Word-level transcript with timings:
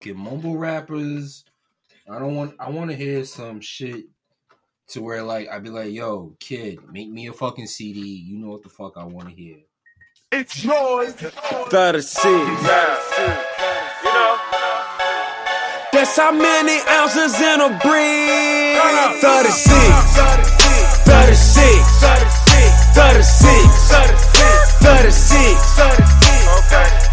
get 0.00 0.16
mumble 0.16 0.56
rappers. 0.56 1.44
I 2.10 2.18
don't 2.18 2.34
want. 2.34 2.54
I 2.58 2.70
want 2.70 2.90
to 2.90 2.96
hear 2.96 3.24
some 3.24 3.60
shit 3.60 4.06
to 4.88 5.02
where 5.02 5.22
like 5.22 5.48
I'd 5.48 5.62
be 5.62 5.70
like, 5.70 5.92
"Yo, 5.92 6.34
kid, 6.40 6.80
make 6.90 7.08
me 7.10 7.28
a 7.28 7.32
fucking 7.32 7.66
CD. 7.66 8.00
You 8.00 8.38
know 8.38 8.48
what 8.48 8.62
the 8.62 8.68
fuck 8.68 8.96
I 8.96 9.04
want 9.04 9.28
to 9.28 9.34
hear." 9.34 9.58
It's 10.32 10.64
yours. 10.64 11.12
36. 11.12 12.24
You 12.24 12.30
know. 12.32 12.46
That's 15.92 16.16
how 16.16 16.32
many 16.32 16.80
ounces 16.88 17.40
in 17.40 17.60
a 17.60 17.68
brick. 17.82 18.80
36. 19.20 20.16
36. 21.04 22.00
36. 22.94 23.90
36. 24.82 26.19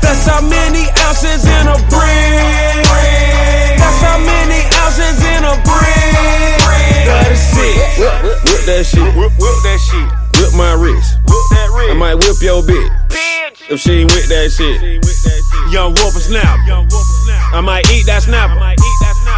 That's 0.01 0.25
how 0.25 0.41
many 0.41 0.87
ounces 1.05 1.45
in 1.45 1.65
a 1.67 1.77
brick. 1.89 2.87
That's 3.77 4.01
how 4.01 4.17
many 4.19 4.63
ounces 4.83 5.19
in 5.23 5.41
a 5.43 5.55
brick. 5.63 6.67
36. 7.07 7.99
Whip, 7.99 8.23
whip, 8.23 8.39
whip 8.43 8.61
that 8.65 8.83
shit. 8.85 9.15
Whip, 9.15 9.31
whip 9.39 9.57
that 9.63 9.79
shit. 9.79 10.07
Whip 10.39 10.53
my 10.53 10.73
wrist. 10.73 11.19
Whip 11.27 11.45
that 11.55 11.69
red. 11.73 11.91
I 11.91 11.93
might 11.93 12.15
whip 12.15 12.37
your 12.41 12.61
bitch. 12.63 12.91
If 13.69 13.79
she 13.81 14.03
ain't 14.03 14.11
with 14.11 14.27
that 14.29 14.51
shit. 14.51 14.81
Young 15.71 15.91
whooper 15.93 16.19
snap. 16.19 16.59
I 17.53 17.61
might 17.61 17.89
eat 17.91 18.05
that 18.05 18.23
snapper. 18.23 18.55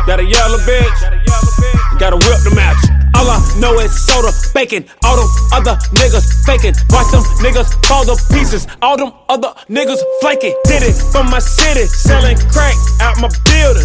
Got 0.06 0.20
a 0.20 0.26
yellow 0.26 0.58
bitch. 0.60 2.00
Gotta 2.00 2.18
whip 2.18 2.40
them 2.44 2.58
at 2.58 2.78
you. 2.84 2.99
All 3.20 3.28
I 3.28 3.60
know 3.60 3.78
is 3.80 3.92
soda, 3.92 4.32
bacon. 4.56 4.88
All 5.04 5.18
them 5.20 5.28
other 5.52 5.76
niggas 5.92 6.24
faking. 6.48 6.72
Watch 6.88 7.12
them 7.12 7.20
niggas 7.44 7.68
fall 7.86 8.06
to 8.06 8.16
pieces. 8.32 8.66
All 8.82 8.96
them 8.96 9.12
other 9.28 9.52
niggas 9.68 10.00
flaking. 10.22 10.56
Did 10.64 10.84
it 10.84 10.96
from 11.12 11.30
my 11.30 11.40
city, 11.40 11.84
selling 11.86 12.38
crack 12.48 12.76
out 13.02 13.20
my 13.20 13.28
building. 13.44 13.84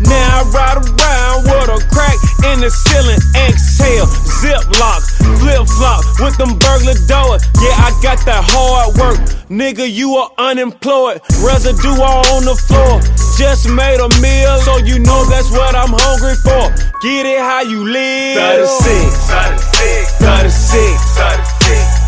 Now 0.00 0.42
I 0.42 0.50
ride 0.50 0.78
around 0.82 1.44
with 1.46 1.68
a 1.70 1.78
crack 1.94 2.18
in 2.50 2.60
the 2.60 2.70
ceiling. 2.70 3.20
Exhale, 3.46 4.06
zip 4.42 4.64
lock, 4.80 5.02
flip 5.38 5.66
flop 5.78 6.02
with 6.18 6.36
them 6.38 6.58
burglar 6.58 6.98
doors. 7.06 7.42
Yeah, 7.62 7.76
I 7.78 7.94
got 8.02 8.18
that 8.26 8.42
hard 8.42 8.96
work. 8.98 9.20
Nigga, 9.48 9.86
you 9.86 10.16
are 10.16 10.30
unemployed. 10.38 11.20
Residue 11.44 12.00
all 12.02 12.26
on 12.34 12.44
the 12.44 12.56
floor. 12.66 13.00
Just 13.38 13.68
made 13.68 14.00
a 14.00 14.08
meal, 14.22 14.58
so 14.62 14.78
you 14.78 14.98
know 14.98 15.24
that's 15.26 15.50
what 15.50 15.74
I'm 15.74 15.90
hungry 15.90 16.34
for. 16.42 16.70
Get 17.02 17.26
it 17.26 17.38
how 17.38 17.62
you 17.62 17.84
live. 17.86 18.36
36, 18.36 19.30
36. 19.30 20.22
36, 20.22 21.18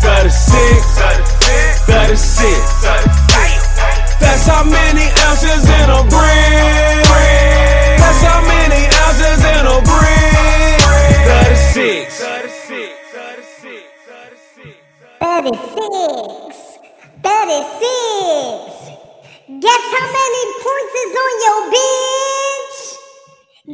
36. 0.01 0.97
36, 1.87 2.83
36. 2.83 4.19
That's 4.19 4.47
how 4.47 4.63
many 4.63 5.07
ounces 5.23 5.63
in 5.67 5.89
a 5.89 6.03
brick. 6.09 7.76
That's 7.99 8.21
how 8.23 8.41
many 8.47 8.81
ounces 9.03 9.43
in 9.43 9.65
a 9.65 9.77
brick. 9.81 10.81
36. 11.25 12.19
36. 15.19 16.57
36. 17.23 18.89
Guess 19.61 19.83
how 19.95 20.07
many 20.19 20.43
points 20.65 20.95
is 21.03 21.13
on 21.25 21.33
your 21.45 21.61
bench? 21.75 22.75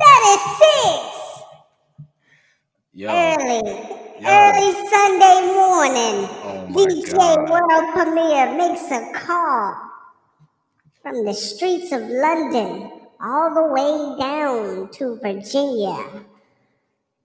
36. 0.01 1.32
Yo, 2.95 3.09
Early. 3.09 3.71
Yo. 4.21 4.29
Early 4.29 4.73
Sunday 4.91 5.41
morning. 5.55 6.29
Oh 6.45 6.67
DJ 6.71 7.13
God. 7.13 7.51
World 7.51 7.95
Premiere 7.95 8.55
makes 8.57 8.91
a 8.91 9.13
call 9.15 9.75
from 11.01 11.25
the 11.25 11.33
streets 11.33 11.91
of 11.93 12.03
London 12.03 12.91
all 13.21 13.55
the 13.55 13.67
way 13.73 14.17
down 14.21 14.91
to 14.93 15.19
Virginia. 15.23 16.05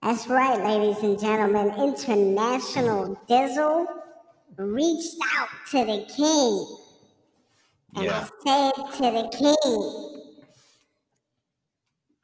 That's 0.01 0.27
right, 0.27 0.63
ladies 0.63 1.03
and 1.03 1.19
gentlemen. 1.19 1.67
International 1.77 3.19
Dizzle 3.29 3.87
reached 4.57 5.17
out 5.37 5.49
to 5.71 5.79
the 5.85 6.05
king. 6.15 6.77
And 7.95 8.05
Yeah. 8.05 8.25
I 8.45 8.71
said 8.73 8.85
to 8.93 9.11
the 9.11 9.29
king, 9.37 10.23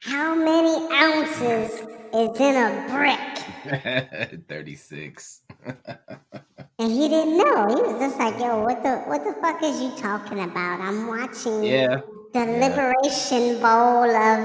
How 0.02 0.34
many 0.36 0.88
ounces 0.96 1.81
is 2.14 2.40
in 2.40 2.56
a 2.56 2.88
brick? 2.90 3.33
36. 4.48 5.42
And 6.80 6.92
he 6.92 7.08
didn't 7.08 7.38
know. 7.38 7.68
He 7.70 7.76
was 7.76 8.00
just 8.02 8.18
like, 8.18 8.40
"Yo, 8.40 8.64
what 8.64 8.81
the 8.81 8.98
what 9.06 9.24
the 9.24 9.34
fuck 9.40 9.62
is 9.62 9.80
you 9.80 9.92
talking 9.96 10.40
about? 10.40 10.81
I'm 10.81 11.06
watching 11.08 11.64
Yeah. 11.64 12.02
the 12.34 12.46
Liberation 12.46 13.62
Bowl 13.62 14.09
of 14.09 14.40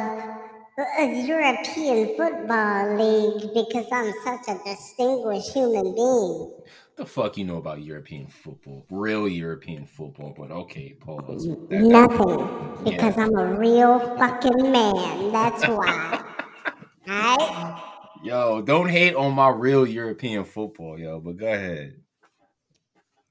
uh, 0.78 1.02
European 1.02 2.14
Football 2.16 2.96
League 3.00 3.48
because 3.54 3.86
I'm 3.90 4.12
such 4.24 4.44
a 4.54 4.60
distinguished 4.62 5.54
human 5.54 5.94
being." 5.94 6.52
The 6.96 7.06
fuck 7.06 7.38
you 7.38 7.44
know 7.46 7.56
about 7.56 7.80
European 7.82 8.26
football? 8.26 8.84
Real 8.90 9.26
European 9.26 9.86
football, 9.86 10.34
but 10.36 10.50
okay, 10.50 10.92
pause. 11.00 11.48
That- 11.48 11.80
Nothing, 11.80 12.84
because 12.84 13.16
Yeah. 13.16 13.24
I'm 13.24 13.34
a 13.36 13.54
real 13.58 13.98
fucking 14.18 14.70
man. 14.70 15.32
That's 15.32 15.66
why. 15.66 16.22
Alright? 17.08 17.82
Yo, 18.20 18.62
don't 18.62 18.88
hate 18.88 19.14
on 19.14 19.32
my 19.32 19.48
real 19.48 19.86
European 19.86 20.44
football, 20.44 20.98
yo, 20.98 21.20
but 21.20 21.36
go 21.36 21.46
ahead. 21.46 21.94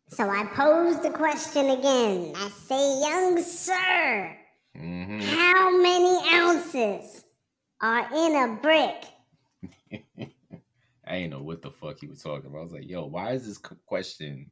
So 0.10 0.30
I 0.30 0.46
pose 0.46 1.02
the 1.02 1.10
question 1.10 1.70
again. 1.70 2.34
I 2.36 2.50
say, 2.50 3.02
young 3.02 3.42
sir, 3.44 4.38
hmm 4.76 5.20
how 5.20 5.78
many 5.78 6.20
ounces 6.34 7.26
are 7.82 8.08
in 8.14 8.36
a 8.36 8.56
brick? 8.62 9.04
I 11.06 11.16
ain't 11.16 11.32
know 11.32 11.42
what 11.42 11.62
the 11.62 11.72
fuck 11.72 12.00
he 12.00 12.08
was 12.08 12.24
talking 12.24 12.50
about. 12.50 12.60
I 12.60 12.64
was 12.64 12.72
like, 12.74 12.90
yo, 12.90 13.06
why 13.06 13.32
is 13.32 13.46
this 13.46 13.60
question 13.86 14.52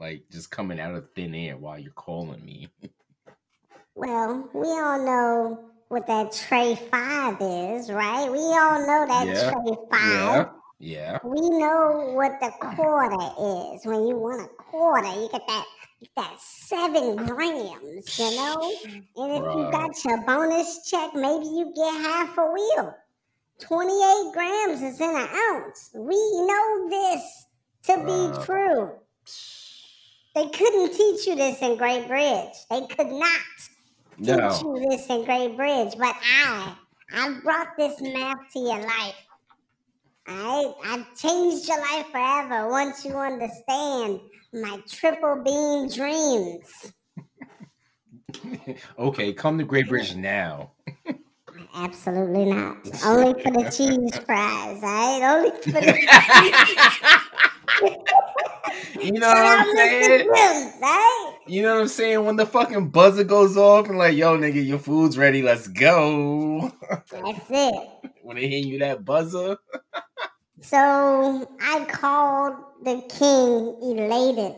like 0.00 0.24
just 0.32 0.50
coming 0.50 0.80
out 0.80 0.94
of 0.94 1.10
thin 1.14 1.34
air 1.34 1.56
while 1.56 1.78
you're 1.78 1.92
calling 1.92 2.44
me? 2.44 2.68
Well, 3.96 4.48
we 4.54 4.68
all 4.68 5.04
know 5.04 5.69
what 5.90 6.06
that 6.06 6.30
tray 6.30 6.76
five 6.88 7.36
is, 7.40 7.90
right? 7.90 8.30
We 8.30 8.38
all 8.38 8.78
know 8.86 9.06
that 9.08 9.26
Yeah, 9.26 9.50
tray 9.50 9.76
five. 9.90 10.48
Yeah. 10.78 11.18
We 11.24 11.40
know 11.40 12.12
what 12.14 12.38
the 12.40 12.50
quarter 12.60 13.74
is. 13.74 13.84
When 13.84 14.06
you 14.06 14.16
want 14.16 14.40
a 14.40 14.62
quarter, 14.62 15.08
you 15.08 15.28
get 15.32 15.42
that 15.48 15.64
that 16.16 16.36
seven 16.38 17.16
grams, 17.16 18.18
you 18.18 18.30
know? 18.36 18.72
And 19.16 19.32
if 19.32 19.42
you 19.42 19.70
got 19.72 20.04
your 20.04 20.24
bonus 20.24 20.88
check, 20.88 21.10
maybe 21.12 21.44
you 21.44 21.72
get 21.74 21.92
half 21.92 22.38
a 22.38 22.46
wheel. 22.46 22.94
28 23.58 24.32
grams 24.32 24.82
is 24.82 25.00
in 25.00 25.10
an 25.10 25.28
ounce. 25.50 25.90
We 25.92 26.16
know 26.46 26.88
this 26.88 27.46
to 27.86 27.96
be 27.98 28.44
true. 28.44 28.92
They 30.36 30.48
couldn't 30.56 30.96
teach 30.96 31.26
you 31.26 31.34
this 31.34 31.60
in 31.60 31.76
Great 31.76 32.06
Bridge. 32.06 32.54
They 32.70 32.86
could 32.86 33.08
not 33.08 33.40
teach 34.24 34.36
No. 34.36 34.74
you 34.76 34.90
this 34.90 35.06
in 35.08 35.24
Great 35.24 35.56
Bridge, 35.56 35.94
but 35.98 36.14
I, 36.22 36.74
I 37.12 37.40
brought 37.42 37.76
this 37.76 38.00
math 38.00 38.52
to 38.52 38.58
your 38.58 38.80
life. 38.80 39.26
I, 40.26 40.72
I've 40.84 41.16
changed 41.18 41.66
your 41.68 41.80
life 41.80 42.06
forever 42.12 42.68
once 42.68 43.04
you 43.04 43.16
understand 43.16 44.20
my 44.52 44.80
triple 44.88 45.42
beam 45.44 45.88
dreams. 45.88 46.92
okay, 48.98 49.32
come 49.32 49.58
to 49.58 49.64
Great 49.64 49.88
Bridge 49.88 50.14
now. 50.14 50.72
Absolutely 51.74 52.46
not. 52.46 52.76
Only 53.04 53.42
for 53.42 53.50
the 53.52 53.70
cheese 53.70 54.16
fries, 54.24 54.82
alright? 54.82 55.22
Only 55.22 55.50
for 55.62 55.72
the 55.72 55.98
You 59.00 59.12
know 59.12 59.28
what 59.28 59.36
I'm 59.36 59.76
saying? 59.76 60.28
You 61.46 61.62
know 61.62 61.74
what 61.74 61.80
I'm 61.82 61.88
saying? 61.88 62.24
When 62.24 62.36
the 62.36 62.46
fucking 62.46 62.90
buzzer 62.90 63.24
goes 63.24 63.56
off 63.56 63.88
and 63.88 63.98
like, 63.98 64.16
yo, 64.16 64.36
nigga, 64.38 64.64
your 64.64 64.78
food's 64.78 65.18
ready, 65.18 65.42
let's 65.42 65.68
go. 65.68 66.72
That's 67.10 67.50
it. 67.50 67.88
when 68.22 68.36
they 68.36 68.48
hit 68.48 68.66
you 68.66 68.78
that 68.80 69.04
buzzer. 69.04 69.56
So 70.60 71.48
I 71.60 71.84
called 71.86 72.56
the 72.82 73.02
king 73.08 73.76
elated. 73.82 74.56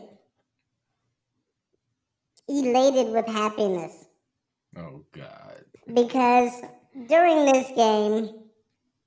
Elated 2.49 3.13
with 3.13 3.25
happiness. 3.25 4.05
Oh 4.77 5.03
God. 5.13 5.63
Because 5.93 6.51
during 7.07 7.45
this 7.45 7.67
game, 7.75 8.29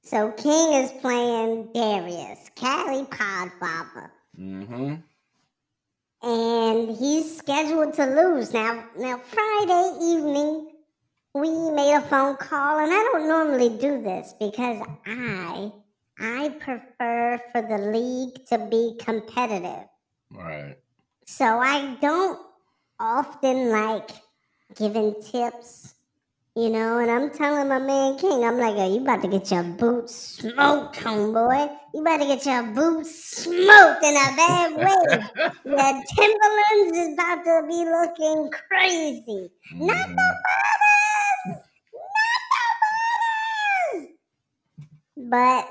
so 0.06 0.30
King 0.32 0.74
is 0.74 0.92
playing 1.00 1.68
Darius, 1.74 2.50
Cali 2.54 3.04
Podfather, 3.06 4.10
Mm-hmm. 4.38 4.94
and 6.22 6.96
he's 6.96 7.38
scheduled 7.38 7.94
to 7.94 8.04
lose. 8.06 8.52
Now, 8.52 8.84
now 8.98 9.18
Friday 9.18 9.98
evening, 10.02 10.72
we 11.34 11.50
made 11.70 11.94
a 11.94 12.00
phone 12.02 12.36
call, 12.36 12.78
and 12.78 12.92
I 12.92 13.10
don't 13.12 13.28
normally 13.28 13.68
do 13.78 14.02
this 14.02 14.34
because 14.38 14.86
I, 15.06 15.72
I 16.18 16.48
prefer 16.60 17.40
for 17.52 17.62
the 17.62 17.78
league 17.78 18.44
to 18.46 18.58
be 18.70 18.96
competitive. 18.98 19.86
Right. 20.30 20.76
So 21.26 21.44
I 21.44 21.96
don't 22.00 22.38
often 22.98 23.70
like 23.70 24.10
giving 24.76 25.14
tips, 25.22 25.94
you 26.56 26.70
know, 26.70 26.98
and 26.98 27.10
I'm 27.10 27.30
telling 27.30 27.68
my 27.68 27.78
man 27.78 28.16
King, 28.18 28.42
I'm 28.44 28.58
like, 28.58 28.76
yo, 28.76 28.92
you 28.94 29.02
about 29.02 29.22
to 29.22 29.28
get 29.28 29.50
your 29.50 29.62
boots 29.62 30.14
smoked, 30.14 30.96
homeboy. 30.96 31.76
You 31.94 32.00
about 32.00 32.18
to 32.18 32.26
get 32.26 32.46
your 32.46 32.62
boots 32.62 33.42
smoked 33.44 34.02
in 34.02 34.14
a 34.16 34.36
bad 34.36 34.72
way. 34.76 35.20
Your 35.66 36.02
Timberlands 36.16 36.98
is 36.98 37.12
about 37.14 37.44
to 37.44 37.62
be 37.68 37.84
looking 37.84 38.50
crazy. 38.68 39.50
Not 39.74 39.96
the 39.96 40.12
Mhm. 40.12 40.16
brothers! 40.46 41.62
Not 41.92 42.42
the 42.52 44.00
brothers! 44.00 44.08
But 45.16 45.68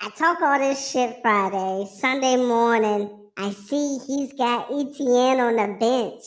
I 0.00 0.10
talk 0.16 0.40
all 0.42 0.58
this 0.58 0.90
shit 0.90 1.18
Friday. 1.22 1.86
Sunday 1.98 2.36
morning, 2.36 3.10
I 3.36 3.50
see 3.50 3.98
he's 4.06 4.32
got 4.32 4.70
ETN 4.70 5.40
on 5.40 5.56
the 5.56 5.76
bench. 5.78 6.22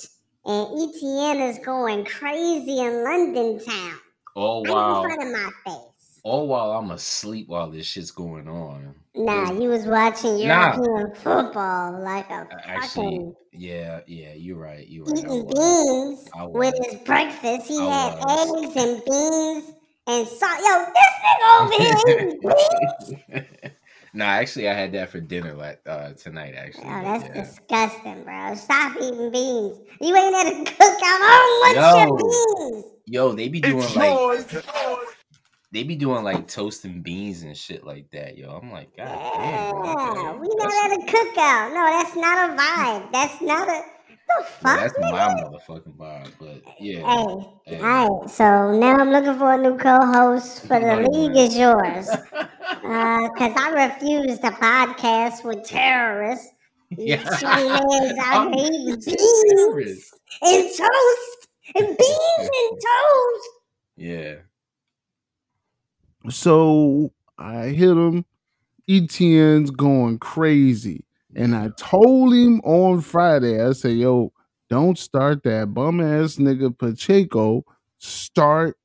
And 0.45 0.67
ETN 0.67 1.49
is 1.49 1.59
going 1.59 2.05
crazy 2.05 2.79
in 2.79 3.03
London 3.03 3.63
town. 3.63 3.99
All 4.35 4.63
while 4.63 5.03
in 5.03 5.09
front 5.09 5.23
of 5.23 5.31
my 5.31 5.49
face. 5.65 6.19
all 6.23 6.47
while 6.47 6.71
I'm 6.71 6.91
asleep 6.91 7.47
while 7.49 7.69
this 7.69 7.85
shit's 7.85 8.11
going 8.11 8.47
on. 8.47 8.95
Nah, 9.15 9.51
you 9.51 9.69
was 9.69 9.85
watching 9.85 10.47
Nah. 10.47 10.75
European 10.77 11.15
football 11.15 12.01
like 12.03 12.29
a 12.29 12.47
Actually, 12.65 13.05
fucking 13.05 13.35
yeah, 13.51 13.99
yeah, 14.07 14.33
you're 14.33 14.57
right. 14.57 14.87
You're 14.87 15.05
right. 15.05 15.17
Eating 15.19 15.45
beans 15.47 16.29
with 16.53 16.75
his 16.85 16.95
breakfast. 17.01 17.67
He 17.67 17.79
I 17.79 17.85
had 17.91 18.19
was. 18.19 18.49
eggs 18.65 18.75
and 18.77 19.03
beans 19.05 19.73
and 20.07 20.27
salt. 20.27 20.59
Yo, 20.63 20.85
this 20.95 21.13
nigga 21.25 21.61
over 21.61 21.73
here 21.73 21.97
eating 22.07 22.39
beans. 23.33 23.73
Nah, 24.13 24.25
actually, 24.25 24.69
I 24.69 24.73
had 24.73 24.91
that 24.93 25.09
for 25.09 25.19
dinner 25.19 25.53
like 25.53 25.81
uh, 25.85 26.13
tonight. 26.13 26.53
Actually, 26.55 26.85
Oh, 26.85 27.01
that's 27.03 27.23
yeah. 27.25 27.43
disgusting, 27.43 28.23
bro. 28.23 28.55
Stop 28.55 28.95
eating 28.97 29.31
beans. 29.31 29.79
You 30.01 30.15
ain't 30.15 30.35
at 30.35 30.47
a 30.47 30.63
cookout. 30.63 31.01
I 31.01 31.73
don't 31.75 31.85
want 31.85 32.09
your 32.09 32.71
beans. 32.81 32.85
Yo, 33.05 33.33
they 33.33 33.47
be 33.49 33.59
doing 33.59 33.79
It's 33.79 33.95
like 33.95 34.11
yours. 34.13 34.63
they 35.71 35.83
be 35.83 35.95
doing 35.95 36.23
like 36.23 36.47
toasting 36.47 37.01
beans 37.01 37.43
and 37.43 37.55
shit 37.57 37.83
like 37.85 38.09
that. 38.11 38.37
Yo, 38.37 38.49
I'm 38.51 38.71
like, 38.71 38.95
God 38.95 39.07
damn, 39.07 39.71
bro, 39.71 40.37
we 40.37 40.47
not 40.55 40.69
That's- 40.69 40.91
at 40.91 40.91
a 40.91 41.11
cookout. 41.11 41.73
No, 41.73 41.85
that's 41.85 42.15
not 42.15 42.49
a 42.49 42.53
vibe. 42.53 43.11
That's 43.11 43.41
not 43.41 43.67
a 43.67 43.81
the 44.29 44.41
no, 44.41 44.43
fuck. 44.43 44.79
that's 44.79 44.93
nigga? 44.97 45.11
my 45.11 45.41
motherfucking 45.43 45.95
vibe. 45.97 46.31
But 46.39 46.61
yeah, 46.79 46.99
Hey, 47.15 47.47
Hey. 47.65 47.79
all 47.81 48.19
right. 48.21 48.29
So 48.29 48.77
now 48.77 48.97
I'm 48.97 49.09
looking 49.11 49.37
for 49.37 49.53
a 49.53 49.57
new 49.57 49.77
co-host 49.77 50.61
for 50.67 50.79
the 50.79 50.95
No, 51.01 51.09
league 51.09 51.35
ain't. 51.37 51.51
is 51.51 51.57
yours. 51.57 52.09
Uh, 52.81 53.27
because 53.33 53.51
I 53.57 53.69
refuse 53.87 54.39
to 54.39 54.51
podcast 54.51 55.43
with 55.43 55.65
terrorists. 55.67 56.47
Yeah. 56.91 57.21
out 57.21 57.43
I'm- 57.43 58.53
here 58.53 58.69
eating 58.71 58.95
beans 59.05 60.11
and 60.41 60.69
toast 60.69 61.47
and 61.75 61.87
beans 61.97 62.49
and 62.61 62.79
toast. 62.87 63.49
yeah. 63.97 64.35
So 66.29 67.11
I 67.37 67.67
hit 67.67 67.89
him. 67.89 68.25
ETN's 68.89 69.71
going 69.71 70.17
crazy. 70.19 71.03
And 71.35 71.55
I 71.55 71.69
told 71.77 72.33
him 72.33 72.59
on 72.61 73.01
Friday, 73.01 73.63
I 73.63 73.73
said, 73.73 73.97
yo, 73.97 74.33
don't 74.69 74.97
start 74.97 75.43
that 75.43 75.73
bum 75.73 76.01
ass 76.01 76.35
nigga 76.35 76.77
Pacheco. 76.77 77.63
Start 77.99 78.77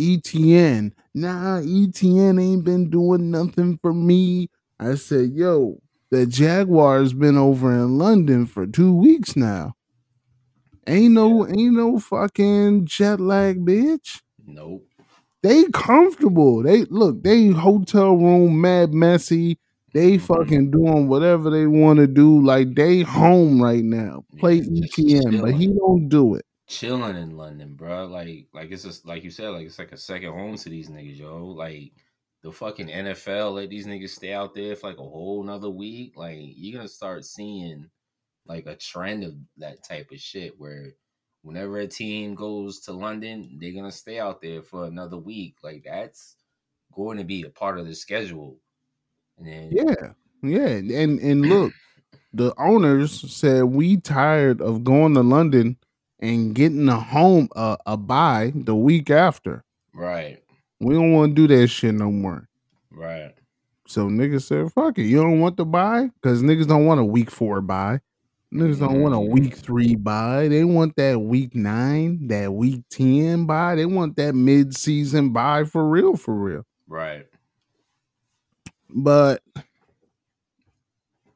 ETN. 0.00 0.92
Nah, 1.14 1.60
ETN 1.60 2.42
ain't 2.42 2.64
been 2.64 2.90
doing 2.90 3.30
nothing 3.30 3.78
for 3.80 3.92
me. 3.92 4.48
I 4.80 4.94
said, 4.94 5.30
yo, 5.32 5.80
the 6.10 6.26
Jaguars 6.26 7.12
been 7.12 7.36
over 7.36 7.72
in 7.72 7.98
London 7.98 8.46
for 8.46 8.66
two 8.66 8.94
weeks 8.94 9.36
now. 9.36 9.74
Ain't 10.86 11.14
no, 11.14 11.46
ain't 11.46 11.74
no 11.74 11.98
fucking 11.98 12.86
jet 12.86 13.20
lag, 13.20 13.64
bitch 13.64 14.20
Nope. 14.44 14.84
they 15.42 15.64
comfortable. 15.72 16.62
They 16.62 16.84
look, 16.86 17.22
they 17.22 17.48
hotel 17.48 18.16
room 18.16 18.60
mad 18.60 18.92
messy. 18.92 19.58
They 19.92 20.16
Mhm. 20.16 20.20
fucking 20.20 20.70
doing 20.70 21.08
whatever 21.08 21.50
they 21.50 21.66
want 21.66 21.98
to 21.98 22.06
do. 22.06 22.42
Like 22.42 22.74
they 22.74 23.02
home 23.02 23.62
right 23.62 23.84
now. 23.84 24.24
Play 24.38 24.56
Yeah, 24.56 24.82
ETN, 24.86 25.40
but 25.40 25.54
he 25.54 25.68
don't 25.68 26.08
do 26.08 26.34
it. 26.36 26.44
chilling 26.68 27.16
in 27.16 27.36
London, 27.36 27.74
bro. 27.74 28.06
Like, 28.06 28.48
like 28.54 28.70
it's 28.70 28.82
just 28.84 29.04
like 29.06 29.24
you 29.24 29.30
said, 29.30 29.48
like 29.50 29.66
it's 29.66 29.78
like 29.78 29.92
a 29.92 29.96
second 29.96 30.32
home 30.32 30.56
to 30.56 30.68
these 30.70 30.88
niggas, 30.88 31.18
yo. 31.18 31.46
Like 31.46 31.92
the 32.42 32.52
fucking 32.52 32.88
NFL 32.88 33.52
let 33.54 33.70
these 33.70 33.86
niggas 33.86 34.10
stay 34.10 34.32
out 34.32 34.54
there 34.54 34.74
for 34.76 34.88
like 34.88 34.98
a 34.98 35.02
whole 35.02 35.42
nother 35.42 35.70
week. 35.70 36.16
Like 36.16 36.38
you're 36.40 36.76
gonna 36.78 36.88
start 36.88 37.24
seeing 37.24 37.90
like 38.46 38.66
a 38.66 38.76
trend 38.76 39.24
of 39.24 39.34
that 39.58 39.84
type 39.84 40.10
of 40.12 40.18
shit 40.20 40.58
where 40.58 40.94
whenever 41.42 41.78
a 41.78 41.86
team 41.86 42.34
goes 42.34 42.80
to 42.80 42.92
London, 42.92 43.58
they're 43.60 43.72
gonna 43.72 43.92
stay 43.92 44.18
out 44.18 44.40
there 44.40 44.62
for 44.62 44.84
another 44.86 45.18
week. 45.18 45.56
Like 45.62 45.84
that's 45.84 46.36
going 46.94 47.18
to 47.18 47.24
be 47.24 47.42
a 47.42 47.50
part 47.50 47.78
of 47.78 47.86
the 47.86 47.94
schedule. 47.94 48.58
Then 49.44 49.68
Yeah, 49.70 50.12
yeah. 50.42 50.66
And 51.00 51.18
and 51.20 51.46
look, 51.46 51.72
the 52.32 52.54
owners 52.58 53.32
said 53.32 53.64
we 53.64 53.98
tired 53.98 54.60
of 54.60 54.84
going 54.84 55.14
to 55.14 55.22
London 55.22 55.76
and 56.20 56.54
getting 56.54 56.88
a 56.88 56.98
home 57.00 57.48
uh, 57.56 57.76
a 57.84 57.96
buy 57.96 58.52
the 58.54 58.74
week 58.74 59.10
after. 59.10 59.64
right, 59.92 60.42
We 60.80 60.94
don't 60.94 61.12
want 61.12 61.34
to 61.36 61.46
do 61.46 61.54
that 61.56 61.68
shit 61.68 61.94
no 61.94 62.10
more. 62.10 62.48
right. 62.90 63.34
So 63.88 64.08
niggas 64.08 64.44
said, 64.44 64.72
fuck 64.72 64.96
it. 64.98 65.02
You 65.02 65.20
don't 65.20 65.40
want 65.40 65.58
to 65.58 65.66
buy? 65.66 66.08
Because 66.14 66.42
niggas 66.42 66.66
don't 66.68 66.86
want 66.86 67.00
a 67.00 67.04
week 67.04 67.30
four 67.30 67.60
buy. 67.60 68.00
Niggas 68.54 68.78
don't 68.78 69.00
want 69.00 69.14
a 69.14 69.20
week 69.20 69.56
three 69.56 69.96
buy. 69.96 70.48
They 70.48 70.64
want 70.64 70.96
that 70.96 71.18
week 71.20 71.54
nine, 71.54 72.28
that 72.28 72.52
week 72.52 72.82
10 72.90 73.44
buy. 73.46 73.74
They 73.74 73.84
want 73.84 74.16
that 74.16 74.34
mid 74.34 74.74
season 74.76 75.30
buy 75.32 75.64
for 75.64 75.86
real, 75.88 76.16
for 76.16 76.34
real. 76.34 76.64
Right. 76.86 77.26
But 78.94 79.42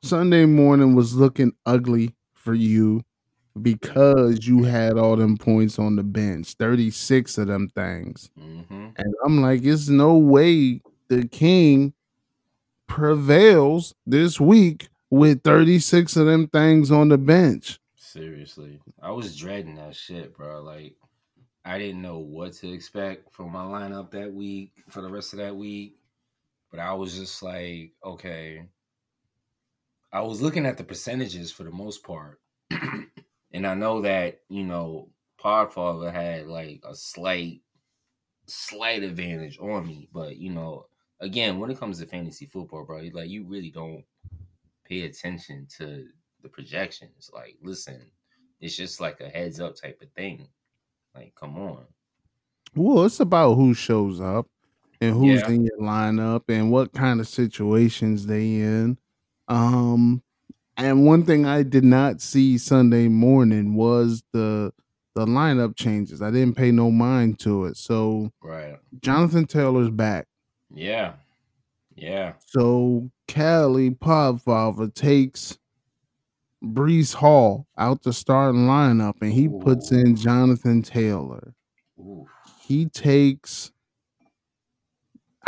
Sunday 0.03 0.45
morning 0.45 0.95
was 0.95 1.15
looking 1.15 1.53
ugly 1.65 2.15
for 2.35 2.55
you 2.55 3.03
because 3.63 4.47
you 4.47 4.63
had 4.65 4.99
all 4.99 5.17
them 5.17 5.37
points 5.37 5.79
on 5.79 5.97
the 5.97 6.03
bench, 6.03 6.55
36 6.55 7.39
of 7.39 7.47
them 7.49 7.69
things. 7.71 8.31
Mm-hmm. 8.39 8.89
And 8.97 9.15
I'm 9.25 9.41
like, 9.41 9.65
it's 9.65 9.89
no 9.89 10.17
way 10.17 10.81
the 11.09 11.27
king 11.29 11.95
prevails 12.87 13.95
this 14.07 14.39
week 14.41 14.89
with 15.11 15.43
36 15.43 16.17
of 16.17 16.27
them 16.27 16.49
things 16.49 16.91
on 16.91 17.09
the 17.09 17.19
bench. 17.19 17.79
Seriously, 17.97 18.81
I 19.03 19.11
was 19.11 19.37
dreading 19.37 19.77
that 19.77 19.95
shit, 19.95 20.37
bro. 20.37 20.63
Like, 20.63 20.95
I 21.65 21.79
didn't 21.79 22.03
know 22.03 22.19
what 22.19 22.53
to 22.55 22.73
expect 22.73 23.33
from 23.33 23.53
my 23.53 23.65
lineup 23.65 24.11
that 24.13 24.33
week 24.33 24.73
for 24.89 25.03
the 25.03 25.11
rest 25.11 25.33
of 25.33 25.39
that 25.41 25.57
week, 25.57 25.96
but 26.77 26.83
I 26.83 26.93
was 26.93 27.17
just 27.17 27.43
like, 27.43 27.93
okay. 28.05 28.67
I 30.13 30.21
was 30.21 30.43
looking 30.43 30.67
at 30.67 30.77
the 30.77 30.85
percentages 30.85 31.51
for 31.51 31.65
the 31.65 31.71
most 31.71 32.05
part, 32.05 32.41
and 32.71 33.67
I 33.67 33.75
know 33.75 34.03
that 34.03 34.41
you 34.49 34.65
know 34.65 35.09
Podfather 35.43 36.13
had 36.13 36.47
like 36.47 36.83
a 36.85 36.95
slight, 36.95 37.63
slight 38.47 39.03
advantage 39.03 39.59
on 39.59 39.87
me, 39.87 40.09
but 40.13 40.37
you 40.37 40.51
know, 40.51 40.87
again, 41.21 41.59
when 41.59 41.71
it 41.71 41.79
comes 41.79 41.99
to 41.99 42.07
fantasy 42.07 42.45
football, 42.47 42.85
bro, 42.85 43.09
like 43.13 43.31
you 43.31 43.45
really 43.45 43.71
don't 43.71 44.05
pay 44.85 45.03
attention 45.03 45.67
to 45.79 46.07
the 46.43 46.49
projections. 46.49 47.31
Like, 47.33 47.57
listen, 47.63 48.03
it's 48.61 48.77
just 48.77 49.01
like 49.01 49.21
a 49.21 49.29
heads 49.29 49.61
up 49.61 49.77
type 49.77 50.01
of 50.03 50.11
thing. 50.13 50.47
Like, 51.15 51.35
come 51.35 51.57
on. 51.57 51.87
Well, 52.75 53.07
it's 53.07 53.21
about 53.21 53.55
who 53.55 53.73
shows 53.73 54.21
up 54.21 54.47
and 55.01 55.15
who's 55.15 55.41
Yeah. 55.43 55.51
in 55.51 55.65
your 55.65 55.79
lineup 55.79 56.43
and 56.49 56.71
what 56.71 56.93
kind 56.93 57.21
of 57.21 57.29
situations 57.29 58.27
they 58.27 58.57
in. 58.57 58.99
Um 59.49 60.23
and 60.77 61.07
one 61.07 61.25
thing 61.25 61.47
I 61.47 61.63
did 61.63 61.85
not 61.85 62.21
see 62.21 62.59
Sunday 62.59 63.09
morning 63.09 63.75
was 63.75 64.23
the 64.33 64.73
the 65.15 65.25
lineup 65.27 65.77
changes. 65.77 66.21
I 66.21 66.31
didn't 66.31 66.57
pay 66.57 66.71
no 66.71 66.91
mind 66.91 67.39
to 67.41 67.65
it. 67.67 67.77
So 67.77 68.31
Right. 68.43 68.79
Jonathan 69.01 69.47
Taylor's 69.47 69.91
back. 69.91 70.27
Yeah. 70.75 71.15
Yeah. 71.95 72.35
So 72.47 73.11
Cali 73.27 73.91
Podfather 73.93 74.93
takes 74.93 75.59
Breece 76.63 77.15
Hall 77.15 77.67
out 77.79 78.03
the 78.03 78.13
starting 78.13 78.67
lineup 78.67 79.15
and 79.23 79.33
he 79.33 79.49
puts 79.49 79.93
in 79.93 80.17
Jonathan 80.17 80.83
Taylor. 80.83 81.55
Ooh. 81.99 82.27
He 82.61 82.87
takes 82.87 83.73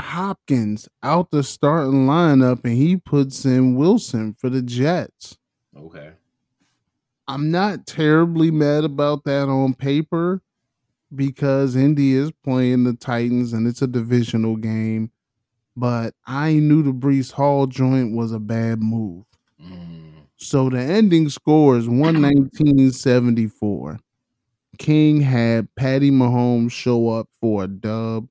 Hopkins 0.01 0.89
out 1.03 1.31
the 1.31 1.43
starting 1.43 2.07
lineup 2.07 2.65
and 2.65 2.75
he 2.75 2.97
puts 2.97 3.45
in 3.45 3.77
Wilson 3.77 4.35
for 4.35 4.49
the 4.49 4.63
Jets. 4.63 5.37
Okay. 5.77 6.13
I'm 7.27 7.51
not 7.51 7.87
terribly 7.87 8.51
mad 8.51 8.85
about 8.85 9.25
that 9.25 9.49
on 9.49 9.75
paper 9.75 10.41
because 11.15 11.77
Indy 11.77 12.15
is 12.15 12.33
playing 12.45 12.85
the 12.85 12.95
Titans 12.95 13.53
and 13.53 13.67
it's 13.67 13.83
a 13.83 13.87
divisional 13.87 14.57
game. 14.57 15.11
But 15.77 16.15
I 16.27 16.55
knew 16.55 16.83
the 16.83 16.93
Breece 16.93 17.33
Hall 17.33 17.67
joint 17.67 18.17
was 18.17 18.33
a 18.33 18.41
bad 18.41 18.83
move. 18.83 19.27
Mm. 19.63 20.13
So 20.37 20.71
the 20.71 20.81
ending 20.81 21.29
score 21.29 21.77
is 21.77 21.87
119.74. 21.87 23.99
King 24.79 25.21
had 25.21 25.69
Patty 25.75 26.11
Mahomes 26.11 26.73
show 26.73 27.11
up 27.11 27.29
for 27.41 27.65
a 27.65 27.69
dub. 27.69 28.29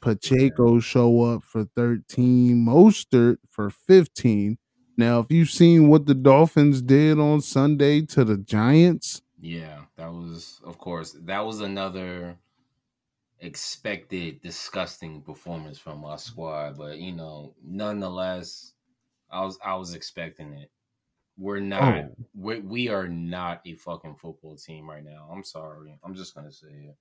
Pacheco 0.00 0.80
show 0.80 1.22
up 1.22 1.44
for 1.44 1.64
13. 1.76 2.64
Mostert 2.64 3.38
for 3.50 3.70
15. 3.70 4.58
Now, 4.96 5.20
if 5.20 5.30
you've 5.30 5.50
seen 5.50 5.88
what 5.88 6.06
the 6.06 6.14
Dolphins 6.14 6.82
did 6.82 7.18
on 7.18 7.40
Sunday 7.40 8.02
to 8.06 8.24
the 8.24 8.36
Giants, 8.38 9.22
Yeah, 9.40 9.84
that 9.96 10.12
was, 10.12 10.60
of 10.64 10.78
course, 10.78 11.12
that 11.22 11.40
was 11.44 11.60
another 11.60 12.38
expected 13.40 14.40
disgusting 14.42 15.22
performance 15.22 15.78
from 15.78 16.04
our 16.04 16.18
squad. 16.18 16.76
But 16.76 16.98
you 16.98 17.12
know, 17.12 17.54
nonetheless, 17.62 18.74
I 19.30 19.44
was 19.44 19.58
I 19.64 19.76
was 19.76 19.94
expecting 19.94 20.52
it. 20.54 20.70
We're 21.38 21.60
not. 21.60 22.04
Oh. 22.04 22.16
We 22.34 22.60
we 22.60 22.88
are 22.88 23.08
not 23.08 23.62
a 23.66 23.74
fucking 23.74 24.16
football 24.16 24.56
team 24.56 24.88
right 24.90 25.04
now. 25.04 25.28
I'm 25.32 25.44
sorry. 25.44 25.98
I'm 26.04 26.14
just 26.14 26.34
gonna 26.34 26.52
say 26.52 26.68
it. 26.68 26.96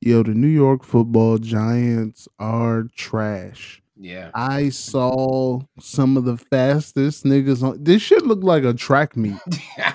Yo, 0.00 0.22
the 0.22 0.34
New 0.34 0.48
York 0.48 0.84
football 0.84 1.38
Giants 1.38 2.28
are 2.38 2.84
trash. 2.96 3.82
Yeah. 3.96 4.30
I 4.34 4.68
saw 4.68 5.60
some 5.80 6.16
of 6.16 6.24
the 6.24 6.36
fastest 6.36 7.24
niggas 7.24 7.62
on 7.62 7.82
this 7.82 8.00
shit 8.00 8.24
look 8.24 8.42
like 8.42 8.64
a 8.64 8.74
track 8.74 9.16
meet. 9.16 9.38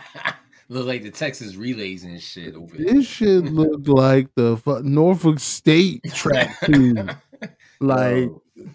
Look 0.70 0.88
like 0.88 1.04
the 1.04 1.12
Texas 1.12 1.56
relays 1.56 2.04
and 2.04 2.20
shit 2.20 2.56
over 2.56 2.76
there. 2.76 2.94
This 2.94 3.06
shit 3.06 3.44
looked 3.44 3.88
like 3.88 4.30
the 4.36 4.58
fu- 4.58 4.82
Norfolk 4.82 5.40
State 5.40 6.02
track 6.14 6.58
team. 6.66 7.12
Like 7.80 8.30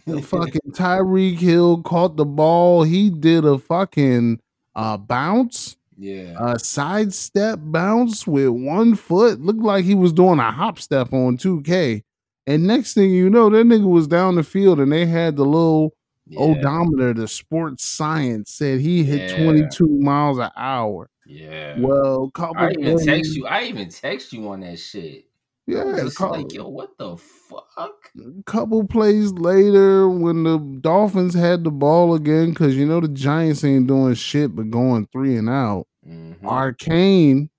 the 0.06 0.20
fucking 0.22 0.72
Tyreek 0.72 1.38
Hill 1.38 1.82
caught 1.82 2.16
the 2.16 2.26
ball. 2.26 2.82
He 2.82 3.10
did 3.10 3.44
a 3.46 3.58
fucking 3.58 4.38
uh 4.76 4.98
bounce, 4.98 5.77
yeah. 5.98 6.34
a 6.38 6.58
sidestep 6.58 7.58
bounce 7.60 8.26
with 8.26 8.48
one 8.48 8.94
foot. 8.94 9.40
Looked 9.40 9.60
like 9.60 9.84
he 9.84 9.94
was 9.94 10.12
doing 10.12 10.38
a 10.38 10.50
hop 10.50 10.78
step 10.78 11.12
on 11.12 11.36
2K. 11.36 12.02
And 12.46 12.66
next 12.66 12.94
thing 12.94 13.10
you 13.10 13.28
know, 13.28 13.50
that 13.50 13.66
nigga 13.66 13.88
was 13.88 14.06
down 14.06 14.36
the 14.36 14.42
field 14.42 14.80
and 14.80 14.90
they 14.90 15.04
had 15.04 15.36
the 15.36 15.44
little 15.44 15.92
yeah. 16.26 16.40
odometer, 16.40 17.12
the 17.12 17.28
sports 17.28 17.84
science 17.84 18.52
said 18.52 18.80
he 18.80 19.04
hit 19.04 19.38
Yeah. 19.38 19.44
22 19.44 19.86
miles 19.86 20.38
an 20.38 20.50
hour. 20.56 21.10
Yeah. 21.26 21.78
Well, 21.78 22.30
couple 22.30 22.56
I 22.62 22.70
even 22.70 23.04
text 23.04 23.34
you. 23.34 23.46
I 23.46 23.64
even 23.64 23.90
text 23.90 24.32
you 24.32 24.48
on 24.48 24.60
that 24.60 24.78
shit. 24.78 25.26
Yeah, 25.66 26.08
couple, 26.16 26.38
like, 26.38 26.54
yo, 26.54 26.66
what 26.66 26.96
the 26.96 27.18
fuck? 27.18 28.10
couple 28.46 28.86
plays 28.86 29.32
later 29.32 30.08
when 30.08 30.44
the 30.44 30.56
Dolphins 30.80 31.34
had 31.34 31.62
the 31.62 31.70
ball 31.70 32.14
again, 32.14 32.50
because 32.50 32.74
you 32.74 32.86
know 32.86 33.00
the 33.00 33.08
Giants 33.08 33.62
ain't 33.64 33.86
doing 33.86 34.14
shit 34.14 34.56
but 34.56 34.70
going 34.70 35.06
three 35.12 35.36
and 35.36 35.50
out. 35.50 35.86
Mhm. 36.08 36.44
Arcane 36.44 37.50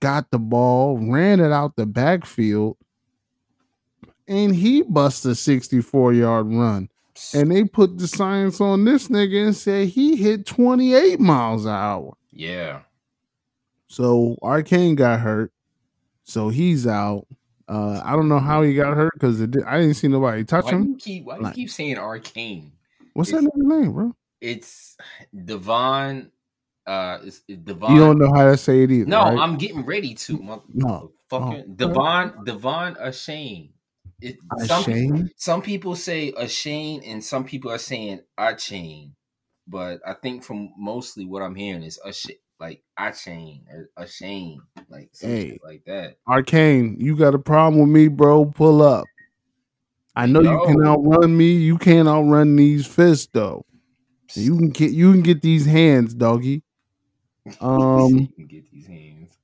got 0.00 0.30
the 0.30 0.38
ball, 0.38 0.98
ran 0.98 1.40
it 1.40 1.52
out 1.52 1.76
the 1.76 1.86
backfield, 1.86 2.76
and 4.28 4.54
he 4.54 4.82
bust 4.82 5.24
a 5.26 5.34
64 5.34 6.12
yard 6.12 6.46
run. 6.46 6.88
And 7.34 7.50
they 7.50 7.64
put 7.64 7.98
the 7.98 8.08
science 8.08 8.60
on 8.60 8.84
this 8.84 9.08
nigga 9.08 9.46
and 9.46 9.56
said 9.56 9.88
he 9.88 10.16
hit 10.16 10.46
28 10.46 11.20
miles 11.20 11.66
an 11.66 11.72
hour. 11.72 12.16
Yeah. 12.32 12.80
So 13.88 14.36
Arcane 14.42 14.94
got 14.94 15.20
hurt. 15.20 15.52
So 16.24 16.48
he's 16.48 16.86
out. 16.86 17.26
Uh, 17.68 18.00
I 18.04 18.12
don't 18.12 18.28
know 18.28 18.38
how 18.38 18.62
he 18.62 18.74
got 18.74 18.96
hurt 18.96 19.12
because 19.14 19.40
I 19.42 19.46
didn't 19.46 19.94
see 19.94 20.08
nobody 20.08 20.44
touch 20.44 20.64
Why 20.64 20.72
him. 20.72 20.88
you 20.88 20.96
keep 20.96 21.24
why 21.24 21.38
do 21.38 21.46
you 21.46 21.52
keep 21.52 21.70
saying 21.70 21.98
arcane? 21.98 22.72
What's 23.14 23.30
that 23.30 23.42
nigga 23.42 23.50
name, 23.56 23.92
bro? 23.92 24.16
It's 24.40 24.96
Devon. 25.44 26.30
Uh, 26.86 27.18
it's, 27.22 27.42
it's 27.46 27.62
Devon. 27.62 27.94
You 27.94 28.00
don't 28.00 28.18
know 28.18 28.32
how 28.34 28.50
to 28.50 28.56
say 28.56 28.82
it 28.82 28.90
either. 28.90 29.08
No, 29.08 29.22
right? 29.22 29.38
I'm 29.38 29.56
getting 29.56 29.84
ready 29.84 30.14
to. 30.14 30.62
No. 30.72 31.12
Motherfucker. 31.30 31.62
Oh. 31.62 31.74
Devon. 31.74 32.44
Devon 32.44 32.94
Ashane. 32.96 33.70
It, 34.20 34.36
some, 34.66 34.84
Ashane? 34.84 35.28
some 35.36 35.62
people 35.62 35.96
say 35.96 36.32
Ashane 36.32 37.02
and 37.04 37.22
some 37.24 37.44
people 37.44 37.70
are 37.70 37.78
saying 37.78 38.20
Achane. 38.38 39.12
But 39.66 40.00
I 40.06 40.14
think 40.14 40.44
from 40.44 40.72
mostly 40.76 41.24
what 41.24 41.42
I'm 41.42 41.54
hearing 41.54 41.82
is 41.82 41.98
Ashane, 42.04 42.38
like 42.58 42.82
Achane 42.98 43.62
or 43.72 43.90
Ashane, 43.98 44.58
like 44.88 45.10
Hey. 45.20 45.58
like 45.64 45.84
that. 45.86 46.16
Arcane, 46.28 46.96
you 46.98 47.16
got 47.16 47.34
a 47.34 47.38
problem 47.38 47.80
with 47.80 47.88
me, 47.88 48.08
bro? 48.08 48.44
Pull 48.46 48.82
up. 48.82 49.04
I 50.14 50.26
know 50.26 50.40
you 50.40 50.62
can 50.66 50.84
outrun 50.84 51.36
me. 51.36 51.52
You 51.52 51.78
can't 51.78 52.08
outrun 52.08 52.56
these 52.56 52.86
fists, 52.86 53.28
though. 53.32 53.64
You 54.34 54.56
can 54.56 54.70
get 54.70 54.92
you 54.92 55.12
can 55.12 55.22
get 55.22 55.42
these 55.42 55.66
hands, 55.66 56.14
doggy. 56.14 56.62
Um. 57.60 58.28
get 58.48 58.70
these 58.70 58.86
hands. 58.86 59.38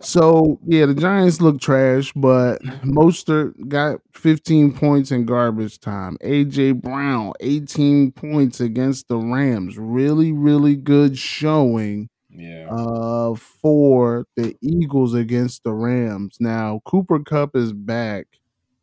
So 0.00 0.58
yeah, 0.66 0.86
the 0.86 0.94
Giants 0.94 1.40
look 1.40 1.60
trash, 1.60 2.12
but 2.16 2.60
Mostert 2.82 3.68
got 3.68 4.00
15 4.12 4.72
points 4.72 5.12
in 5.12 5.24
garbage 5.24 5.78
time. 5.78 6.16
AJ 6.22 6.80
Brown, 6.80 7.32
18 7.40 8.10
points 8.12 8.60
against 8.60 9.08
the 9.08 9.16
Rams. 9.18 9.78
Really, 9.78 10.32
really 10.32 10.74
good 10.76 11.16
showing 11.16 12.08
Yeah. 12.30 12.68
uh 12.70 13.34
for 13.34 14.26
the 14.36 14.56
Eagles 14.60 15.14
against 15.14 15.62
the 15.62 15.72
Rams. 15.72 16.36
Now 16.40 16.80
Cooper 16.84 17.20
Kupp 17.20 17.54
is 17.54 17.72
back, 17.72 18.26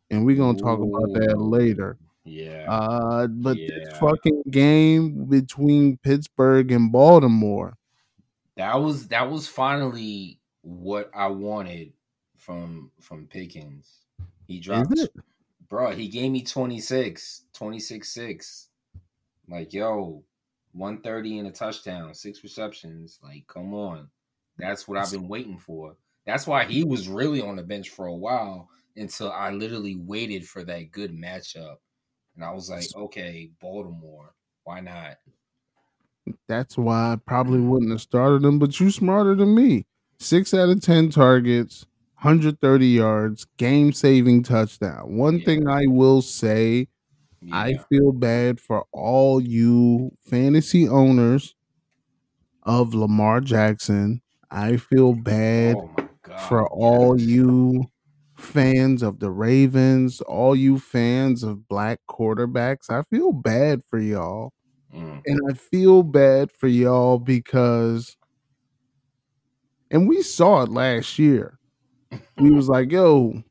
and 0.09 0.25
we're 0.25 0.37
gonna 0.37 0.57
talk 0.57 0.79
about 0.79 1.11
that 1.13 1.37
later. 1.39 1.97
Yeah. 2.23 2.65
Uh, 2.69 3.27
but 3.27 3.57
this 3.57 3.97
fucking 3.99 4.43
game 4.49 5.25
between 5.25 5.97
Pittsburgh 5.97 6.71
and 6.71 6.91
Baltimore. 6.91 7.77
that 8.57 8.75
was 8.81 9.07
that 9.09 9.29
was 9.29 9.47
finally 9.47 10.39
what 10.61 11.09
I 11.13 11.27
wanted 11.27 11.93
from 12.37 12.91
from 12.99 13.27
Pickens. 13.27 14.01
He 14.47 14.59
dropped 14.59 14.97
it? 14.99 15.11
bro, 15.71 15.91
he 15.91 16.09
gave 16.09 16.31
me 16.31 16.43
26, 16.43 17.45
26 17.53 18.09
6. 18.09 18.67
Like, 19.47 19.73
yo, 19.73 20.23
130 20.73 21.39
and 21.39 21.47
a 21.47 21.51
touchdown, 21.51 22.13
six 22.13 22.43
receptions. 22.43 23.19
Like, 23.23 23.47
come 23.47 23.73
on. 23.73 24.09
That's 24.57 24.87
what 24.87 24.99
I've 24.99 25.11
been 25.11 25.27
waiting 25.27 25.57
for. 25.57 25.95
That's 26.25 26.45
why 26.45 26.65
he 26.65 26.83
was 26.83 27.07
really 27.07 27.41
on 27.41 27.55
the 27.55 27.63
bench 27.63 27.89
for 27.89 28.05
a 28.05 28.13
while 28.13 28.69
until 28.95 29.31
I 29.31 29.49
literally 29.49 29.95
waited 29.95 30.47
for 30.47 30.63
that 30.65 30.91
good 30.91 31.11
matchup. 31.11 31.77
And 32.35 32.43
I 32.43 32.51
was 32.51 32.69
like, 32.69 32.87
okay, 32.95 33.51
Baltimore, 33.59 34.33
why 34.63 34.79
not? 34.79 35.17
That's 36.47 36.77
why 36.77 37.13
I 37.13 37.15
probably 37.15 37.59
wouldn't 37.59 37.91
have 37.91 38.01
started 38.01 38.43
him, 38.45 38.59
but 38.59 38.79
you 38.79 38.91
smarter 38.91 39.35
than 39.35 39.55
me. 39.55 39.85
Six 40.19 40.53
out 40.53 40.69
of 40.69 40.81
10 40.81 41.09
targets, 41.09 41.85
130 42.21 42.87
yards, 42.87 43.45
game 43.57 43.91
saving 43.91 44.43
touchdown. 44.43 45.17
One 45.17 45.39
Yeah. 45.39 45.45
thing 45.45 45.67
I 45.67 45.87
will 45.87 46.21
say, 46.21 46.87
I 47.51 47.73
feel 47.89 48.11
bad 48.11 48.59
for 48.59 48.85
all 48.91 49.41
you 49.41 50.11
fantasy 50.21 50.87
owners 50.87 51.55
of 52.63 52.93
Lamar 52.93 53.41
Jackson. 53.41 54.21
I 54.49 54.77
feel 54.77 55.13
bad 55.13 55.75
Oh 55.77 55.95
for 56.47 56.67
all 56.69 57.19
you 57.19 57.89
fans 58.41 59.03
of 59.03 59.19
the 59.19 59.29
Ravens, 59.29 60.21
all 60.21 60.55
you 60.55 60.79
fans 60.79 61.43
of 61.43 61.67
black 61.67 61.99
quarterbacks. 62.09 62.89
I 62.89 63.03
feel 63.03 63.31
bad 63.31 63.81
for 63.87 63.99
y'all. 63.99 64.53
Mm. 64.93 65.21
And 65.25 65.39
I 65.49 65.53
feel 65.53 66.03
bad 66.03 66.51
for 66.51 66.67
y'all 66.67 67.17
because 67.17 68.17
and 69.89 70.07
we 70.07 70.21
saw 70.21 70.63
it 70.63 70.69
last 70.69 71.19
year. 71.19 71.59
We 72.37 72.49
was 72.49 72.67
like, 72.67 72.91
yo, 72.91 73.43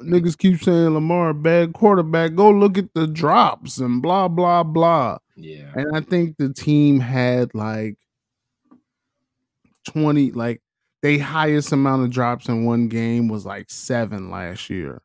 niggas 0.00 0.36
keep 0.36 0.62
saying 0.62 0.94
Lamar 0.94 1.32
bad 1.32 1.72
quarterback. 1.72 2.34
Go 2.34 2.50
look 2.50 2.76
at 2.76 2.92
the 2.94 3.06
drops 3.06 3.78
and 3.78 4.02
blah 4.02 4.28
blah 4.28 4.62
blah. 4.62 5.18
Yeah. 5.36 5.72
And 5.74 5.96
I 5.96 6.00
think 6.00 6.36
the 6.36 6.52
team 6.52 7.00
had 7.00 7.54
like 7.54 7.96
20, 9.86 10.32
like 10.32 10.60
they 11.02 11.18
highest 11.18 11.72
amount 11.72 12.04
of 12.04 12.10
drops 12.10 12.48
in 12.48 12.64
one 12.64 12.88
game 12.88 13.28
was 13.28 13.44
like 13.44 13.70
seven 13.70 14.30
last 14.30 14.70
year. 14.70 15.02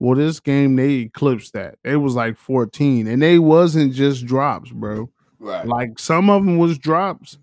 Well, 0.00 0.16
this 0.16 0.40
game 0.40 0.76
they 0.76 0.94
eclipsed 0.94 1.52
that. 1.54 1.78
It 1.84 1.96
was 1.96 2.14
like 2.14 2.36
14. 2.36 3.06
And 3.06 3.22
they 3.22 3.38
wasn't 3.38 3.94
just 3.94 4.26
drops, 4.26 4.70
bro. 4.70 5.10
Right. 5.38 5.66
Like 5.66 5.98
some 5.98 6.30
of 6.30 6.44
them 6.44 6.58
was 6.58 6.78
drops. 6.78 7.38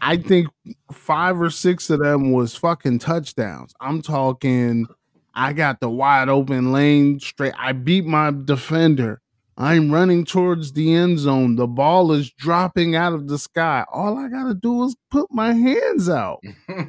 I 0.00 0.18
think 0.18 0.48
five 0.92 1.40
or 1.40 1.50
six 1.50 1.88
of 1.88 2.00
them 2.00 2.32
was 2.32 2.54
fucking 2.54 2.98
touchdowns. 2.98 3.74
I'm 3.80 4.02
talking 4.02 4.86
I 5.34 5.52
got 5.52 5.80
the 5.80 5.90
wide 5.90 6.28
open 6.28 6.72
lane 6.72 7.18
straight. 7.20 7.54
I 7.58 7.72
beat 7.72 8.04
my 8.04 8.32
defender. 8.44 9.20
I'm 9.56 9.92
running 9.92 10.24
towards 10.24 10.72
the 10.72 10.92
end 10.94 11.20
zone. 11.20 11.56
The 11.56 11.66
ball 11.68 12.10
is 12.12 12.30
dropping 12.30 12.96
out 12.96 13.12
of 13.12 13.28
the 13.28 13.38
sky. 13.38 13.84
All 13.92 14.18
I 14.18 14.28
gotta 14.28 14.54
do 14.54 14.84
is 14.84 14.96
put 15.10 15.28
my 15.30 15.52
hands 15.52 16.08
out. 16.08 16.42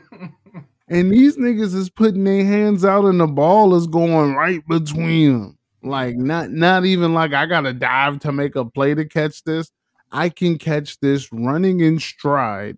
And 0.88 1.12
these 1.12 1.36
niggas 1.36 1.74
is 1.74 1.90
putting 1.90 2.24
their 2.26 2.46
hands 2.46 2.86
out 2.86 3.06
and 3.06 3.20
the 3.20 3.26
ball 3.28 3.74
is 3.74 3.88
going 3.88 4.36
right 4.36 4.62
between 4.68 5.40
them. 5.40 5.58
Like 5.82 6.16
not 6.16 6.52
not 6.52 6.86
even 6.86 7.14
like 7.14 7.34
I 7.34 7.48
gotta 7.48 7.74
dive 7.74 8.20
to 8.20 8.32
make 8.32 8.56
a 8.56 8.66
play 8.66 8.94
to 8.94 9.06
catch 9.06 9.44
this. 9.44 9.72
I 10.12 10.30
can 10.30 10.58
catch 10.60 11.00
this 11.00 11.32
running 11.34 11.80
in 11.80 12.00
stride, 12.00 12.78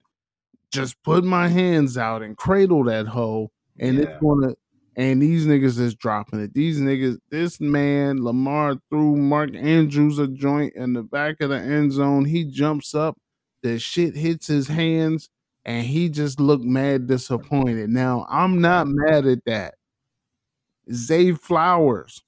just 0.71 1.01
put 1.03 1.23
my 1.25 1.49
hands 1.49 1.97
out 1.97 2.21
and 2.21 2.37
cradle 2.37 2.85
that 2.85 3.07
hoe, 3.07 3.51
and 3.77 3.97
Yeah. 3.97 4.03
it's 4.05 4.21
gonna. 4.21 4.53
And 4.97 5.21
these 5.21 5.45
niggas 5.45 5.79
is 5.79 5.93
dropping 5.93 6.39
it. 6.39 6.55
These 6.55 6.79
niggas, 6.79 7.19
this 7.29 7.61
man 7.61 8.23
Lamar 8.23 8.77
threw 8.89 9.15
Mark 9.15 9.55
Andrews 9.55 10.17
a 10.17 10.27
joint 10.27 10.73
in 10.75 10.93
the 10.93 11.03
back 11.03 11.39
of 11.39 11.51
the 11.51 11.59
end 11.59 11.93
zone. 11.93 12.25
He 12.25 12.43
jumps 12.43 12.95
up, 12.95 13.15
the 13.61 13.77
shit 13.77 14.15
hits 14.15 14.47
his 14.47 14.67
hands, 14.67 15.29
and 15.65 15.85
he 15.85 16.09
just 16.09 16.39
looked 16.39 16.63
mad 16.63 17.05
disappointed. 17.05 17.91
Now 17.91 18.25
I'm 18.27 18.59
not 18.59 18.87
mad 18.87 19.27
at 19.27 19.45
that. 19.45 19.75
Zay 20.91 21.31
Flowers, 21.33 22.23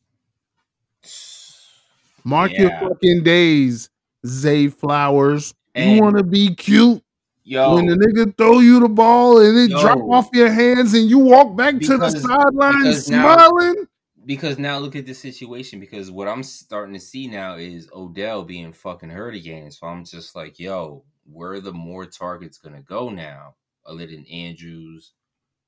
mark 2.23 2.51
Yeah. 2.51 2.61
your 2.61 2.71
fucking 2.89 3.23
days. 3.23 3.89
Zay 4.27 4.67
Flowers, 4.67 5.55
you 5.73 5.99
want 6.01 6.17
to 6.17 6.23
be 6.23 6.53
cute 6.53 7.01
Yo, 7.49 7.73
when 7.73 7.87
the 7.87 7.95
nigga 7.95 8.37
throw 8.37 8.59
you 8.59 8.79
the 8.79 8.87
ball 8.87 9.41
and 9.41 9.57
it 9.57 9.71
drop 9.71 9.97
off 10.01 10.29
your 10.33 10.51
hands 10.51 10.93
and 10.93 11.09
you 11.09 11.17
walk 11.17 11.55
back 11.57 11.79
to 11.79 11.97
the 11.97 12.11
sideline 12.11 12.83
because 12.83 13.09
now- 13.09 13.35
smiling. 13.35 13.87
because 14.23 14.59
now 14.59 14.77
look 14.77 14.95
at 14.95 15.07
the 15.07 15.15
situation. 15.15 15.79
Because 15.79 16.11
what 16.11 16.27
I'm 16.27 16.43
starting 16.43 16.93
to 16.93 16.99
see 16.99 17.25
now 17.25 17.55
is 17.55 17.89
Odell 17.91 18.43
being 18.43 18.71
fucking 18.71 19.09
hurt 19.09 19.33
again. 19.33 19.71
So 19.71 19.87
I'm 19.87 20.05
just 20.05 20.35
like, 20.35 20.59
yo, 20.59 21.03
where 21.25 21.53
are 21.53 21.59
the 21.59 21.73
more 21.73 22.05
targets 22.05 22.59
gonna 22.59 22.83
go 22.83 23.09
now? 23.09 23.55
Other 23.83 24.05
than 24.05 24.27
Andrews, 24.27 25.13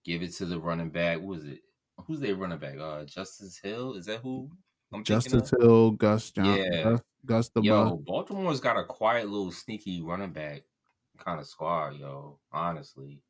give 0.06 0.22
it 0.22 0.34
to 0.36 0.46
the 0.46 0.60
running 0.60 0.92
back. 0.92 1.18
What 1.18 1.38
was 1.38 1.46
it? 1.46 1.62
Who's 2.06 2.20
their 2.20 2.36
running 2.36 2.60
back? 2.60 2.78
Uh, 2.80 3.06
Justice 3.06 3.58
Hill. 3.58 3.96
Is 3.96 4.06
that 4.06 4.20
who? 4.20 4.52
I'm 4.94 5.04
Justice? 5.04 5.52
Hill, 5.60 5.92
Gus 5.92 6.30
John, 6.30 6.46
Yeah. 6.46 6.84
Gus, 6.84 7.02
Gus 7.26 7.50
the 7.50 7.62
Yo, 7.62 7.96
Baltimore's 8.06 8.60
got 8.60 8.78
a 8.78 8.84
quiet 8.84 9.28
little 9.30 9.52
sneaky 9.52 10.04
running 10.04 10.32
back 10.32 10.62
kind 11.24 11.40
of 11.40 11.48
squad, 11.48 11.96
yo. 11.98 12.38
Honestly, 12.52 13.22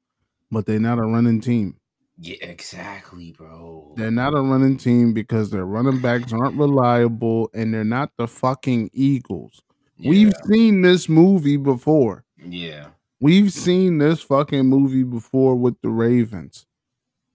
but 0.51 0.65
they're 0.65 0.79
not 0.79 0.97
a 0.99 1.03
running 1.03 1.41
team. 1.41 1.75
yeah, 2.19 2.35
exactly, 2.41 3.31
bro. 3.37 3.93
They're 3.97 4.11
not 4.11 4.33
a 4.33 4.41
running 4.41 4.77
team 4.77 5.13
because 5.13 5.49
their 5.49 5.65
running 5.65 6.01
backs 6.01 6.33
aren't 6.33 6.57
reliable 6.57 7.49
and 7.53 7.73
they're 7.73 7.83
not 7.83 8.11
the 8.17 8.27
fucking 8.27 8.89
Eagles. 8.93 9.61
We've 10.03 10.33
seen 10.45 10.81
this 10.81 11.07
movie 11.07 11.57
before. 11.57 12.23
yeah, 12.43 12.87
We've 13.19 13.53
seen 13.53 13.99
this 13.99 14.21
fucking 14.21 14.65
movie 14.65 15.03
before 15.03 15.55
with 15.55 15.79
the 15.81 15.89
Ravens. 15.89 16.65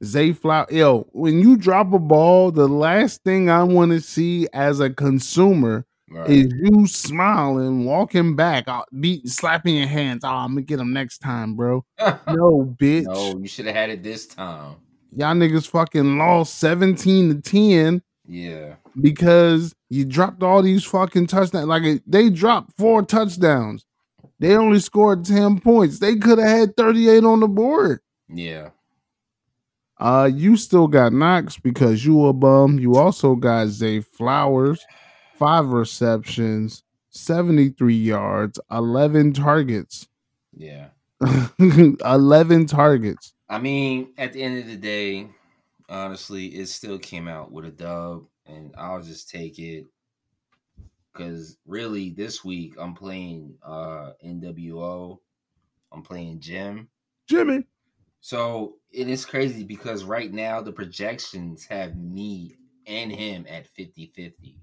Zay 0.05 0.33
Flower, 0.33 0.67
yo, 0.71 1.07
when 1.13 1.39
you 1.41 1.57
drop 1.57 1.93
a 1.93 1.99
ball, 1.99 2.51
the 2.51 2.67
last 2.69 3.23
thing 3.23 3.49
I 3.49 3.63
want 3.63 3.93
to 3.93 4.01
see 4.01 4.47
as 4.53 4.81
a 4.81 4.91
consumer 4.91 5.87
right. 6.11 6.29
is 6.31 6.53
you 6.55 6.87
smiling, 6.87 7.85
walking 7.85 8.37
back, 8.37 8.69
uh, 8.69 8.83
beat, 9.01 9.29
slapping 9.29 9.77
your 9.77 9.87
hands. 9.87 10.23
Oh, 10.25 10.29
I'm 10.29 10.51
gonna 10.53 10.63
get 10.63 10.79
him 10.81 10.93
next 10.93 11.19
time, 11.19 11.55
bro. 11.55 11.85
No, 12.29 12.75
bitch. 12.81 13.05
no, 13.05 13.39
you 13.39 13.49
should 13.49 13.67
have 13.67 13.75
had 13.75 13.91
it 13.91 14.03
this 14.03 14.27
time. 14.27 14.77
Y'all 15.17 15.35
niggas 15.35 15.69
fucking 15.69 16.19
lost 16.19 16.59
17 16.59 17.37
to 17.37 17.41
10 17.51 18.03
Yeah, 18.27 18.75
because 19.01 19.75
you 19.89 20.05
dropped 20.05 20.43
all 20.43 20.61
these 20.63 20.85
fucking 20.85 21.27
touchdowns. 21.29 21.67
Like 21.67 22.03
they 22.07 22.29
dropped 22.31 22.77
four 22.77 23.03
touchdowns. 23.03 23.87
They 24.39 24.55
only 24.57 24.81
scored 24.81 25.25
10 25.25 25.61
points. 25.61 25.99
They 26.01 26.17
could 26.17 26.39
have 26.39 26.49
had 26.49 26.77
38 26.77 27.25
on 27.25 27.41
the 27.41 27.49
board. 27.49 28.01
yeah, 28.29 28.71
Uh, 29.99 30.29
you 30.31 30.57
still 30.59 30.89
got 30.89 31.15
Knox 31.15 31.59
because 31.59 32.05
you 32.05 32.27
a 32.27 32.33
bum. 32.35 32.79
You 32.79 32.97
also 32.97 33.35
got 33.37 33.69
Zay 33.69 34.01
Flowers, 34.01 34.85
five 35.39 35.67
receptions, 35.69 36.83
73 37.11 37.95
yards, 37.95 38.59
11 38.71 39.33
targets. 39.35 40.09
yeah. 40.57 40.89
11 41.59 42.67
targets. 42.67 43.35
I 43.49 43.59
mean, 43.59 44.13
at 44.19 44.33
the 44.33 44.43
end 44.43 44.59
of 44.59 44.67
the 44.67 44.77
day, 44.77 45.29
honestly, 45.89 46.47
it 46.49 46.67
still 46.69 46.99
came 46.99 47.29
out 47.29 47.53
with 47.53 47.65
a 47.65 47.71
dub, 47.71 48.27
and 48.47 48.75
I'll 48.77 49.03
just 49.03 49.31
take 49.31 49.59
it. 49.59 49.87
Because 51.13 51.57
really, 51.67 52.11
this 52.11 52.45
week 52.45 52.75
I'm 52.79 52.95
playing 52.95 53.55
uh 53.65 54.13
NWO. 54.25 55.19
I'm 55.93 56.03
playing 56.03 56.41
Jim. 56.41 56.89
Jimmy. 57.27 57.65
So 58.21 58.77
it 58.91 59.09
is 59.09 59.25
crazy 59.25 59.65
because 59.65 60.05
right 60.05 60.33
now 60.33 60.61
the 60.61 60.73
projections 60.73 61.65
have 61.67 61.97
me 61.97 62.57
and 62.87 63.11
him 63.13 63.47
at 63.49 63.69
50 63.69 64.13
50. 64.15 64.57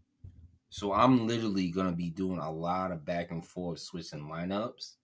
So 0.74 0.92
I'm 0.92 1.28
literally 1.28 1.72
to 1.72 1.92
be 1.92 2.10
doing 2.10 2.40
a 2.40 2.52
lot 2.52 2.92
of 2.92 3.06
back 3.06 3.30
and 3.30 3.46
forth 3.46 3.78
switching 3.78 4.28
lineups 4.28 4.96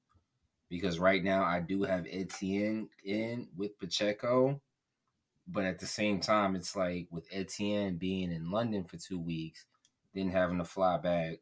because 0.67 0.97
right 0.97 1.23
now 1.23 1.43
I 1.43 1.59
do 1.59 1.83
have 1.83 2.07
Etienne 2.09 2.89
in 3.05 3.49
with 3.55 3.77
Pacheco. 3.77 4.59
But 5.47 5.65
at 5.65 5.77
the 5.77 5.85
same 5.85 6.21
time, 6.21 6.55
it's 6.55 6.75
like 6.75 7.05
with 7.11 7.27
Etienne 7.31 7.97
being 7.97 8.31
in 8.31 8.49
London 8.49 8.83
for 8.83 8.97
two 8.97 9.19
weeks, 9.19 9.67
then 10.15 10.31
having 10.31 10.57
to 10.57 10.65
fly 10.65 10.97
back, 10.97 11.37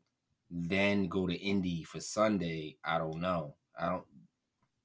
then 0.51 1.07
go 1.07 1.25
to 1.25 1.33
Indy 1.33 1.83
for 1.83 2.01
Sunday. 2.01 2.75
I 2.83 2.97
don't 2.97 3.21
know. 3.21 3.55
I 3.79 3.87
don't. 3.87 4.05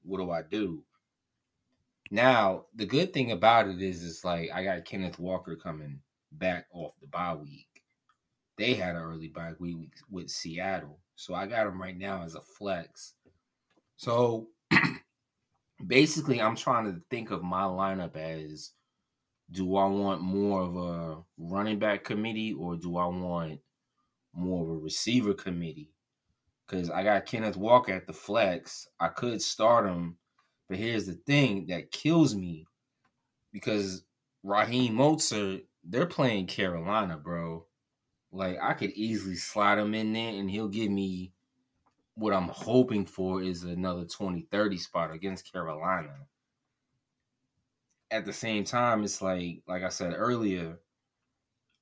What 0.04 0.18
do 0.18 0.30
I 0.30 0.42
do? 0.42 0.84
Now, 2.12 2.66
the 2.76 2.86
good 2.86 3.12
thing 3.12 3.32
about 3.32 3.66
it 3.66 3.82
is, 3.82 4.04
it's 4.04 4.24
like 4.24 4.50
I 4.54 4.62
got 4.62 4.84
Kenneth 4.84 5.18
Walker 5.18 5.56
coming 5.56 5.98
back 6.30 6.66
off 6.72 6.92
the 7.00 7.08
bye 7.08 7.34
week. 7.34 7.71
They 8.62 8.74
had 8.74 8.94
an 8.94 9.02
early 9.02 9.28
bye 9.28 9.54
week 9.58 9.94
with 10.08 10.30
Seattle, 10.30 11.00
so 11.16 11.34
I 11.34 11.46
got 11.46 11.64
them 11.64 11.82
right 11.82 11.96
now 11.96 12.22
as 12.22 12.36
a 12.36 12.40
flex. 12.40 13.14
So 13.96 14.50
basically, 15.86 16.40
I'm 16.40 16.54
trying 16.54 16.84
to 16.84 17.00
think 17.10 17.32
of 17.32 17.42
my 17.42 17.62
lineup 17.62 18.16
as: 18.16 18.72
Do 19.50 19.76
I 19.76 19.86
want 19.86 20.20
more 20.22 20.62
of 20.62 20.76
a 20.76 21.22
running 21.38 21.80
back 21.80 22.04
committee, 22.04 22.52
or 22.52 22.76
do 22.76 22.96
I 22.96 23.06
want 23.06 23.58
more 24.32 24.62
of 24.62 24.70
a 24.70 24.78
receiver 24.78 25.34
committee? 25.34 25.90
Because 26.66 26.88
I 26.88 27.02
got 27.02 27.26
Kenneth 27.26 27.56
Walker 27.56 27.92
at 27.92 28.06
the 28.06 28.12
flex. 28.12 28.86
I 29.00 29.08
could 29.08 29.42
start 29.42 29.86
him 29.86 30.18
but 30.72 30.78
here's 30.78 31.04
the 31.04 31.14
thing 31.26 31.66
that 31.66 31.90
kills 31.90 32.34
me 32.34 32.66
because 33.52 34.04
Raheem 34.42 34.94
Mostert, 34.94 35.64
they're 35.84 36.06
playing 36.06 36.46
Carolina, 36.46 37.18
bro. 37.18 37.66
Like 38.32 38.58
I 38.60 38.72
could 38.72 38.90
easily 38.92 39.36
slide 39.36 39.78
him 39.78 39.94
in 39.94 40.12
there 40.12 40.30
and 40.30 40.50
he'll 40.50 40.68
give 40.68 40.90
me 40.90 41.32
what 42.14 42.32
I'm 42.32 42.48
hoping 42.48 43.06
for 43.06 43.42
is 43.42 43.64
another 43.64 44.04
20 44.04 44.46
30 44.50 44.78
spot 44.78 45.12
against 45.12 45.52
Carolina. 45.52 46.14
At 48.10 48.24
the 48.24 48.32
same 48.32 48.64
time, 48.64 49.04
it's 49.04 49.22
like 49.22 49.62
like 49.66 49.82
I 49.82 49.88
said 49.88 50.14
earlier, 50.16 50.78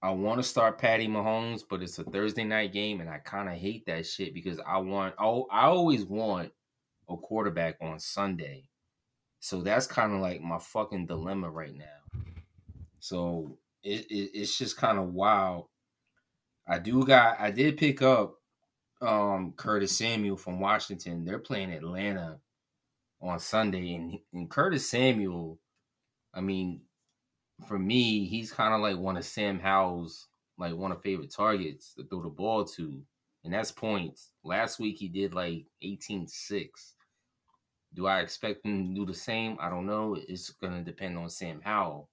I 0.02 0.10
want 0.10 0.38
to 0.38 0.48
start 0.48 0.78
Patty 0.78 1.08
Mahomes, 1.08 1.62
but 1.68 1.82
it's 1.82 1.98
a 1.98 2.04
Thursday 2.04 2.44
night 2.44 2.72
game, 2.72 3.00
and 3.00 3.10
I 3.10 3.18
kind 3.18 3.48
of 3.48 3.56
hate 3.56 3.86
that 3.86 4.06
shit 4.06 4.34
because 4.34 4.60
I 4.66 4.78
want 4.78 5.14
oh 5.18 5.46
I 5.50 5.66
always 5.66 6.04
want 6.04 6.52
a 7.08 7.16
quarterback 7.16 7.76
on 7.80 7.98
Sunday. 7.98 8.64
So 9.40 9.62
that's 9.62 9.86
kind 9.86 10.12
of 10.12 10.20
like 10.20 10.40
my 10.40 10.58
fucking 10.58 11.06
dilemma 11.06 11.50
right 11.50 11.74
now. 11.74 12.22
So 13.00 13.58
it, 13.82 14.06
it 14.10 14.30
it's 14.34 14.56
just 14.56 14.76
kind 14.76 14.98
of 14.98 15.12
wild. 15.12 15.66
I 16.70 16.78
do 16.78 17.04
got 17.04 17.40
I 17.40 17.50
did 17.50 17.76
pick 17.76 18.00
up 18.00 18.36
um 19.02 19.52
Curtis 19.56 19.96
Samuel 19.96 20.36
from 20.36 20.60
Washington. 20.60 21.24
They're 21.24 21.40
playing 21.40 21.72
Atlanta 21.72 22.38
on 23.20 23.40
Sunday, 23.40 23.94
and, 23.94 24.18
and 24.32 24.48
Curtis 24.48 24.88
Samuel, 24.88 25.58
I 26.32 26.40
mean, 26.40 26.80
for 27.68 27.78
me, 27.78 28.24
he's 28.24 28.52
kind 28.52 28.72
of 28.72 28.80
like 28.80 28.96
one 28.96 29.16
of 29.16 29.24
Sam 29.24 29.58
Howell's 29.58 30.28
like 30.58 30.76
one 30.76 30.92
of 30.92 31.02
favorite 31.02 31.32
targets 31.32 31.94
to 31.94 32.04
throw 32.04 32.22
the 32.22 32.28
ball 32.28 32.64
to, 32.64 33.02
and 33.44 33.52
that's 33.52 33.72
points. 33.72 34.30
Last 34.44 34.78
week 34.78 34.98
he 34.98 35.08
did 35.08 35.34
like 35.34 35.64
18-6. 35.82 36.68
Do 37.94 38.06
I 38.06 38.20
expect 38.20 38.64
him 38.64 38.88
to 38.88 38.94
do 38.94 39.06
the 39.06 39.14
same? 39.14 39.56
I 39.60 39.70
don't 39.70 39.86
know. 39.86 40.16
It's 40.28 40.50
gonna 40.50 40.84
depend 40.84 41.18
on 41.18 41.30
Sam 41.30 41.60
Howell 41.64 42.08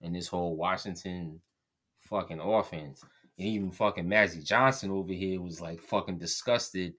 and 0.00 0.14
this 0.14 0.28
whole 0.28 0.56
Washington 0.56 1.40
fucking 1.98 2.40
offense. 2.40 3.04
And 3.40 3.48
even 3.48 3.70
fucking 3.70 4.06
Magic 4.06 4.44
Johnson 4.44 4.90
over 4.90 5.14
here 5.14 5.40
was 5.40 5.62
like 5.62 5.80
fucking 5.80 6.18
disgusted 6.18 6.92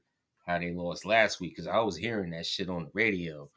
how 0.47 0.57
they 0.57 0.73
lost 0.73 1.05
last 1.05 1.39
week 1.39 1.51
because 1.51 1.67
I 1.67 1.79
was 1.81 1.95
hearing 1.95 2.31
that 2.31 2.47
shit 2.47 2.67
on 2.67 2.85
the 2.85 2.89
radio. 2.95 3.47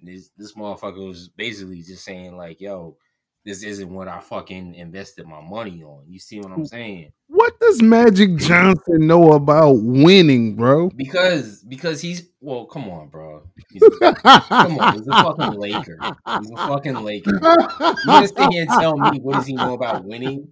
This 0.00 0.30
this 0.38 0.54
motherfucker 0.54 1.06
was 1.06 1.28
basically 1.28 1.82
just 1.82 2.02
saying 2.02 2.38
like, 2.38 2.58
"Yo, 2.58 2.96
this 3.44 3.62
isn't 3.62 3.92
what 3.92 4.08
I 4.08 4.20
fucking 4.20 4.74
invested 4.74 5.26
my 5.26 5.42
money 5.42 5.82
on." 5.82 6.04
You 6.08 6.18
see 6.18 6.40
what 6.40 6.50
I'm 6.50 6.64
saying? 6.64 7.12
What 7.28 7.60
does 7.60 7.82
Magic 7.82 8.36
Johnson 8.36 9.06
know 9.06 9.32
about 9.32 9.72
winning, 9.72 10.56
bro? 10.56 10.88
Because 10.96 11.62
because 11.64 12.00
he's 12.00 12.26
well, 12.40 12.64
come 12.64 12.88
on, 12.88 13.10
bro. 13.10 13.42
He's, 13.70 13.82
come 14.00 14.78
on, 14.78 14.94
he's 14.94 15.06
a 15.08 15.10
fucking 15.10 15.60
Laker. 15.60 15.98
He's 16.40 16.50
a 16.52 16.56
fucking 16.56 16.94
Laker. 16.94 17.34
You 17.34 18.06
gonna 18.06 18.28
sit 18.28 18.50
here 18.50 18.62
and 18.62 18.70
tell 18.70 18.96
me 18.96 19.18
what 19.20 19.34
does 19.34 19.46
he 19.46 19.52
know 19.52 19.74
about 19.74 20.06
winning? 20.06 20.50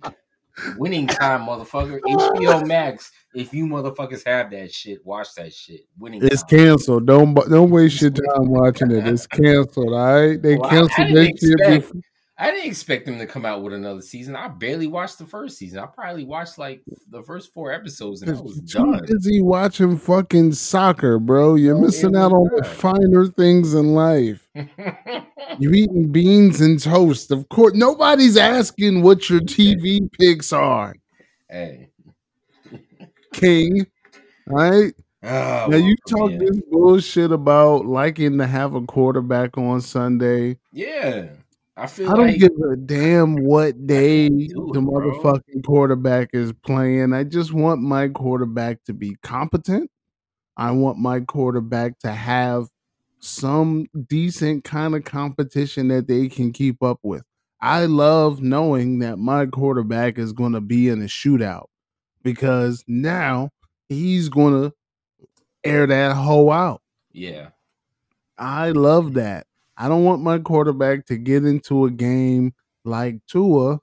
Winning 0.76 1.06
time, 1.06 1.42
motherfucker. 1.42 2.00
HBO 2.04 2.66
Max. 2.66 3.10
If 3.34 3.52
you 3.52 3.66
motherfuckers 3.66 4.24
have 4.26 4.50
that 4.50 4.72
shit, 4.72 5.04
watch 5.04 5.34
that 5.36 5.52
shit. 5.52 5.82
Winning 5.98 6.24
It's 6.24 6.42
time. 6.42 6.58
canceled. 6.60 7.06
Don't 7.06 7.34
don't 7.34 7.70
waste 7.70 8.00
your 8.00 8.10
time 8.10 8.48
watching 8.48 8.90
it. 8.90 9.06
It's 9.06 9.26
canceled. 9.26 9.92
All 9.92 10.14
right, 10.14 10.40
they 10.40 10.56
Well, 10.56 10.70
canceled 10.70 11.08
shit. 11.38 11.58
before- 11.58 12.00
I 12.40 12.52
didn't 12.52 12.66
expect 12.68 13.04
them 13.04 13.18
to 13.18 13.26
come 13.26 13.44
out 13.44 13.62
with 13.62 13.72
another 13.72 14.00
season. 14.00 14.36
I 14.36 14.46
barely 14.46 14.86
watched 14.86 15.18
the 15.18 15.26
first 15.26 15.58
season. 15.58 15.80
I 15.80 15.86
probably 15.86 16.24
watched 16.24 16.56
like 16.56 16.82
the 17.10 17.20
first 17.24 17.52
four 17.52 17.72
episodes 17.72 18.22
and 18.22 18.30
I 18.30 18.40
was 18.40 18.60
done. 18.60 19.04
busy 19.06 19.40
watching 19.42 19.98
fucking 19.98 20.52
soccer, 20.52 21.18
bro. 21.18 21.56
You're 21.56 21.76
Oh, 21.76 21.80
missing 21.80 22.14
out 22.14 22.30
on 22.32 22.48
the 22.56 22.62
finer 22.64 23.26
things 23.26 23.74
in 23.74 23.94
life. 23.94 24.48
You're 25.58 25.74
eating 25.74 26.12
beans 26.12 26.60
and 26.60 26.80
toast. 26.80 27.32
Of 27.32 27.48
course, 27.48 27.74
nobody's 27.74 28.36
asking 28.36 29.02
what 29.02 29.28
your 29.28 29.40
TV 29.40 30.08
picks 30.12 30.52
are, 30.52 30.94
hey. 31.50 31.88
King. 33.32 33.84
All 34.50 34.56
right. 34.56 34.94
Oh, 35.24 35.66
Now 35.68 35.76
you 35.76 35.96
talk 36.08 36.30
yeah. 36.30 36.38
this 36.38 36.60
bullshit 36.70 37.32
about 37.32 37.86
liking 37.86 38.38
to 38.38 38.46
have 38.46 38.74
a 38.74 38.80
quarterback 38.82 39.58
on 39.58 39.80
Sunday. 39.80 40.58
Yeah. 40.72 41.30
I 41.78 41.86
feel 41.86 42.10
I 42.10 42.16
don't 42.16 42.26
like 42.26 42.40
give 42.40 42.50
a 42.70 42.76
damn 42.76 43.36
what 43.44 43.86
day 43.86 44.28
do 44.28 44.70
the 44.72 44.80
it, 44.80 44.84
bro. 44.84 45.00
motherfucking 45.00 45.64
quarterback 45.64 46.30
is 46.32 46.52
playing. 46.64 47.12
I 47.12 47.22
just 47.22 47.52
want 47.52 47.80
my 47.80 48.08
quarterback 48.08 48.82
to 48.84 48.92
be 48.92 49.16
competent. 49.22 49.88
I 50.56 50.72
want 50.72 50.98
my 50.98 51.20
quarterback 51.20 52.00
to 52.00 52.10
have 52.10 52.66
some 53.20 53.86
decent 54.08 54.64
kind 54.64 54.96
of 54.96 55.04
competition 55.04 55.86
that 55.88 56.08
they 56.08 56.28
can 56.28 56.52
keep 56.52 56.82
up 56.82 56.98
with. 57.02 57.22
I 57.60 57.86
love 57.86 58.42
knowing 58.42 58.98
that 59.00 59.18
my 59.18 59.46
quarterback 59.46 60.18
is 60.18 60.32
going 60.32 60.52
to 60.52 60.60
be 60.60 60.88
in 60.88 61.00
a 61.00 61.06
shootout 61.06 61.66
because 62.24 62.82
now 62.88 63.50
he's 63.88 64.28
going 64.28 64.54
to 64.54 64.74
air 65.62 65.86
that 65.86 66.16
hoe 66.16 66.50
out. 66.50 66.82
yeah. 67.12 67.50
I 68.36 68.70
love 68.70 69.14
that. 69.14 69.48
I 69.78 69.88
don't 69.88 70.04
want 70.04 70.22
my 70.22 70.38
quarterback 70.38 71.06
to 71.06 71.16
get 71.16 71.44
into 71.44 71.84
a 71.84 71.90
game 71.90 72.52
like 72.84 73.20
Tua 73.26 73.78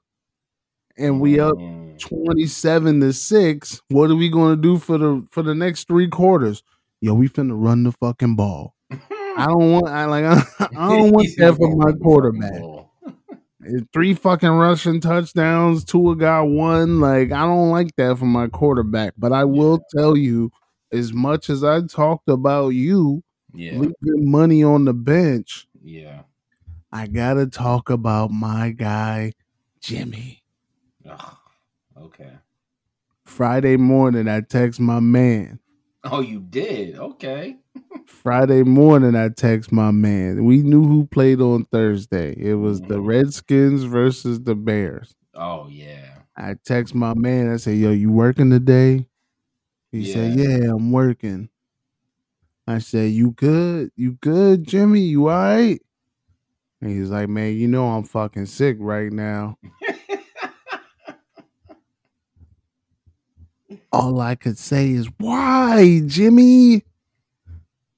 and 0.97 1.19
we 1.21 1.39
up 1.39 1.55
Mm. 1.55 1.97
27 1.99 2.99
to 2.99 3.13
6. 3.13 3.81
What 3.89 4.11
are 4.11 4.15
we 4.15 4.27
going 4.29 4.55
to 4.57 4.61
do 4.61 4.77
for 4.77 4.97
the 4.97 5.25
for 5.31 5.41
the 5.43 5.55
next 5.55 5.87
3 5.87 6.09
quarters? 6.09 6.61
Yo, 7.01 7.13
we 7.13 7.29
finna 7.29 7.53
run 7.55 7.83
the 7.83 7.91
fucking 7.93 8.35
ball. 8.35 8.75
I 8.91 9.45
don't 9.47 9.71
want 9.71 9.87
I 9.87 10.05
like 10.05 10.25
I, 10.25 10.43
I 10.77 10.89
don't 10.97 11.11
want 11.11 11.29
that 11.37 11.55
for 11.55 11.75
my 11.75 11.85
run 11.85 11.87
the 11.87 11.91
fucking 11.93 11.99
quarterback. 12.01 12.61
Uh, 12.61 13.81
Three 13.93 14.13
fucking 14.13 14.49
rushing 14.49 14.99
touchdowns, 14.99 15.85
Tua 15.85 16.15
got 16.15 16.43
one. 16.43 16.99
Like 16.99 17.31
I 17.31 17.45
don't 17.45 17.71
like 17.71 17.95
that 17.97 18.17
for 18.17 18.25
my 18.25 18.47
quarterback, 18.47 19.13
but 19.17 19.31
I 19.31 19.45
will 19.45 19.79
tell 19.95 20.15
you 20.17 20.51
as 20.91 21.13
much 21.13 21.49
as 21.49 21.63
I 21.63 21.81
talked 21.87 22.29
about 22.29 22.69
you 22.69 23.23
Yeah. 23.53 23.73
leaving 23.77 24.29
money 24.29 24.63
on 24.63 24.85
the 24.85 24.93
bench, 24.93 25.67
Yeah. 25.85 26.23
I 26.91 27.07
gotta 27.07 27.45
talk 27.45 27.89
about 27.89 28.31
my 28.31 28.71
guy, 28.71 29.33
Jimmy. 29.81 30.43
Ugh. 31.07 31.37
Okay. 31.97 32.31
Friday 33.25 33.77
morning, 33.77 34.27
I 34.27 34.41
text 34.41 34.79
my 34.79 34.99
man. 34.99 35.59
Oh, 36.03 36.21
you 36.21 36.39
did? 36.39 36.95
Okay. 36.97 37.57
Friday 38.07 38.63
morning, 38.63 39.15
I 39.15 39.29
text 39.29 39.71
my 39.71 39.91
man. 39.91 40.43
We 40.45 40.63
knew 40.63 40.85
who 40.87 41.05
played 41.07 41.41
on 41.41 41.65
Thursday. 41.65 42.33
It 42.37 42.55
was 42.55 42.81
the 42.81 42.95
Mhm. 42.97 43.05
Redskins 43.07 43.83
versus 43.83 44.41
the 44.41 44.55
Bears. 44.55 45.15
Oh 45.35 45.67
yeah. 45.67 46.19
I 46.35 46.55
text 46.65 46.95
my 46.95 47.13
man. 47.13 47.51
I 47.51 47.57
said, 47.57 47.77
"Yo, 47.77 47.91
you 47.91 48.11
working 48.11 48.49
today?" 48.49 49.07
He 49.91 50.05
said, 50.05 50.37
Yeah. 50.37 50.43
"Yeah, 50.59 50.71
I'm 50.73 50.91
working." 50.91 51.49
I 52.67 52.79
said, 52.79 53.11
"You 53.11 53.31
good? 53.31 53.91
You 53.95 54.13
good, 54.13 54.65
Jimmy? 54.65 55.01
You 55.01 55.29
all 55.29 55.35
right?" 55.37 55.81
And 56.81 56.91
he's 56.91 57.09
like, 57.09 57.29
"Man, 57.29 57.55
you 57.55 57.67
know 57.67 57.87
I'm 57.89 58.03
fucking 58.03 58.47
sick 58.47 58.77
right 58.79 59.11
now." 59.11 59.57
All 63.91 64.19
I 64.19 64.35
could 64.35 64.57
say 64.57 64.91
is, 64.91 65.07
"Why, 65.17 66.01
Jimmy? 66.05 66.83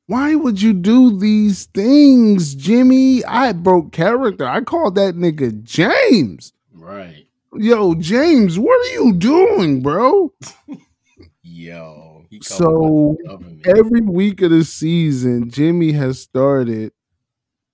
Why 0.06 0.36
would 0.36 0.62
you 0.62 0.74
do 0.74 1.18
these 1.18 1.66
things, 1.66 2.56
Jimmy? 2.56 3.26
I 3.26 3.52
broke 3.54 3.92
character. 3.92 4.48
I 4.48 4.62
called 4.62 4.96
that 4.96 5.16
nigga 5.16 5.64
James." 5.64 6.54
right. 6.74 7.26
Yo, 7.54 7.96
James, 7.96 8.60
what 8.60 8.86
are 8.86 8.94
you 8.94 9.14
doing, 9.14 9.82
bro? 9.82 10.32
Yo. 11.42 12.17
So, 12.42 12.66
called 12.66 13.18
the 13.20 13.24
government. 13.28 13.68
Every 13.68 14.02
week 14.02 14.42
of 14.42 14.52
the 14.52 14.64
season, 14.64 15.50
Jimmy 15.50 15.92
has 15.94 16.20
started 16.22 16.94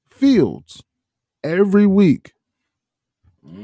Fields 0.09 0.83
every 1.43 1.85
week. 1.87 2.33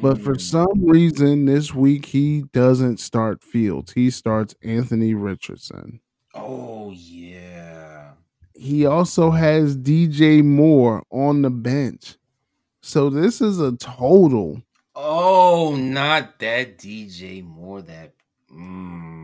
But 0.02 0.20
for 0.20 0.36
Mm. 0.36 0.42
some 0.42 0.86
reason, 0.86 1.46
this 1.46 1.74
week 1.74 2.06
he 2.08 2.44
doesn't 2.52 3.00
start 3.00 3.44
Fields. 3.44 3.94
He 3.94 4.10
starts 4.10 4.54
Anthony 4.62 5.14
Richardson. 5.14 6.02
Oh 6.34 6.92
yeah. 6.92 8.12
He 8.56 8.86
also 8.86 9.32
has 9.32 9.78
DJ 9.78 10.42
Moore 10.44 11.04
on 11.12 11.42
the 11.44 11.50
bench. 11.50 12.18
So 12.82 13.10
this 13.10 13.40
is 13.40 13.60
a 13.60 13.76
total. 13.78 14.62
Oh, 14.96 15.78
not 15.78 16.40
that 16.40 16.78
DJ 16.78 17.42
Moore. 17.42 17.82
That. 17.82 18.14
Mm. 18.52 19.19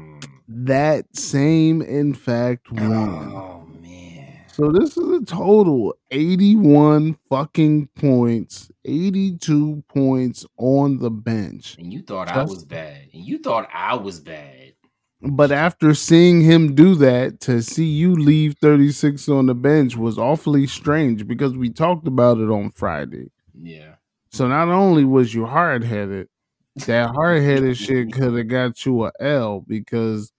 That 0.48 1.16
same, 1.16 1.82
in 1.82 2.14
fact, 2.14 2.72
one. 2.72 3.34
Oh 3.34 3.68
man. 3.82 4.42
So 4.48 4.72
this 4.72 4.96
is 4.96 5.22
a 5.22 5.26
total 5.26 5.96
81 6.12 7.18
fucking 7.30 7.88
points, 7.96 8.72
82 8.86 9.84
points 9.90 10.46
on 10.58 11.00
the 11.00 11.10
bench. 11.10 11.76
And 11.78 11.92
you 11.92 12.02
thought 12.02 12.30
I 12.30 12.44
was 12.44 12.64
bad. 12.64 13.10
And 13.14 13.26
you 13.26 13.40
thought 13.40 13.68
I 13.74 13.96
was 13.96 14.20
bad. 14.20 14.74
But 15.22 15.52
after 15.52 15.94
seeing 15.96 16.42
him 16.42 16.76
do 16.76 16.94
that, 16.96 17.40
to 17.42 17.62
see 17.62 17.86
you 17.86 18.16
leave 18.16 18.56
36 18.62 19.28
on 19.28 19.48
the 19.48 19.56
bench 19.56 19.96
was 19.96 20.20
awfully 20.20 20.68
strange 20.68 21.28
because 21.28 21.58
we 21.58 21.70
talked 21.70 22.08
about 22.08 22.38
it 22.38 22.50
on 22.50 22.70
Friday. 22.70 23.32
Yeah. 23.60 23.96
So 24.30 24.48
not 24.48 24.68
only 24.68 25.04
was 25.04 25.34
you 25.34 25.46
hard 25.48 25.84
headed, 25.84 26.28
that 26.76 27.12
hard 27.12 27.42
headed 27.42 27.78
shit 27.78 28.12
could 28.12 28.36
have 28.36 28.48
got 28.48 28.86
you 28.86 29.06
a 29.06 29.12
L 29.20 29.62
because 29.62 30.32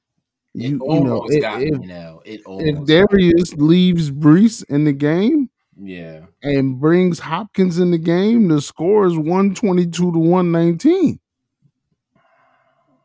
It 0.58 0.70
you 0.70 0.82
you 0.88 1.00
know 1.00 1.20
almost 1.20 1.32
if, 1.32 1.80
now. 1.80 2.20
It 2.24 2.46
if 2.58 2.78
almost 2.78 2.96
got 2.96 3.12
me. 3.12 3.30
Darius 3.30 3.54
leaves 3.54 4.10
Breece 4.10 4.64
in 4.68 4.84
the 4.84 4.92
game, 4.92 5.50
Yeah. 5.76 6.26
and 6.42 6.80
brings 6.80 7.18
Hopkins 7.18 7.78
in 7.78 7.90
the 7.90 7.98
game, 7.98 8.48
the 8.48 8.60
score 8.60 9.06
is 9.06 9.16
122 9.18 10.12
to 10.12 10.18
119. 10.18 11.20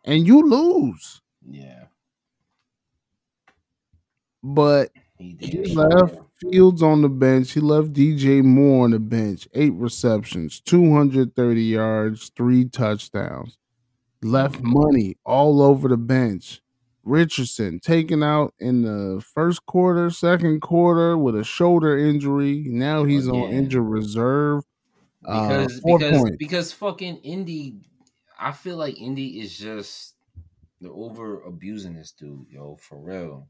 And 0.05 0.25
you 0.27 0.47
lose. 0.49 1.21
Yeah. 1.47 1.85
But 4.43 4.91
He 5.17 5.37
he 5.39 5.75
left 5.75 6.19
Fields 6.41 6.81
on 6.81 7.01
the 7.01 7.09
bench. 7.09 7.51
He 7.51 7.59
left 7.59 7.93
DJ 7.93 8.43
Moore 8.43 8.85
on 8.85 8.91
the 8.91 8.99
bench. 8.99 9.47
Eight 9.53 9.73
receptions, 9.73 10.59
230 10.61 11.61
yards, 11.61 12.31
three 12.35 12.65
touchdowns. 12.67 13.57
Left 14.23 14.59
money 14.61 15.17
all 15.23 15.61
over 15.61 15.87
the 15.87 15.97
bench. 15.97 16.61
Richardson 17.03 17.79
taken 17.79 18.21
out 18.23 18.53
in 18.59 18.83
the 18.83 19.21
first 19.33 19.65
quarter, 19.65 20.09
second 20.09 20.61
quarter 20.61 21.17
with 21.17 21.35
a 21.35 21.43
shoulder 21.43 21.97
injury. 21.97 22.63
Now 22.67 23.03
he's 23.03 23.27
on 23.27 23.35
Again. 23.47 23.53
injured 23.53 23.83
reserve. 23.83 24.63
Uh, 25.25 25.47
because 25.47 25.79
four 25.79 25.99
because 25.99 26.19
points. 26.19 26.37
because 26.37 26.71
fucking 26.73 27.17
Indy, 27.17 27.75
I 28.39 28.51
feel 28.51 28.77
like 28.77 28.99
Indy 28.99 29.39
is 29.39 29.57
just 29.57 30.15
they're 30.79 30.91
over 30.91 31.41
abusing 31.41 31.95
this 31.95 32.11
dude, 32.11 32.47
yo, 32.49 32.75
for 32.79 32.99
real. 32.99 33.47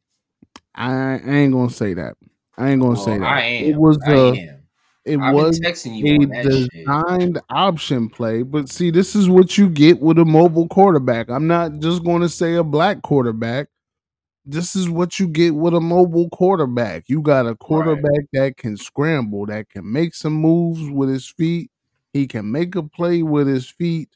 I, 0.75 1.19
I 1.25 1.29
ain't 1.29 1.53
gonna 1.53 1.69
say 1.69 1.93
that. 1.93 2.15
I 2.57 2.69
ain't 2.71 2.81
gonna 2.81 2.93
Well, 2.93 3.03
say 3.03 3.13
oh, 3.15 3.19
that. 3.19 3.27
I 3.27 3.41
am. 3.41 3.65
It 3.65 3.77
was 3.77 3.97
am. 4.07 4.35
it 5.05 5.19
I've 5.19 5.33
was 5.33 5.59
a 5.59 5.61
that 5.61 5.77
shit. 5.77 6.85
designed 6.85 7.41
option 7.49 8.09
play. 8.09 8.43
But 8.43 8.69
see, 8.69 8.91
this 8.91 9.15
is 9.15 9.29
what 9.29 9.57
you 9.57 9.69
get 9.69 9.99
with 9.99 10.19
a 10.19 10.25
mobile 10.25 10.67
quarterback. 10.67 11.29
I'm 11.29 11.47
not 11.47 11.79
just 11.79 12.03
going 12.03 12.21
to 12.21 12.29
say 12.29 12.55
a 12.55 12.63
black 12.63 13.01
quarterback. 13.01 13.67
This 14.45 14.75
is 14.75 14.89
what 14.89 15.19
you 15.19 15.27
get 15.27 15.55
with 15.55 15.73
a 15.75 15.79
mobile 15.79 16.29
quarterback. 16.29 17.05
You 17.07 17.21
got 17.21 17.45
a 17.45 17.55
quarterback 17.55 18.25
that 18.33 18.57
can 18.57 18.75
scramble, 18.75 19.45
that 19.45 19.69
can 19.69 19.91
make 19.91 20.15
some 20.15 20.33
moves 20.33 20.89
with 20.89 21.09
his 21.09 21.27
feet. 21.27 21.69
He 22.13 22.27
can 22.27 22.51
make 22.51 22.75
a 22.75 22.83
play 22.83 23.21
with 23.23 23.47
his 23.47 23.69
feet. 23.69 24.09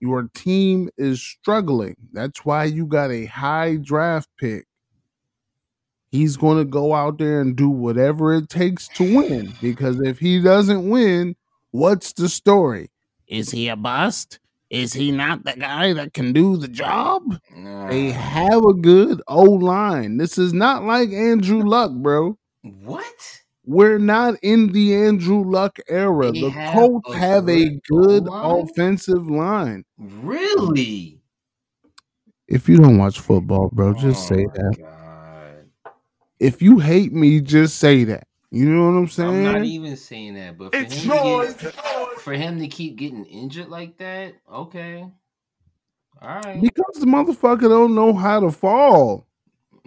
Your 0.00 0.28
team 0.34 0.90
is 0.96 1.22
struggling. 1.22 1.96
That's 2.12 2.44
why 2.44 2.64
you 2.64 2.86
got 2.86 3.10
a 3.10 3.26
high 3.26 3.76
draft 3.76 4.28
pick. 4.38 4.66
He's 6.16 6.36
going 6.36 6.58
to 6.58 6.64
go 6.64 6.94
out 6.94 7.18
there 7.18 7.40
and 7.40 7.54
do 7.54 7.68
whatever 7.68 8.34
it 8.34 8.48
takes 8.48 8.88
to 8.88 9.16
win. 9.16 9.52
Because 9.60 10.00
if 10.00 10.18
he 10.18 10.40
doesn't 10.40 10.88
win, 10.88 11.36
what's 11.72 12.12
the 12.14 12.28
story? 12.28 12.90
Is 13.28 13.50
he 13.50 13.68
a 13.68 13.76
bust? 13.76 14.38
Is 14.70 14.92
he 14.94 15.12
not 15.12 15.44
the 15.44 15.52
guy 15.52 15.92
that 15.92 16.12
can 16.14 16.32
do 16.32 16.56
the 16.56 16.68
job? 16.68 17.22
They 17.88 18.10
have 18.10 18.64
a 18.64 18.74
good 18.74 19.20
O 19.28 19.42
line. 19.42 20.16
This 20.16 20.38
is 20.38 20.52
not 20.52 20.84
like 20.84 21.10
Andrew 21.10 21.62
Luck, 21.62 21.92
bro. 21.92 22.36
what? 22.62 23.42
We're 23.64 23.98
not 23.98 24.34
in 24.42 24.72
the 24.72 24.94
Andrew 24.94 25.42
Luck 25.44 25.78
era. 25.88 26.30
They 26.32 26.40
the 26.40 26.50
have 26.50 26.72
Colts 26.74 27.10
a 27.10 27.16
have 27.16 27.48
a 27.48 27.80
good 27.88 28.28
O-line? 28.28 28.68
offensive 28.68 29.28
line. 29.28 29.84
Really? 29.98 31.20
If 32.48 32.68
you 32.68 32.76
don't 32.78 32.96
watch 32.98 33.18
football, 33.18 33.70
bro, 33.72 33.92
just 33.94 34.30
Oh 34.30 34.36
say 34.36 34.46
that. 34.54 34.76
God. 34.78 34.95
If 36.38 36.60
you 36.62 36.78
hate 36.78 37.12
me, 37.12 37.40
just 37.40 37.78
say 37.78 38.04
that. 38.04 38.26
You 38.50 38.66
know 38.68 38.86
what 38.90 38.98
I'm 38.98 39.08
saying? 39.08 39.46
I'm 39.46 39.54
not 39.54 39.64
even 39.64 39.96
saying 39.96 40.34
that, 40.34 40.56
but 40.56 40.72
for 40.72 40.78
It's 40.78 41.02
him, 41.02 41.10
to 41.10 41.16
noise. 41.16 41.54
get, 41.54 41.74
for 42.20 42.32
him 42.32 42.58
to 42.60 42.68
keep 42.68 42.96
getting 42.96 43.24
injured 43.24 43.68
like 43.68 43.98
that, 43.98 44.34
okay, 44.50 45.06
all 46.22 46.28
right. 46.28 46.60
because 46.62 46.94
the 47.00 47.06
motherfucker 47.06 47.68
don't 47.68 47.94
know 47.94 48.12
how 48.14 48.40
to 48.40 48.50
fall. 48.50 49.26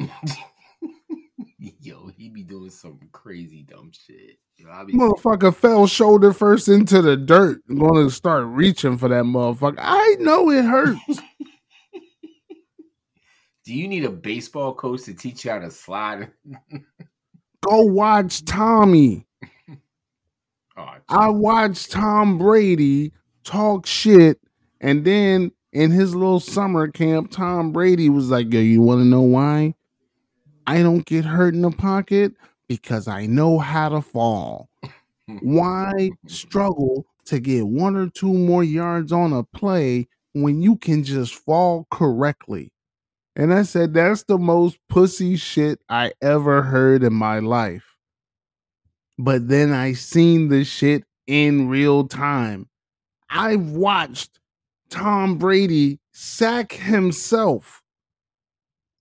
Yo, 1.81 2.07
he 2.17 2.29
be 2.29 2.43
doing 2.43 2.69
some 2.69 2.99
crazy 3.11 3.63
dumb 3.63 3.91
shit. 3.91 4.37
Yo, 4.57 4.69
I 4.69 4.83
be 4.83 4.93
Motherfucker 4.93 5.53
fell 5.55 5.87
shoulder 5.87 6.31
first 6.33 6.67
into 6.67 7.01
the 7.01 7.15
dirt. 7.17 7.61
I'm 7.69 7.79
gonna 7.79 8.09
start 8.09 8.45
reaching 8.47 8.97
for 8.97 9.07
that 9.09 9.23
motherfucker. 9.23 9.75
I 9.79 10.15
know 10.19 10.49
it 10.51 10.63
hurts. 10.65 10.99
Do 13.69 13.75
you 13.75 13.87
need 13.87 14.03
a 14.03 14.09
baseball 14.09 14.73
coach 14.73 15.03
to 15.03 15.13
teach 15.13 15.45
you 15.45 15.51
how 15.51 15.59
to 15.59 15.69
slide? 15.69 16.31
Go 17.61 17.83
watch 17.83 18.43
Tommy. 18.43 19.27
Oh, 20.77 20.87
I 21.09 21.27
watched 21.27 21.91
Tom 21.91 22.37
Brady 22.37 23.11
talk 23.43 23.85
shit, 23.85 24.39
and 24.79 25.03
then 25.03 25.51
in 25.73 25.91
his 25.91 26.15
little 26.15 26.39
summer 26.39 26.87
camp, 26.87 27.31
Tom 27.31 27.73
Brady 27.73 28.09
was 28.09 28.29
like, 28.29 28.53
"Yo, 28.53 28.61
you 28.61 28.81
want 28.81 29.01
to 29.01 29.05
know 29.05 29.21
why? 29.21 29.75
I 30.65 30.81
don't 30.81 31.05
get 31.05 31.25
hurt 31.25 31.53
in 31.53 31.61
the 31.63 31.71
pocket 31.71 32.31
because 32.69 33.09
I 33.09 33.25
know 33.25 33.59
how 33.59 33.89
to 33.89 34.01
fall. 34.01 34.69
Why 35.41 36.11
struggle 36.27 37.05
to 37.25 37.41
get 37.41 37.67
one 37.67 37.97
or 37.97 38.07
two 38.09 38.33
more 38.33 38.63
yards 38.63 39.11
on 39.11 39.33
a 39.33 39.43
play 39.43 40.07
when 40.31 40.61
you 40.61 40.77
can 40.77 41.03
just 41.03 41.35
fall 41.35 41.87
correctly?" 41.91 42.71
And 43.39 43.53
I 43.53 43.63
said, 43.63 43.93
"That's 43.93 44.23
the 44.23 44.37
most 44.37 44.77
pussy 44.89 45.37
shit 45.37 45.79
I 45.87 46.11
ever 46.21 46.63
heard 46.63 47.03
in 47.03 47.13
my 47.13 47.39
life." 47.39 47.89
but 49.19 49.49
then 49.49 49.73
I 49.73 49.93
seen 49.93 50.47
the 50.47 50.63
shit 50.63 51.03
in 51.27 51.67
real 51.67 52.07
time. 52.07 52.69
I've 53.29 53.71
watched 53.71 54.39
Tom 54.89 55.37
Brady 55.37 55.99
sack 56.13 56.71
himself 56.71 57.83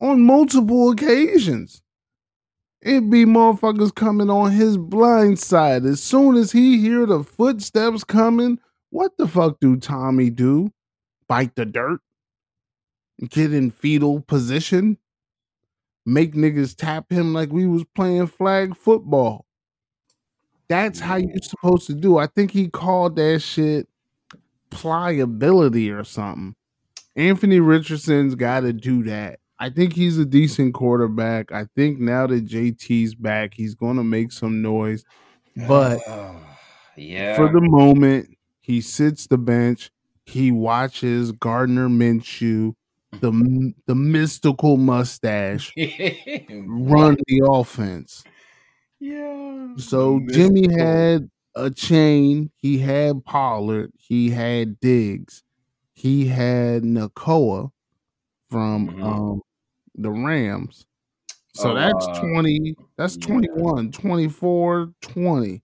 on 0.00 0.22
multiple 0.22 0.90
occasions. 0.90 1.80
It 2.82 3.08
be 3.08 3.24
motherfuckers 3.24 3.94
coming 3.94 4.28
on 4.28 4.50
his 4.50 4.76
blind 4.76 5.38
side. 5.38 5.84
As 5.84 6.02
soon 6.02 6.36
as 6.36 6.50
he 6.50 6.78
hear 6.78 7.06
the 7.06 7.22
footsteps 7.22 8.02
coming, 8.02 8.58
what 8.90 9.16
the 9.18 9.28
fuck 9.28 9.60
do 9.60 9.76
Tommy 9.76 10.30
do? 10.30 10.72
Bite 11.28 11.54
the 11.54 11.64
dirt? 11.64 12.00
Get 13.26 13.52
in 13.52 13.70
fetal 13.70 14.20
position? 14.20 14.98
Make 16.06 16.34
niggas 16.34 16.76
tap 16.76 17.10
him 17.10 17.34
like 17.34 17.50
we 17.50 17.66
was 17.66 17.84
playing 17.94 18.28
flag 18.28 18.76
football. 18.76 19.44
That's 20.68 21.00
how 21.00 21.16
you're 21.16 21.30
mm. 21.30 21.44
supposed 21.44 21.86
to 21.88 21.94
do. 21.94 22.18
I 22.18 22.26
think 22.26 22.50
he 22.50 22.68
called 22.68 23.16
that 23.16 23.40
shit 23.40 23.88
pliability 24.70 25.90
or 25.90 26.04
something. 26.04 26.54
Anthony 27.16 27.58
Richardson's 27.58 28.34
got 28.34 28.60
to 28.60 28.72
do 28.72 29.02
that. 29.04 29.40
I 29.58 29.70
think 29.70 29.92
he's 29.92 30.18
a 30.18 30.24
decent 30.24 30.74
quarterback. 30.74 31.50
I 31.50 31.66
think 31.74 31.98
now 31.98 32.28
that 32.28 32.46
JT's 32.46 33.14
back, 33.14 33.54
he's 33.54 33.74
going 33.74 33.96
to 33.96 34.04
make 34.04 34.30
some 34.30 34.62
noise. 34.62 35.04
But 35.66 36.00
yeah, 36.96 37.34
for 37.34 37.50
the 37.50 37.60
moment, 37.60 38.36
he 38.60 38.80
sits 38.80 39.26
the 39.26 39.38
bench. 39.38 39.90
He 40.26 40.52
watches 40.52 41.32
Gardner 41.32 41.88
Minshew, 41.88 42.74
the 43.12 43.72
the 43.86 43.94
mystical 43.94 44.76
mustache, 44.76 45.72
run 45.76 47.16
the 47.26 47.42
offense. 47.50 48.24
Yeah. 49.00 49.74
So 49.76 50.20
the 50.26 50.32
Jimmy 50.32 50.72
had 50.76 51.30
Achane. 51.56 52.50
He 52.56 52.78
had 52.78 53.24
Pollard. 53.24 53.92
He 53.98 54.30
had 54.30 54.80
Diggs. 54.80 55.42
He 55.94 56.26
had 56.26 56.82
Nacua 56.82 57.70
from 58.50 58.88
Mhm. 58.88 59.04
um 59.04 59.42
the 59.94 60.10
Rams. 60.10 60.86
So 61.54 61.70
Oh, 61.70 61.74
that's 61.74 62.06
uh, 62.06 62.20
20. 62.20 62.76
That's 62.96 63.16
yeah. 63.16 63.26
21, 63.26 63.90
24, 63.90 64.92
20. 65.00 65.62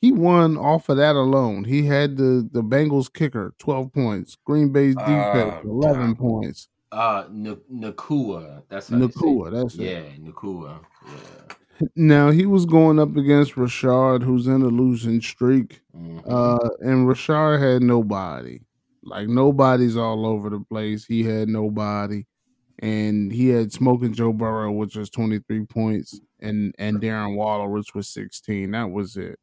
He 0.00 0.12
won 0.12 0.56
off 0.56 0.88
of 0.88 0.96
that 0.96 1.14
alone. 1.16 1.64
He 1.64 1.86
had 1.86 2.16
the 2.16 2.48
the 2.50 2.62
Bengals 2.62 3.12
kicker, 3.12 3.54
12 3.58 3.92
points. 3.92 4.36
Green 4.44 4.72
Bay's 4.72 4.94
defense, 4.96 5.54
Uh, 5.64 5.68
11 5.68 6.14
God. 6.14 6.18
points. 6.18 6.68
Uh, 6.92 7.24
N- 7.28 7.56
Nacua. 7.72 8.62
That's 8.68 8.88
how 8.88 8.98
they 8.98 9.06
say 9.06 9.10
it. 9.10 9.14
Nacua, 9.16 9.50
that's 9.52 9.74
it. 9.74 9.80
Yeah, 9.80 10.30
Nacua. 10.30 10.80
Yeah. 11.06 11.54
Now 11.94 12.30
he 12.30 12.46
was 12.46 12.64
going 12.64 12.98
up 12.98 13.16
against 13.16 13.54
Rashard, 13.54 14.22
who's 14.22 14.46
in 14.46 14.62
a 14.62 14.68
losing 14.68 15.20
streak. 15.20 15.82
Mhm. 15.94 16.22
Uh, 16.26 16.68
and 16.80 17.06
Rashard 17.06 17.60
had 17.60 17.82
nobody. 17.82 18.60
Like 19.02 19.28
nobody's 19.28 19.96
all 19.96 20.24
over 20.26 20.48
the 20.48 20.60
place. 20.60 21.04
He 21.04 21.22
had 21.22 21.48
nobody, 21.48 22.24
and 22.78 23.30
he 23.30 23.48
had 23.48 23.72
smoking 23.72 24.14
Joe 24.14 24.32
Burrow, 24.32 24.72
which 24.72 24.96
was 24.96 25.10
twenty 25.10 25.38
three 25.40 25.64
points, 25.66 26.18
and 26.40 26.74
and 26.78 27.00
Darren 27.00 27.36
Waller, 27.36 27.68
which 27.68 27.94
was 27.94 28.08
sixteen. 28.08 28.70
That 28.70 28.90
was 28.90 29.16
it. 29.16 29.38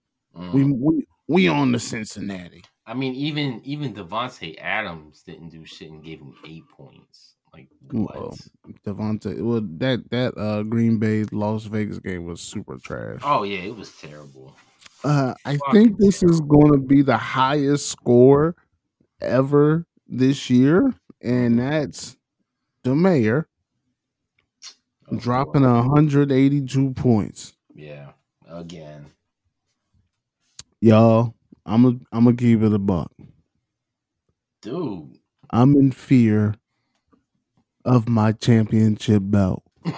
We 0.53 0.63
Mm. 0.63 0.79
we 0.79 1.06
we 1.27 1.47
on 1.47 1.71
the 1.71 1.79
Cincinnati. 1.79 2.63
I 2.86 2.93
mean, 2.95 3.13
even 3.13 3.62
even 3.63 3.93
Davante 3.93 4.58
Adams 4.60 5.21
didn't 5.23 5.49
do 5.49 5.63
shit 5.65 5.91
and 5.91 6.03
gave 6.03 6.19
him 6.19 6.34
eight 6.45 6.67
points. 6.67 7.33
Like 7.54 7.68
what? 7.92 8.16
Well, 8.16 8.38
Davante. 8.86 9.39
Well, 9.42 9.62
that 9.78 10.10
that 10.10 10.38
uh 10.38 10.63
Green 10.63 10.98
Bay 10.98 11.24
Las 11.32 11.66
Vegas 11.66 12.00
game 12.00 12.26
was 12.26 12.42
super 12.42 12.78
trash. 12.78 13.20
Oh 13.24 13.44
yeah, 13.44 13.60
it 13.60 13.76
was 13.76 13.92
terrible. 14.00 14.56
Uh, 15.04 15.34
I 15.46 15.58
Fucking 15.58 15.74
think 15.74 15.98
this 15.98 16.24
is 16.24 16.39
going 16.39 16.72
to 16.72 16.78
be 16.78 17.02
the 17.02 17.18
highest 17.18 17.89
score 17.89 18.56
ever 19.20 19.86
this 20.08 20.50
year, 20.50 20.94
and 21.22 21.60
that's 21.60 22.16
the 22.84 22.96
mayor 22.96 23.48
Of 25.10 25.20
dropping 25.20 25.63
course. 25.63 25.88
182 25.88 26.94
points. 26.94 27.54
Yeah, 27.76 28.12
again. 28.48 29.08
Y'all, 30.80 31.36
I'm 31.66 31.86
a, 31.86 31.89
I'm 32.13 32.24
gonna 32.26 32.36
keep 32.38 32.62
it 32.62 32.74
a 32.74 32.80
buck. 32.80 33.12
Dude. 34.62 35.18
I'm 35.50 35.76
in 35.76 35.92
fear 35.92 36.56
of 37.86 38.08
my 38.10 38.32
championship 38.34 39.22
belt. 39.26 39.63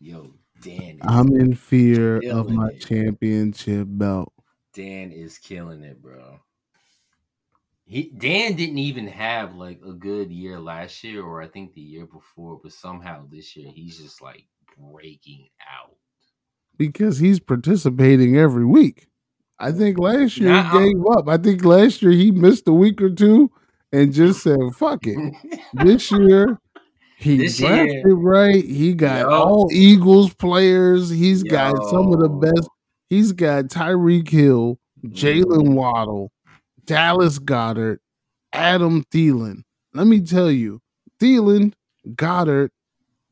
Yo, 0.00 0.34
Dan. 0.60 0.98
I'm 1.02 1.28
in 1.34 1.54
fear 1.54 2.18
of 2.30 2.48
my 2.50 2.68
it. 2.68 2.80
championship 2.80 3.86
belt. 3.90 4.32
Dan 4.74 5.10
is 5.12 5.38
killing 5.38 5.82
it, 5.82 6.00
bro. 6.02 6.40
He 7.84 8.10
Dan 8.10 8.54
didn't 8.56 8.78
even 8.78 9.06
have 9.06 9.54
like 9.54 9.80
a 9.86 9.92
good 9.92 10.30
year 10.30 10.58
last 10.60 11.02
year, 11.04 11.22
or 11.22 11.40
I 11.40 11.48
think 11.48 11.72
the 11.74 11.80
year 11.80 12.06
before, 12.06 12.58
but 12.62 12.72
somehow 12.72 13.26
this 13.30 13.56
year 13.56 13.70
he's 13.70 13.98
just 13.98 14.20
like 14.20 14.46
breaking 14.78 15.48
out. 15.60 15.96
because 16.76 17.18
he's 17.18 17.40
participating 17.40 18.36
every 18.36 18.64
week. 18.64 19.08
I 19.58 19.72
think 19.72 19.98
last 19.98 20.36
year 20.38 20.50
Nah, 20.50 20.62
he 20.62 20.78
gave 20.78 21.06
up. 21.16 21.28
I 21.28 21.38
think 21.38 21.64
last 21.64 22.02
year 22.02 22.12
he 22.12 22.30
missed 22.30 22.68
a 22.68 22.72
week 22.72 23.00
or 23.00 23.10
two 23.10 23.50
and 23.96 24.12
just 24.12 24.42
said, 24.42 24.58
fuck 24.74 25.06
it. 25.06 25.34
This 25.74 26.10
year, 26.10 26.58
he 27.18 27.38
This 27.38 27.58
drafted 27.58 27.92
year- 27.92 28.14
right. 28.14 28.64
He 28.64 28.92
got 28.94 29.20
Yo. 29.20 29.28
all 29.30 29.68
Eagles 29.72 30.32
players. 30.34 31.10
He's 31.10 31.42
got 31.42 31.76
some 31.90 32.12
of 32.12 32.20
the 32.20 32.28
best. 32.28 32.68
He's 33.08 33.32
got 33.32 33.64
Tyreek 33.66 34.28
Hill, 34.28 34.78
Jaylen 35.06 35.68
Mhm. 35.68 35.74
Waddle, 35.74 36.32
Dallas 36.84 37.38
Goedert, 37.38 37.98
Adam 38.52 39.04
Thielen. 39.12 39.62
Let 39.94 40.06
me 40.06 40.20
tell 40.20 40.50
you, 40.50 40.80
Thielen, 41.20 41.72
Goedert, 42.14 42.70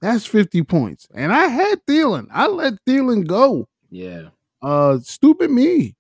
that's 0.00 0.26
50 0.26 0.62
points. 0.62 1.06
And 1.14 1.32
I 1.32 1.46
had 1.48 1.84
Thielen. 1.86 2.26
I 2.30 2.46
let 2.46 2.74
Thielen 2.86 3.26
go. 3.26 3.68
Yeah. 3.90 4.28
Uh, 4.62 4.98
stupid 5.02 5.50
me. 5.50 5.94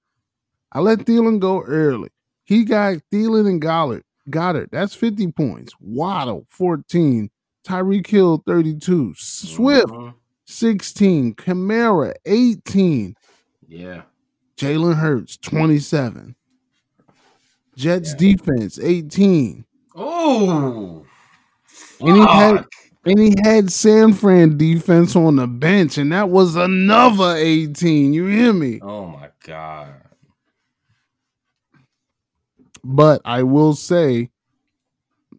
I 0.72 0.80
let 0.80 1.00
Thielen 1.00 1.38
go 1.38 1.62
early. 1.62 2.10
He 2.44 2.64
got 2.64 2.98
Thielen 3.12 3.46
and 3.48 3.60
Goedert. 3.62 4.02
Goedert, 4.30 4.70
that's 4.70 4.94
50 4.94 5.32
points. 5.32 5.72
Waddle, 5.80 6.46
14. 6.50 7.30
Tyreek 7.66 8.06
Hill, 8.06 8.42
32. 8.46 9.14
Swift, 9.16 9.88
Mhm. 9.88 10.14
16. 10.46 11.34
Kamara, 11.34 12.14
18. 12.26 13.14
Yeah. 13.66 14.02
Jalen 14.56 14.94
Hurts, 14.96 15.36
27. 15.38 16.34
Jets 17.76 18.10
Yeah. 18.10 18.16
defense 18.18 18.78
18. 18.78 19.64
Oh, 19.96 21.04
And 22.00 22.16
he 22.16 22.22
had 22.22 22.66
and 23.06 23.18
he 23.18 23.34
had 23.44 23.70
San 23.70 24.12
Fran 24.14 24.56
defense 24.56 25.14
on 25.14 25.36
the 25.36 25.46
bench, 25.46 25.98
and 25.98 26.10
that 26.12 26.30
was 26.30 26.56
another 26.56 27.34
18. 27.36 28.14
You 28.14 28.26
hear 28.26 28.52
me? 28.52 28.80
Oh 28.82 29.06
my 29.06 29.28
god. 29.44 29.88
But 32.84 33.22
I 33.24 33.42
will 33.42 33.74
say 33.74 34.30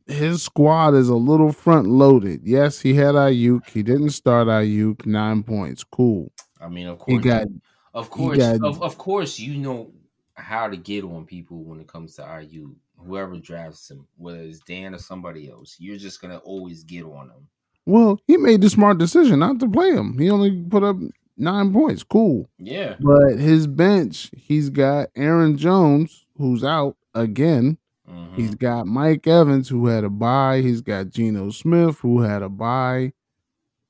his 0.07 0.43
squad 0.43 0.93
is 0.93 1.09
a 1.09 1.15
little 1.15 1.51
front 1.51 1.87
loaded. 1.87 2.41
Yes, 2.43 2.79
he 2.79 2.93
had 2.95 3.15
Aiyuk. 3.15 3.69
He 3.69 3.83
didn't 3.83 4.11
start 4.11 4.47
Aiyuk. 4.47 5.05
Nine 5.05 5.43
points. 5.43 5.83
Cool. 5.83 6.31
I 6.61 6.67
mean, 6.69 6.87
of 6.87 6.99
course, 6.99 7.23
got 7.23 7.47
of 7.93 8.05
he 8.05 8.09
course, 8.11 8.37
got- 8.37 8.63
of, 8.63 8.81
of 8.81 8.97
course, 8.97 9.39
you 9.39 9.57
know 9.57 9.91
how 10.33 10.67
to 10.67 10.75
get 10.77 11.03
on 11.03 11.25
people 11.25 11.63
when 11.63 11.79
it 11.79 11.87
comes 11.87 12.15
to 12.15 12.21
Aiyuk. 12.23 12.73
Whoever 12.97 13.37
drafts 13.37 13.91
him, 13.91 14.07
whether 14.17 14.39
it's 14.39 14.59
Dan 14.61 14.95
or 14.95 14.97
somebody 14.99 15.49
else, 15.49 15.75
you're 15.79 15.97
just 15.97 16.21
gonna 16.21 16.37
always 16.37 16.83
get 16.83 17.03
on 17.03 17.27
them. 17.27 17.47
well, 17.85 18.19
he 18.25 18.37
made 18.37 18.61
the 18.61 18.69
smart 18.69 18.97
decision 18.97 19.39
not 19.39 19.59
to 19.59 19.69
play 19.69 19.91
him. 19.91 20.17
He 20.17 20.29
only 20.31 20.63
put 20.63 20.81
up 20.83 20.95
nine 21.37 21.71
points. 21.71 22.03
Cool. 22.03 22.49
Yeah, 22.57 22.95
But 22.99 23.37
his 23.37 23.67
bench, 23.67 24.31
he's 24.35 24.69
got 24.71 25.09
Aaron 25.15 25.55
Jones, 25.57 26.25
who's 26.37 26.63
out 26.63 26.95
again. 27.15 27.77
Mhm. 28.09 28.35
He's 28.35 28.53
got 28.55 28.85
Mike 28.85 29.25
Evans, 29.25 29.67
who 29.69 29.87
had 29.87 30.03
a 30.03 30.09
bye. 30.09 30.61
He's 30.61 30.81
got 30.81 31.09
Geno 31.09 31.49
Smith, 31.49 31.99
who 31.99 32.21
had 32.21 32.43
a 32.43 32.49
bye. 32.49 33.13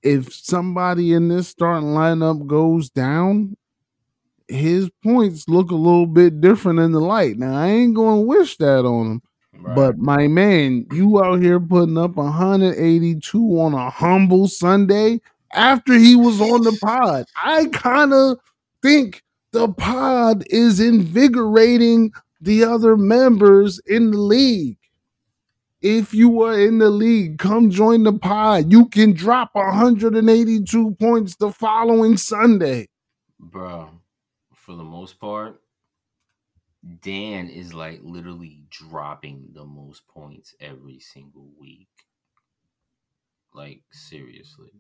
If 0.03 0.33
somebody 0.33 1.13
in 1.13 1.27
this 1.27 1.47
starting 1.49 1.89
lineup 1.89 2.45
goes 2.47 2.89
down, 2.89 3.57
his 4.47 4.89
points 5.03 5.49
look 5.49 5.71
a 5.71 5.75
little 5.75 6.05
bit 6.05 6.39
different 6.39 6.79
in 6.79 6.91
the 6.91 6.99
light. 7.01 7.37
Now, 7.39 7.55
I 7.57 7.67
ain't 7.67 7.95
going 7.95 8.21
to 8.21 8.27
wish 8.27 8.57
that 8.57 8.85
on 8.85 9.07
him, 9.13 9.21
Right. 9.59 9.75
but 9.75 9.97
my 9.97 10.27
man, 10.27 10.85
you 10.93 11.23
out 11.23 11.41
here 11.41 11.59
putting 11.59 11.97
up 11.97 12.15
182 12.17 13.59
on 13.59 13.73
a 13.73 13.89
humble 13.89 14.47
Sunday 14.47 15.19
after 15.53 15.93
he 15.93 16.15
was 16.15 16.39
on 16.39 16.61
the 16.61 16.77
pod. 16.81 17.25
I 17.43 17.65
kind 17.65 18.13
of 18.13 18.37
think 18.83 19.23
the 19.51 19.69
pod 19.69 20.43
is 20.51 20.79
invigorating 20.79 22.11
the 22.41 22.63
other 22.65 22.97
members 22.97 23.79
in 23.87 24.11
the 24.11 24.19
league. 24.19 24.77
If 25.81 26.13
you 26.13 26.43
are 26.43 26.59
in 26.59 26.79
the 26.79 26.91
league, 26.91 27.39
come 27.39 27.71
join 27.71 28.03
the 28.03 28.13
pod. 28.13 28.71
You 28.71 28.87
can 28.87 29.13
drop 29.13 29.51
182 29.53 30.95
points 30.95 31.37
the 31.37 31.51
following 31.51 32.17
Sunday. 32.17 32.89
bro, 33.39 33.89
for 34.55 34.75
the 34.75 34.83
most 34.83 35.19
part, 35.19 35.61
Dan 37.01 37.49
is 37.49 37.73
like 37.73 38.01
literally 38.03 38.63
dropping 38.71 39.49
the 39.53 39.65
most 39.65 40.07
points 40.07 40.55
every 40.61 40.99
single 40.99 41.51
week. 41.59 41.89
Like 43.53 43.83
seriously, 43.91 44.73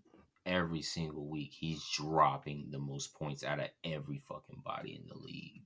every 0.47 0.83
single 0.83 1.27
week 1.27 1.53
he's 1.53 1.85
dropping 1.93 2.67
the 2.71 2.79
most 2.79 3.15
points 3.15 3.43
out 3.43 3.61
of 3.61 3.69
every 3.85 4.19
fucking 4.19 4.63
body 4.65 4.95
in 4.95 5.07
the 5.09 5.19
league. 5.19 5.64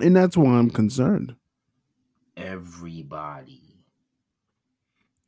And 0.00 0.16
that's 0.16 0.36
why 0.36 0.52
I'm 0.54 0.70
concerned. 0.70 1.36
Everybody. 2.36 3.60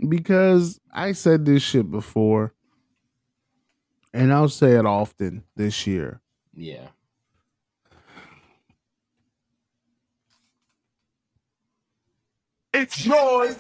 because 0.09 0.81
I 0.93 1.13
said 1.13 1.45
this 1.45 1.63
shit 1.63 1.91
before, 1.91 2.55
and 4.13 4.33
I'll 4.33 4.49
say 4.49 4.73
it 4.73 4.87
often 4.87 5.45
this 5.57 5.87
year. 5.87 6.21
Yeah. 6.55 6.89
It's 12.73 13.07
yours. 13.07 13.57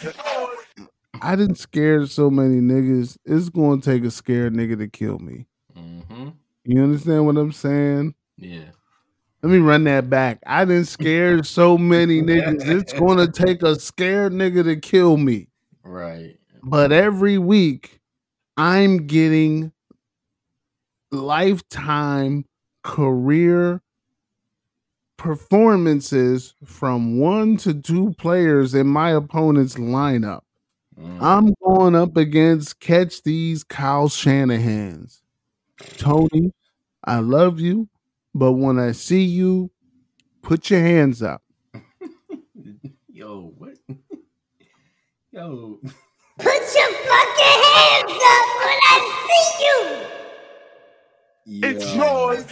I 1.20 1.36
didn't 1.36 1.56
scare 1.58 2.06
so 2.06 2.30
many 2.30 2.60
niggas. 2.60 3.16
It's 3.24 3.48
going 3.48 3.80
to 3.80 3.90
take 3.90 4.04
a 4.04 4.10
scared 4.10 4.54
nigga 4.54 4.76
to 4.78 4.88
kill 4.88 5.18
me. 5.18 5.46
Mm-hmm. 5.76 6.30
You 6.64 6.82
understand 6.82 7.26
what 7.26 7.36
I'm 7.36 7.52
saying? 7.52 8.14
Yeah. 8.36 8.70
Let 9.44 9.50
me 9.50 9.58
run 9.58 9.84
that 9.84 10.08
back. 10.08 10.38
I 10.46 10.64
didn't 10.64 10.86
scare 10.86 11.44
so 11.44 11.76
many 11.76 12.22
niggas. 12.22 12.66
It's 12.66 12.94
going 12.94 13.18
to 13.18 13.30
take 13.30 13.62
a 13.62 13.78
scared 13.78 14.32
nigga 14.32 14.64
to 14.64 14.76
kill 14.76 15.18
me. 15.18 15.48
Right. 15.82 16.38
But 16.62 16.92
every 16.92 17.36
week, 17.36 18.00
I'm 18.56 19.06
getting 19.06 19.70
lifetime 21.12 22.46
career 22.82 23.82
performances 25.18 26.54
from 26.64 27.18
one 27.18 27.58
to 27.58 27.74
two 27.74 28.14
players 28.14 28.74
in 28.74 28.86
my 28.86 29.10
opponent's 29.10 29.74
lineup. 29.74 30.40
Mm. 30.98 31.20
I'm 31.20 31.54
going 31.62 31.94
up 31.94 32.16
against 32.16 32.80
catch 32.80 33.22
these 33.22 33.62
Kyle 33.62 34.08
Shanahan's. 34.08 35.20
Tony, 35.98 36.50
I 37.04 37.18
love 37.18 37.60
you, 37.60 37.90
but 38.34 38.52
when 38.52 38.78
I 38.78 38.92
see 38.92 39.22
you, 39.24 39.70
put 40.42 40.70
your 40.70 40.80
hands 40.80 41.22
up. 41.22 41.42
Yo, 43.08 43.52
what? 43.56 43.76
Yo. 45.30 45.78
Put 46.38 46.46
your 46.46 46.92
fucking 47.06 47.60
hands 47.64 48.22
up 48.34 48.46
when 48.64 48.78
I 48.90 48.96
see 49.26 49.48
you. 49.64 49.78
It's 51.68 51.94
Yo. 51.94 52.02
yours. 52.02 52.44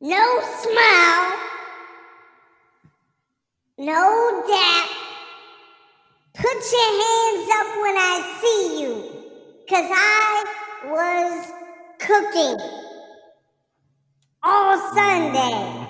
No 0.00 0.40
smile. 0.60 1.38
No 3.78 4.44
dap. 4.46 4.88
Put 6.34 6.72
your 6.72 6.92
hands 7.02 7.48
up 7.58 7.68
when 7.82 7.96
I 7.96 8.38
see 8.40 8.82
you. 8.82 8.92
Cause 9.68 9.90
I 9.90 10.44
was 10.86 11.52
cooking 11.98 12.81
all 14.42 14.78
Sunday. 14.94 15.38
Mm. 15.38 15.88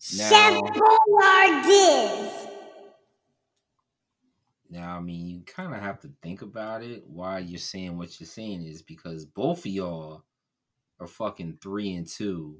Chef 0.00 0.54
Boyardee. 0.74 2.48
Now, 4.70 4.96
I 4.96 5.00
mean, 5.00 5.28
you 5.28 5.42
kind 5.42 5.74
of 5.74 5.80
have 5.80 6.00
to 6.00 6.10
think 6.22 6.42
about 6.42 6.82
it. 6.82 7.04
Why 7.06 7.40
you're 7.40 7.58
saying 7.58 7.98
what 7.98 8.18
you're 8.18 8.26
saying 8.26 8.64
is 8.64 8.80
because 8.82 9.26
both 9.26 9.60
of 9.60 9.66
y'all 9.66 10.24
are 10.98 11.06
fucking 11.06 11.58
three 11.60 11.94
and 11.94 12.06
two, 12.06 12.56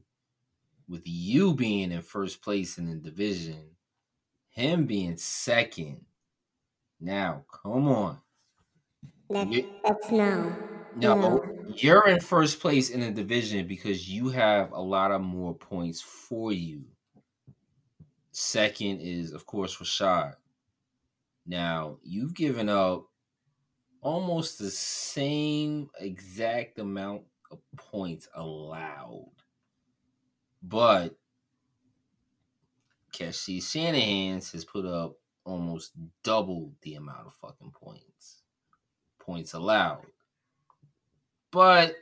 with 0.89 1.03
you 1.05 1.55
being 1.55 1.91
in 1.91 2.03
first 2.03 2.43
place 2.43 2.77
in 2.77 2.87
the 2.87 2.97
division, 2.97 3.63
him 4.51 4.85
being 4.85 5.17
second. 5.17 6.05
Now, 7.01 7.45
come 7.51 7.89
on. 7.89 8.19
That, 9.31 9.49
that's 9.83 10.11
no. 10.11 10.55
No, 10.97 11.15
No. 11.15 11.52
You're 11.81 12.09
in 12.09 12.21
first 12.21 12.61
place 12.61 12.91
in 12.91 13.01
the 13.01 13.11
division 13.11 13.67
because 13.67 14.09
you 14.09 14.29
have 14.31 14.73
a 14.73 14.81
lot 14.81 15.13
of 15.13 15.21
more 15.21 15.55
points 15.55 16.01
for 16.01 16.53
you. 16.53 16.85
Second 18.33 19.01
is, 19.01 19.33
of 19.33 19.47
course, 19.47 19.77
Rashad. 19.77 20.35
Now, 21.47 21.99
you've 22.03 22.35
given 22.35 22.69
up 22.69 23.07
almost 24.01 24.59
the 24.59 24.71
same 24.71 25.89
exact 26.01 26.79
amount 26.79 27.23
of 27.51 27.61
points 27.77 28.29
allowed. 28.35 29.31
But 30.63 31.17
Cassie 33.13 33.61
Shanahan's 33.61 34.53
has 34.53 34.65
put 34.65 34.87
up 34.87 35.17
almost 35.45 35.93
double 36.23 36.73
the 36.83 36.95
amount 36.95 37.27
of 37.27 37.35
fucking 37.35 37.73
points. 37.73 38.43
Points 39.19 39.55
allowed. 39.55 40.07
But 41.53 41.95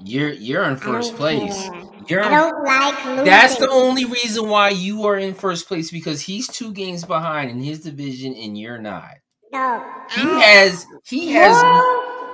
You're 0.04 0.32
you're 0.32 0.64
in 0.64 0.76
first 0.76 1.14
place. 1.16 1.68
care. 1.68 1.82
You're 2.08 2.24
I 2.24 2.30
don't 2.30 2.64
like 2.64 3.04
losing. 3.06 3.24
that's 3.24 3.56
the 3.58 3.70
only 3.70 4.04
reason 4.04 4.48
why 4.48 4.70
you 4.70 5.04
are 5.06 5.16
in 5.18 5.34
first 5.34 5.68
place 5.68 5.90
because 5.90 6.20
he's 6.20 6.48
two 6.48 6.72
games 6.72 7.04
behind 7.04 7.50
in 7.50 7.62
his 7.62 7.80
division 7.80 8.34
and 8.34 8.58
you're 8.58 8.78
not. 8.78 9.10
No, 9.52 9.84
He 10.10 10.22
I- 10.22 10.40
has 10.40 10.86
he 11.04 11.30
has 11.32 11.56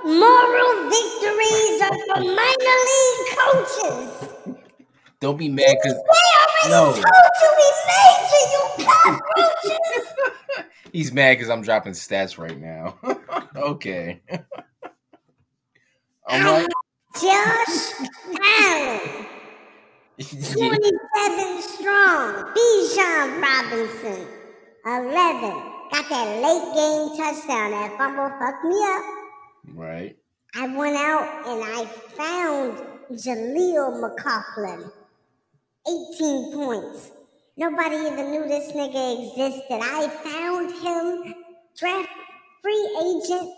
moral 0.03 0.89
victories 0.89 1.81
are 1.81 1.97
for 2.07 2.21
minor 2.21 2.77
league 2.89 3.27
coaches. 3.37 4.09
don't 5.19 5.37
be 5.37 5.49
mad 5.49 5.75
because 5.81 5.97
They 5.97 6.69
already 6.69 6.69
No. 6.69 6.91
told 6.93 7.05
you 7.41 7.49
we 7.57 7.67
major, 7.87 8.43
you 8.51 8.61
cockroaches. 8.85 10.05
he's 10.93 11.11
mad 11.11 11.33
because 11.37 11.49
I'm 11.49 11.61
dropping 11.61 11.93
stats 11.93 12.37
right 12.37 12.59
now. 12.59 12.97
okay. 13.55 14.21
I'm 16.27 16.45
like, 16.45 16.67
Josh 17.15 17.91
Allen, 18.63 18.99
27 20.17 21.61
strong. 21.61 22.53
Bijan 22.55 23.41
Robinson, 23.41 24.27
11. 24.85 25.63
Got 25.91 26.05
that 26.09 26.27
late 26.41 26.67
game 26.73 27.17
touchdown. 27.17 27.71
That 27.71 27.95
fumble 27.97 28.29
fucked 28.39 28.63
me 28.63 28.75
up. 28.75 29.20
Right. 29.67 30.17
I 30.55 30.67
went 30.75 30.97
out 30.97 31.47
and 31.47 31.63
I 31.63 31.85
found 31.85 32.77
Jaleel 33.11 34.01
McLaughlin. 34.01 34.91
18 35.87 36.53
points. 36.53 37.11
Nobody 37.57 37.95
even 37.95 38.31
knew 38.31 38.47
this 38.47 38.71
nigga 38.71 39.27
existed. 39.27 39.79
I 39.81 40.07
found 40.23 40.71
him, 40.71 41.35
draft 41.77 42.09
free 42.61 42.97
agent, 43.01 43.51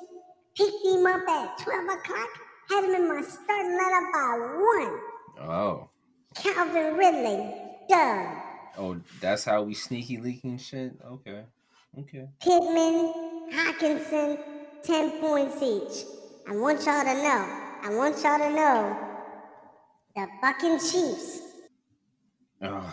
picked 0.56 0.86
him 0.86 1.06
up 1.06 1.28
at 1.28 1.58
12 1.60 1.86
o'clock, 1.86 2.30
had 2.70 2.86
him 2.86 2.96
in 2.96 3.08
my 3.08 3.22
starting 3.22 3.72
lineup 3.72 4.12
by 4.14 4.30
one. 4.60 5.50
Oh. 5.50 5.90
Calvin 6.36 6.96
Ridley, 6.96 7.54
done. 7.90 8.38
Oh, 8.78 8.98
that's 9.22 9.46
how 9.46 9.64
we 9.64 9.74
sneaky 9.74 10.18
leaking 10.18 10.58
shit? 10.58 10.94
Okay. 11.06 11.44
Okay. 12.00 12.28
Pittman, 12.42 13.14
Hockenson, 13.54 14.40
10 14.84 15.20
points 15.22 15.62
each. 15.62 16.06
I 16.48 16.52
want 16.56 16.86
y'all 16.86 17.04
to 17.04 17.14
know. 17.14 17.60
I 17.84 17.90
want 17.96 18.22
y'all 18.24 18.38
to 18.38 18.50
know. 18.50 18.98
The 20.16 20.28
fucking 20.42 20.80
Chiefs. 20.80 21.42
Ugh. 22.62 22.84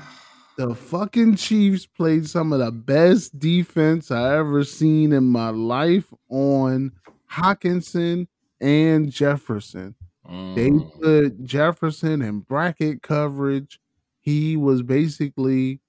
The 0.57 0.74
fucking 0.74 1.36
Chiefs 1.36 1.86
played 1.86 2.28
some 2.28 2.53
of 2.53 2.59
the 2.59 2.70
best 2.70 3.38
defense 3.38 4.11
I 4.11 4.36
ever 4.36 4.62
seen 4.64 5.12
in 5.12 5.24
my 5.24 5.51
life 5.51 6.12
on 6.28 6.93
Hockenson 7.30 8.26
and 8.61 9.11
Jefferson. 9.11 9.95
They 10.28 10.70
Mm. 10.70 11.01
put 11.01 11.45
Jefferson 11.45 12.22
in 12.22 12.41
bracket 12.41 13.03
coverage. 13.03 13.80
He 14.20 14.57
was 14.57 14.82
basically 14.82 15.80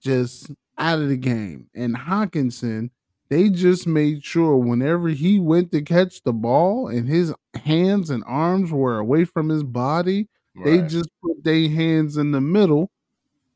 just 0.00 0.50
out 0.78 1.00
of 1.00 1.08
the 1.08 1.16
game. 1.16 1.68
And 1.74 1.94
Hockenson, 1.96 2.90
they 3.30 3.48
just 3.48 3.86
made 3.86 4.24
sure 4.24 4.56
whenever 4.56 5.08
he 5.08 5.38
went 5.38 5.72
to 5.72 5.82
catch 5.82 6.22
the 6.22 6.32
ball 6.32 6.88
and 6.88 7.08
his 7.08 7.32
hands 7.54 8.10
and 8.10 8.22
arms 8.26 8.70
were 8.72 8.98
away 8.98 9.24
from 9.24 9.48
his 9.48 9.62
body, 9.62 10.28
they 10.64 10.82
just 10.82 11.08
put 11.22 11.42
their 11.44 11.68
hands 11.70 12.16
in 12.18 12.32
the 12.32 12.40
middle 12.40 12.90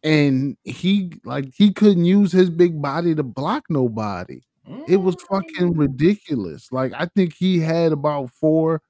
and 0.02 0.56
he 0.64 1.12
like 1.24 1.46
he 1.54 1.72
couldn't 1.72 2.04
use 2.04 2.30
his 2.32 2.48
big 2.50 2.80
body 2.80 3.14
to 3.14 3.22
block 3.22 3.64
nobody. 3.68 4.40
It 4.88 4.96
was 4.98 5.16
fucking 5.28 5.74
Mm. 5.74 5.78
ridiculous. 5.78 6.70
Like 6.72 6.92
I 6.94 7.06
think 7.14 7.34
he 7.34 7.58
had 7.60 7.92
about 7.92 8.30
four 8.30 8.80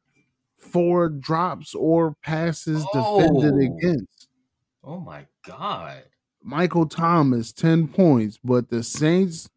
four 0.58 1.08
drops 1.08 1.74
or 1.74 2.14
passes 2.22 2.84
defended 2.92 3.54
Oh. 3.54 3.58
against. 3.76 4.28
Oh 4.84 5.00
my 5.00 5.26
god. 5.46 6.04
Michael 6.42 6.86
Thomas 6.86 7.52
10 7.52 7.88
points, 7.88 8.38
but 8.44 8.68
the 8.68 8.82
Saints 8.82 9.48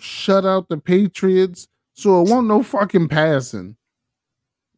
shut 0.00 0.44
out 0.46 0.68
the 0.68 0.78
Patriots. 0.78 1.68
So 1.94 2.20
it 2.20 2.24
wasn't 2.24 2.48
no 2.48 2.62
fucking 2.62 3.08
passing. 3.08 3.76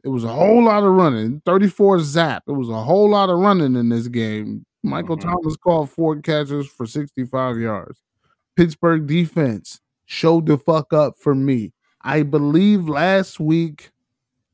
It 0.02 0.08
was 0.08 0.24
a 0.24 0.28
whole 0.32 0.64
lot 0.64 0.82
of 0.82 0.92
running. 0.94 1.42
34 1.44 2.00
zap. 2.00 2.44
It 2.48 2.52
was 2.52 2.70
a 2.70 2.82
whole 2.82 3.10
lot 3.10 3.28
of 3.28 3.38
running 3.38 3.76
in 3.76 3.90
this 3.90 4.08
game. 4.08 4.64
Michael 4.82 5.16
Mhm. 5.18 5.22
Thomas 5.22 5.56
called 5.56 5.90
four 5.90 6.16
catches 6.22 6.66
for 6.66 6.86
65 6.86 7.58
yards. 7.58 8.00
Pittsburgh 8.56 9.06
defense 9.06 9.80
showed 10.06 10.46
the 10.46 10.56
fuck 10.56 10.92
up 10.94 11.18
for 11.18 11.34
me. 11.34 11.72
I 12.02 12.22
believe 12.22 12.88
last 12.88 13.38
week, 13.38 13.90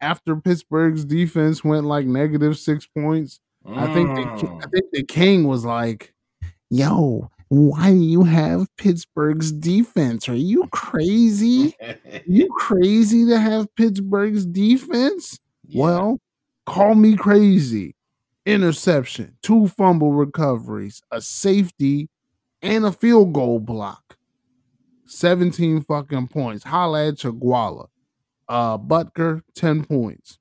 after 0.00 0.34
Pittsburgh's 0.36 1.04
defense 1.04 1.62
went 1.62 1.86
like 1.86 2.06
negative 2.06 2.58
six 2.58 2.86
points, 2.86 3.38
I 3.64 3.92
think 3.94 4.10
Mm. 4.10 4.64
I 4.64 4.68
think 4.68 4.90
the 4.92 5.04
king 5.04 5.44
was 5.46 5.64
like, 5.64 6.12
"Yo, 6.70 7.30
why 7.48 7.90
do 7.92 8.00
you 8.00 8.24
have 8.24 8.66
Pittsburgh's 8.76 9.52
defense? 9.52 10.28
Are 10.28 10.34
you 10.34 10.66
crazy? 10.72 11.74
You 12.26 12.48
crazy 12.58 13.26
to 13.26 13.38
have 13.38 13.72
Pittsburgh's 13.76 14.44
defense? 14.44 15.38
Yeah. 15.66 15.82
Well, 15.82 16.20
call 16.66 16.94
me 16.94 17.16
crazy. 17.16 17.94
Interception, 18.44 19.36
two 19.42 19.68
fumble 19.68 20.12
recoveries, 20.12 21.02
a 21.10 21.20
safety, 21.20 22.08
and 22.62 22.84
a 22.84 22.92
field 22.92 23.32
goal 23.32 23.60
block. 23.60 24.16
17 25.06 25.82
fucking 25.82 26.28
points. 26.28 26.64
Holla 26.64 27.08
at 27.08 27.14
Chaguala. 27.14 27.86
Uh 28.48 28.78
Butker, 28.78 29.42
10 29.54 29.84
points. 29.84 30.38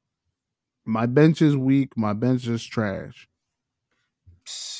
My 0.86 1.06
bench 1.08 1.42
is 1.42 1.58
weak. 1.58 1.98
My 1.98 2.14
bench 2.14 2.48
is 2.48 2.64
trash. 2.64 3.28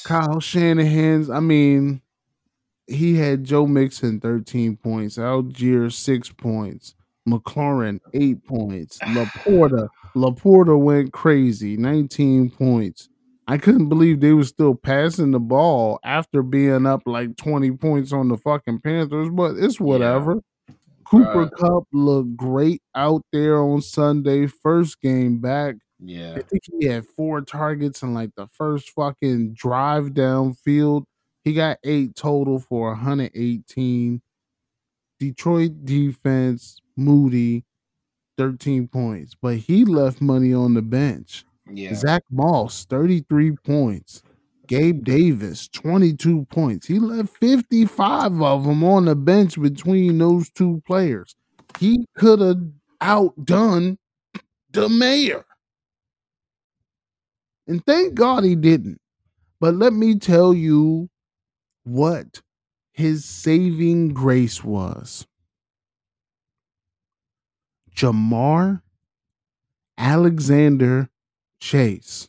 Kyle 0.04 0.40
Shanahan's, 0.40 1.30
I 1.30 1.40
mean, 1.40 2.02
he 2.88 3.16
had 3.16 3.44
Joe 3.44 3.68
Mixon 3.68 4.20
13 4.20 4.78
points, 4.78 5.18
Allgeier 5.18 5.92
6 5.92 6.30
points, 6.34 6.96
McLaurin 7.28 8.00
8 8.14 8.46
points, 8.46 9.00
LaPorta, 9.04 9.88
LaPorta 10.16 10.80
went 10.80 11.14
crazy, 11.14 11.78
19 11.78 12.52
points. 12.52 13.10
I 13.48 13.58
couldn't 13.58 13.90
believe 13.90 14.22
they 14.22 14.34
were 14.34 14.44
still 14.44 14.74
passing 14.74 15.32
the 15.32 15.40
ball 15.40 16.00
after 16.04 16.42
being 16.42 16.88
up 16.88 17.04
like 17.06 17.38
20 17.38 17.72
points 17.74 18.12
on 18.12 18.28
the 18.28 18.38
fucking 18.38 18.82
Panthers, 18.82 19.30
but 19.30 19.56
it's 19.58 19.80
whatever. 19.80 20.42
Cooper 21.06 21.46
Bruh. 21.46 21.52
Kupp 21.52 21.84
looked 21.94 22.36
great 22.36 22.82
out 22.96 23.22
there 23.32 23.60
on 23.60 23.82
Sunday, 23.82 24.48
first 24.48 25.00
game 25.00 25.40
back. 25.40 25.76
Yeah. 26.00 26.34
I 26.38 26.42
think 26.42 26.64
he 26.80 26.88
had 26.88 27.06
four 27.06 27.42
targets 27.42 28.02
in 28.02 28.16
like 28.16 28.32
the 28.36 28.48
first 28.54 28.90
fucking 28.92 29.54
drive 29.54 30.06
downfield. 30.10 31.06
He 31.46 31.54
got 31.54 31.78
eight 31.84 32.16
total 32.16 32.60
for 32.60 32.90
118. 32.90 34.20
Detroit 35.20 35.86
defense, 35.86 36.78
Moody, 36.98 37.64
13 38.38 38.88
points. 38.88 39.36
But 39.40 39.58
he 39.58 39.86
left 39.86 40.22
money 40.22 40.56
on 40.56 40.74
the 40.74 40.82
bench. 40.82 41.46
Yeah. 41.72 41.94
Zach 41.94 42.24
Moss, 42.32 42.86
33 42.86 43.52
points. 43.64 44.24
Gabe 44.68 45.04
Davis, 45.04 45.68
22 45.68 46.46
points. 46.46 46.88
He 46.88 46.98
left 46.98 47.38
55 47.38 48.42
of 48.42 48.66
them 48.66 48.84
on 48.84 49.06
the 49.06 49.16
bench 49.16 49.62
between 49.62 50.18
those 50.18 50.50
two 50.50 50.82
players. 50.88 51.36
He 51.80 52.08
could 52.18 52.40
have 52.40 52.62
outdone 53.02 54.00
the 54.72 54.90
mayor. 54.90 55.46
And 57.68 57.86
thank 57.86 58.16
God 58.16 58.44
he 58.44 58.56
didn't. 58.56 59.00
But 59.60 59.76
let 59.76 59.94
me 59.94 60.18
tell 60.18 60.52
you 60.52 61.08
what 61.86 62.42
his 62.94 63.24
saving 63.24 64.10
grace 64.10 64.64
was. 64.64 65.26
Jamar 67.96 68.82
Alexander 69.98 71.10
Chase. 71.62 72.28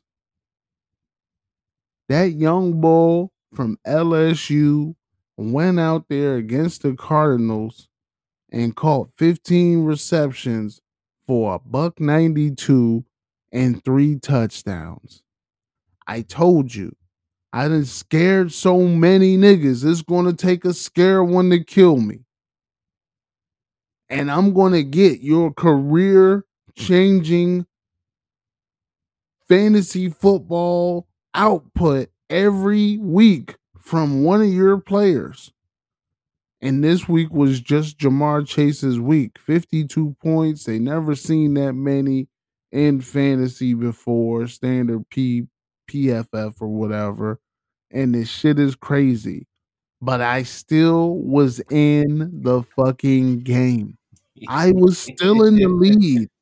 That 2.09 2.33
young 2.33 2.81
bull 2.81 3.33
from 3.53 3.79
LSU 3.87 4.95
went 5.37 5.81
out 5.81 6.09
there 6.09 6.37
against 6.37 6.83
the 6.83 6.95
Cardinals 6.95 7.89
and 8.51 8.77
caught 8.77 9.11
15 9.17 9.85
receptions 9.85 10.81
for 11.27 11.55
a 11.55 11.59
buck 11.59 11.99
92 11.99 13.05
and 13.51 13.85
three 13.85 14.19
touchdowns. 14.19 15.23
I 16.07 16.23
told 16.23 16.75
you, 16.75 16.95
I 17.53 17.69
done 17.69 17.85
scared 17.85 18.53
so 18.53 18.81
many 18.81 19.37
niggas. 19.37 19.89
It's 19.89 20.03
gonna 20.03 20.33
take 20.33 20.65
a 20.65 20.75
scare 20.75 21.25
one 21.25 21.51
to 21.51 21.63
kill 21.63 21.97
me. 21.97 22.21
And 24.09 24.31
I'm 24.31 24.53
gonna 24.53 24.83
get 24.83 25.21
your 25.21 25.53
career 25.53 26.45
changing 26.75 27.67
fantasy 29.49 30.11
football 30.11 31.09
output 31.35 32.11
every 32.29 32.99
week 32.99 33.57
from 33.79 34.23
one 34.25 34.43
of 34.43 34.49
your 34.49 34.79
players. 34.79 35.53
And 36.61 36.83
this 36.83 37.09
week 37.09 37.31
was 37.31 37.61
just 37.61 37.99
Jamar 37.99 38.47
Chase's 38.47 38.99
week 38.99 39.39
52 39.39 40.17
points. 40.23 40.65
They 40.65 40.79
never 40.79 41.15
seen 41.15 41.55
that 41.55 41.75
many 41.75 42.29
in 42.73 43.01
fantasy 43.01 43.75
before 43.75 44.47
standard 44.49 45.09
P 45.11 45.47
PFF 45.87 46.55
or 46.61 46.69
whatever, 46.69 47.41
and 47.91 48.15
this 48.15 48.29
shit 48.29 48.59
is 48.59 48.75
crazy. 48.75 49.47
But 50.01 50.21
I 50.21 50.43
still 50.43 51.17
was 51.17 51.61
in 51.71 52.31
the 52.43 52.63
fucking 52.77 53.41
game. 53.41 53.97
I 54.49 54.73
was 54.73 54.99
still 54.99 55.45
in 55.45 55.57
the 55.57 55.69
lead. 55.69 56.29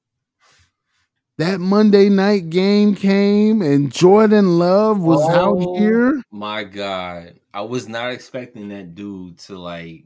That 1.36 1.58
Monday 1.58 2.08
night 2.10 2.48
game 2.48 2.94
came 2.94 3.60
and 3.60 3.92
Jordan 3.92 4.56
Love 4.56 5.00
was 5.00 5.20
out 5.30 5.56
Oh 5.58 5.76
here. 5.76 6.22
My 6.30 6.62
God, 6.62 7.40
I 7.52 7.62
was 7.62 7.88
not 7.88 8.12
expecting 8.12 8.68
that 8.68 8.94
dude 8.94 9.38
to 9.40 9.58
like. 9.58 10.04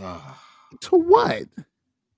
ah. 0.00 0.42
To 0.80 0.96
what? 0.96 1.44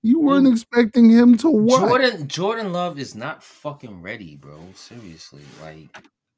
You 0.01 0.21
weren't 0.21 0.45
Dude, 0.45 0.53
expecting 0.53 1.09
him 1.09 1.37
to 1.37 1.49
what? 1.49 1.87
Jordan 1.87 2.27
Jordan 2.27 2.71
Love 2.71 2.99
is 2.99 3.15
not 3.15 3.43
fucking 3.43 4.01
ready, 4.01 4.37
bro. 4.37 4.57
Seriously, 4.73 5.41
like 5.61 5.89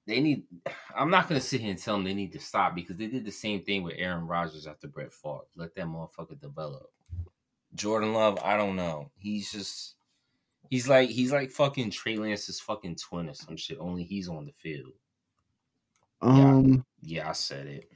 they 0.07 0.19
need. 0.19 0.43
I'm 0.95 1.11
not 1.11 1.29
gonna 1.29 1.41
sit 1.41 1.61
here 1.61 1.69
and 1.69 1.79
tell 1.79 1.95
them 1.95 2.03
they 2.03 2.13
need 2.13 2.31
to 2.33 2.39
stop 2.39 2.73
because 2.73 2.97
they 2.97 3.07
did 3.07 3.23
the 3.23 3.31
same 3.31 3.61
thing 3.63 3.83
with 3.83 3.95
Aaron 3.97 4.25
Rodgers 4.25 4.65
after 4.65 4.87
Brett 4.87 5.13
Favre. 5.13 5.41
Let 5.55 5.75
that 5.75 5.85
motherfucker 5.85 6.39
develop. 6.41 6.89
Jordan 7.75 8.13
Love, 8.13 8.39
I 8.43 8.57
don't 8.57 8.75
know. 8.75 9.11
He's 9.15 9.51
just 9.51 9.95
he's 10.69 10.89
like 10.89 11.09
he's 11.09 11.31
like 11.31 11.51
fucking 11.51 11.91
Trey 11.91 12.17
Lance's 12.17 12.59
fucking 12.59 12.95
twin 12.95 13.29
or 13.29 13.35
some 13.35 13.57
shit. 13.57 13.77
Only 13.79 14.03
he's 14.03 14.27
on 14.27 14.45
the 14.45 14.53
field. 14.53 14.93
Um, 16.21 16.85
Yeah, 17.01 17.29
I 17.29 17.33
said 17.33 17.67
it. 17.67 17.91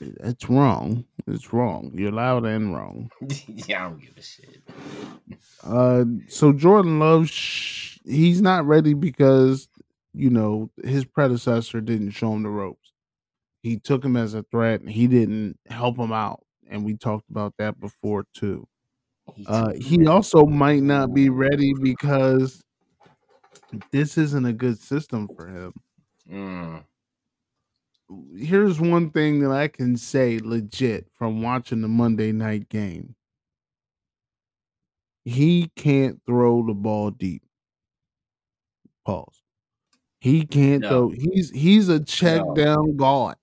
It's 0.00 0.48
wrong. 0.48 1.06
It's 1.26 1.52
wrong. 1.52 1.92
You're 1.94 2.12
loud 2.12 2.44
and 2.44 2.74
wrong. 2.74 3.10
yeah, 3.48 3.86
I 3.86 3.88
don't 3.90 4.00
give 4.00 4.16
a 4.16 4.22
shit. 4.22 4.62
Uh, 5.62 6.04
so 6.28 6.52
Jordan 6.52 6.98
Love, 6.98 7.28
sh- 7.28 7.98
he's 8.04 8.40
not 8.40 8.64
ready 8.66 8.94
because 8.94 9.68
you 10.12 10.30
know 10.30 10.70
his 10.84 11.04
predecessor 11.04 11.80
didn't 11.80 12.10
show 12.10 12.32
him 12.32 12.42
the 12.42 12.48
ropes. 12.50 12.92
He 13.62 13.78
took 13.78 14.04
him 14.04 14.16
as 14.16 14.34
a 14.34 14.44
threat, 14.44 14.80
and 14.80 14.90
he 14.90 15.06
didn't 15.08 15.58
help 15.66 15.98
him 15.98 16.12
out, 16.12 16.44
and 16.68 16.84
we 16.84 16.96
talked 16.96 17.30
about 17.30 17.54
that 17.58 17.80
before 17.80 18.26
too. 18.34 18.68
He 19.34 19.44
Uh, 19.46 19.72
he 19.74 20.06
also 20.06 20.44
might 20.46 20.82
not 20.82 21.14
be 21.14 21.28
ready 21.30 21.74
because 21.74 22.62
this 23.90 24.16
isn't 24.18 24.44
a 24.46 24.52
good 24.52 24.78
system 24.78 25.28
for 25.28 25.46
him. 25.48 25.72
Mm, 26.28 26.84
Here's 28.36 28.80
one 28.80 29.10
thing 29.10 29.40
that 29.40 29.50
I 29.50 29.68
can 29.68 29.96
say 29.96 30.38
legit 30.38 31.08
from 31.14 31.42
watching 31.42 31.80
the 31.80 31.88
Monday 31.88 32.30
night 32.32 32.68
game. 32.68 33.14
He 35.24 35.70
can't 35.74 36.20
throw 36.24 36.64
the 36.64 36.74
ball 36.74 37.10
deep. 37.10 37.42
Pause. 39.04 39.42
He 40.20 40.46
can't 40.46 40.82
No. 40.82 40.88
throw. 40.88 41.08
He's 41.10 41.50
he's 41.50 41.88
a 41.88 41.98
check 42.00 42.42
No. 42.44 42.54
down 42.54 42.96
guard. 42.96 43.36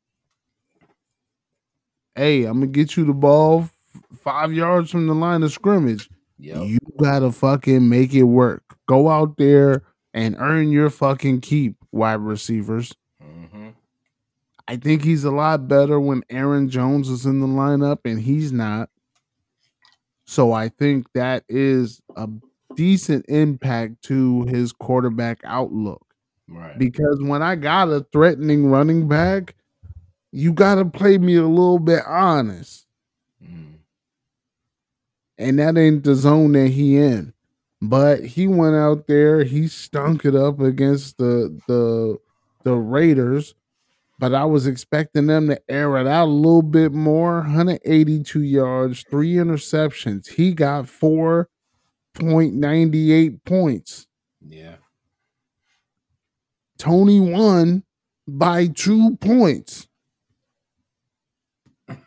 Hey, 2.16 2.46
I'm 2.46 2.60
gonna 2.60 2.68
get 2.68 2.96
you 2.96 3.06
the 3.06 3.14
ball 3.14 3.70
five 4.16 4.54
yards 4.54 4.92
from 4.92 5.08
the 5.08 5.16
line 5.16 5.44
of 5.44 5.52
scrimmage. 5.52 6.10
yep. 6.38 6.66
You 6.66 6.78
gotta 7.02 7.32
fucking 7.32 7.88
make 7.90 8.14
it 8.14 8.24
work. 8.24 8.64
Go 8.88 9.10
out 9.10 9.36
there 9.38 9.84
and 10.14 10.36
earn 10.40 10.72
your 10.72 10.90
fucking 10.90 11.42
keep, 11.42 11.76
wide 11.92 12.20
receivers. 12.22 12.94
I 14.68 14.78
think 14.78 15.04
he's 15.04 15.24
a 15.24 15.32
lot 15.32 15.68
better 15.68 16.00
when 16.00 16.24
Aaron 16.30 16.70
Jones 16.70 17.10
is 17.10 17.26
in 17.26 17.40
the 17.40 17.48
lineup 17.48 18.00
and 18.06 18.20
he's 18.20 18.52
not. 18.52 18.90
So 20.26 20.54
I 20.54 20.70
think 20.70 21.12
that 21.14 21.44
is 21.50 22.02
a 22.16 22.30
decent 22.76 23.26
impact 23.28 24.02
to 24.04 24.44
his 24.44 24.72
quarterback 24.72 25.40
outlook. 25.44 26.06
Right. 26.48 26.78
Because 26.78 27.20
when 27.22 27.42
I 27.42 27.56
got 27.56 27.90
a 27.90 28.06
threatening 28.12 28.68
running 28.68 29.08
back, 29.08 29.56
you 30.32 30.54
got 30.54 30.76
to 30.76 30.86
play 30.86 31.18
me 31.18 31.36
a 31.36 31.48
little 31.48 31.80
bit 31.80 32.04
honest. 32.08 32.86
Mm. 33.44 33.74
and 35.38 35.60
that 35.60 35.78
ain't 35.78 36.06
the 36.06 36.16
zone 36.16 36.54
that 36.54 36.70
he 36.70 36.98
in. 36.98 37.34
But 37.82 38.24
he 38.24 38.48
went 38.48 38.76
out 38.76 39.08
there, 39.08 39.44
he 39.44 39.68
stunk 39.68 40.24
it 40.24 40.36
up 40.36 40.62
against 40.62 41.18
the 41.18 41.60
the 41.68 42.18
the 42.64 42.76
Raiders. 42.76 43.54
But 44.20 44.34
I 44.36 44.46
was 44.46 44.68
expecting 44.68 45.26
them 45.28 45.48
to 45.48 45.60
air 45.70 45.98
it 45.98 46.06
out 46.08 46.28
a 46.28 46.32
little 46.32 46.62
bit 46.62 46.94
more. 46.94 47.42
182 47.42 48.42
yards, 48.42 49.04
three 49.10 49.34
interceptions. 49.34 50.28
He 50.28 50.54
got 50.54 50.86
4.98 50.86 53.44
points. 53.44 54.08
Yeah. 54.48 54.76
Tony 56.78 57.20
won 57.20 57.84
by 58.28 58.68
two 58.68 59.18
points. 59.18 59.88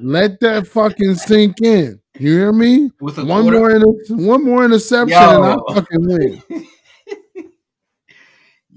Let 0.00 0.38
that 0.40 0.66
fucking 0.68 1.16
sink 1.16 1.60
in. 1.60 2.00
You 2.18 2.32
hear 2.32 2.52
me? 2.52 2.90
With 3.00 3.18
a 3.18 3.24
One 3.24 3.42
quarter- 3.42 3.58
more, 3.58 3.70
inter- 3.70 4.14
one 4.16 4.44
more 4.44 4.64
interception, 4.64 5.16
and 5.16 5.44
I 5.44 5.56
fucking 5.74 6.06
win. 6.06 6.42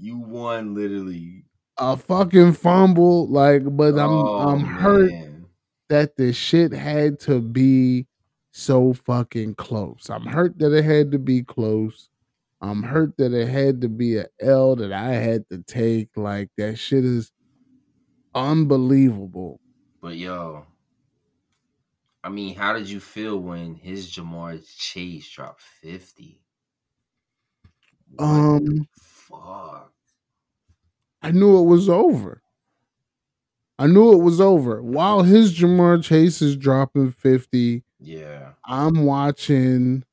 you 0.02 0.18
won 0.18 0.74
literally. 0.74 1.44
A 1.78 1.96
fucking 1.96 2.52
fumble, 2.54 3.28
like, 3.28 3.62
but 3.76 3.94
I'm 3.98 4.10
Oh, 4.10 4.48
I'm 4.48 4.60
hurt 4.60 5.10
man. 5.10 5.46
that 5.88 6.16
the 6.16 6.32
shit 6.32 6.72
had 6.72 7.20
to 7.20 7.40
be 7.40 8.06
so 8.50 8.92
fucking 8.92 9.54
close. 9.54 10.10
I'm 10.10 10.26
hurt 10.26 10.58
that 10.58 10.72
it 10.76 10.84
had 10.84 11.12
to 11.12 11.18
be 11.18 11.42
close. 11.42 12.10
I'm 12.60 12.82
hurt 12.82 13.16
that 13.16 13.32
it 13.32 13.48
had 13.48 13.80
to 13.80 13.88
be 13.88 14.16
a 14.16 14.26
L 14.40 14.76
that 14.76 14.92
I 14.92 15.12
had 15.14 15.48
to 15.50 15.58
take. 15.58 16.08
Like 16.16 16.50
that 16.58 16.76
shit 16.78 17.04
is 17.04 17.32
unbelievable. 18.34 19.60
But 20.00 20.16
yo, 20.16 20.66
I 22.24 22.28
mean, 22.28 22.54
how 22.54 22.72
did 22.72 22.88
you 22.88 23.00
feel 23.00 23.38
when 23.38 23.74
his 23.76 24.10
Jamar 24.10 24.60
Chase 24.76 25.28
dropped 25.30 25.62
50? 25.62 26.40
What 28.16 28.24
Um, 28.24 28.88
fuck? 28.94 29.92
I 31.22 31.30
knew 31.30 31.58
it 31.60 31.64
was 31.66 31.88
over. 31.88 32.42
I 33.78 33.86
knew 33.86 34.12
it 34.12 34.22
was 34.22 34.40
over. 34.40 34.82
While 34.82 35.22
his 35.22 35.52
Jamar 35.56 36.02
Chase 36.02 36.42
is 36.42 36.56
dropping 36.56 37.12
50, 37.12 37.82
Yeah. 37.98 38.52
I'm 38.64 39.04
watching 39.04 40.04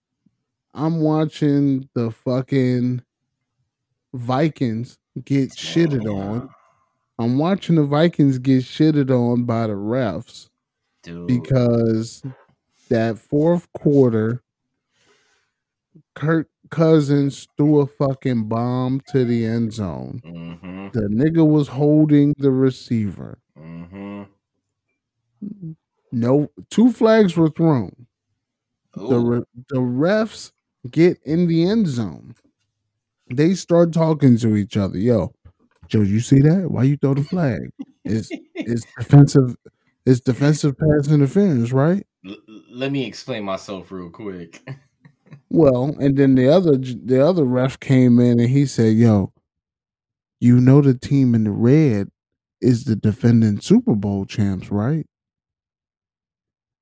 I'm 0.76 1.02
watching 1.02 1.90
the 1.96 2.12
fucking 2.12 3.02
Vikings 4.14 5.00
get 5.26 5.50
shitted 5.52 6.06
on. 6.06 6.50
I'm 7.18 7.38
watching 7.40 7.76
the 7.76 7.84
Vikings 7.84 8.38
get 8.38 8.64
shitted 8.64 9.10
on 9.10 9.44
by 9.46 9.66
the 9.68 9.74
refs 9.74 10.48
Dude. 11.04 11.28
because 11.28 12.24
that 12.90 13.18
fourth 13.18 13.68
quarter 13.74 14.44
Kirk 16.16 16.48
Cousins 16.70 17.48
threw 17.58 17.82
a 17.82 17.88
fucking 17.88 18.48
bomb 18.48 19.02
to 19.12 19.26
the 19.26 19.46
end 19.46 19.74
zone. 19.74 20.22
Mm-hmm. 20.26 20.88
The 20.94 21.08
nigga 21.08 21.48
was 21.48 21.68
holding 21.68 22.34
the 22.38 22.52
receiver. 22.52 23.40
Mm-hmm. 23.58 24.24
No, 26.12 26.52
two 26.70 26.92
flags 26.92 27.36
were 27.38 27.50
thrown. 27.50 28.08
The 28.96 29.18
re- 29.18 29.44
the 29.70 29.80
refs 29.80 30.52
get 30.90 31.20
in 31.24 31.48
the 31.48 31.70
end 31.70 31.88
zone. 31.88 32.36
They 33.32 33.54
start 33.54 33.94
talking 33.94 34.38
to 34.40 34.56
each 34.56 34.76
other. 34.76 34.98
Yo, 34.98 35.34
Joe, 35.88 36.02
you 36.02 36.20
see 36.20 36.42
that? 36.42 36.72
Why 36.72 36.84
you 36.84 36.98
throw 36.98 37.14
the 37.14 37.24
flag? 37.24 37.60
It's 38.04 38.30
it's 38.56 38.86
defensive. 38.98 39.56
It's 40.06 40.20
defensive 40.20 40.76
pass 40.78 41.12
interference, 41.12 41.72
right? 41.72 42.06
L- 42.26 42.38
let 42.72 42.92
me 42.92 43.06
explain 43.06 43.44
myself 43.44 43.92
real 43.92 44.10
quick. 44.10 44.68
Well, 45.50 45.96
and 46.00 46.18
then 46.18 46.36
the 46.36 46.48
other 46.50 46.78
the 46.78 47.26
other 47.26 47.44
ref 47.46 47.80
came 47.80 48.20
in 48.20 48.40
and 48.40 48.50
he 48.50 48.66
said, 48.66 48.96
"Yo, 48.96 49.34
you 50.40 50.60
know 50.60 50.82
the 50.82 50.94
team 50.94 51.36
in 51.36 51.44
the 51.44 51.52
red 51.52 52.10
is 52.62 52.84
the 52.86 52.96
defending 52.96 53.62
Super 53.62 53.96
Bowl 53.96 54.26
champs, 54.26 54.72
right? 54.72 55.06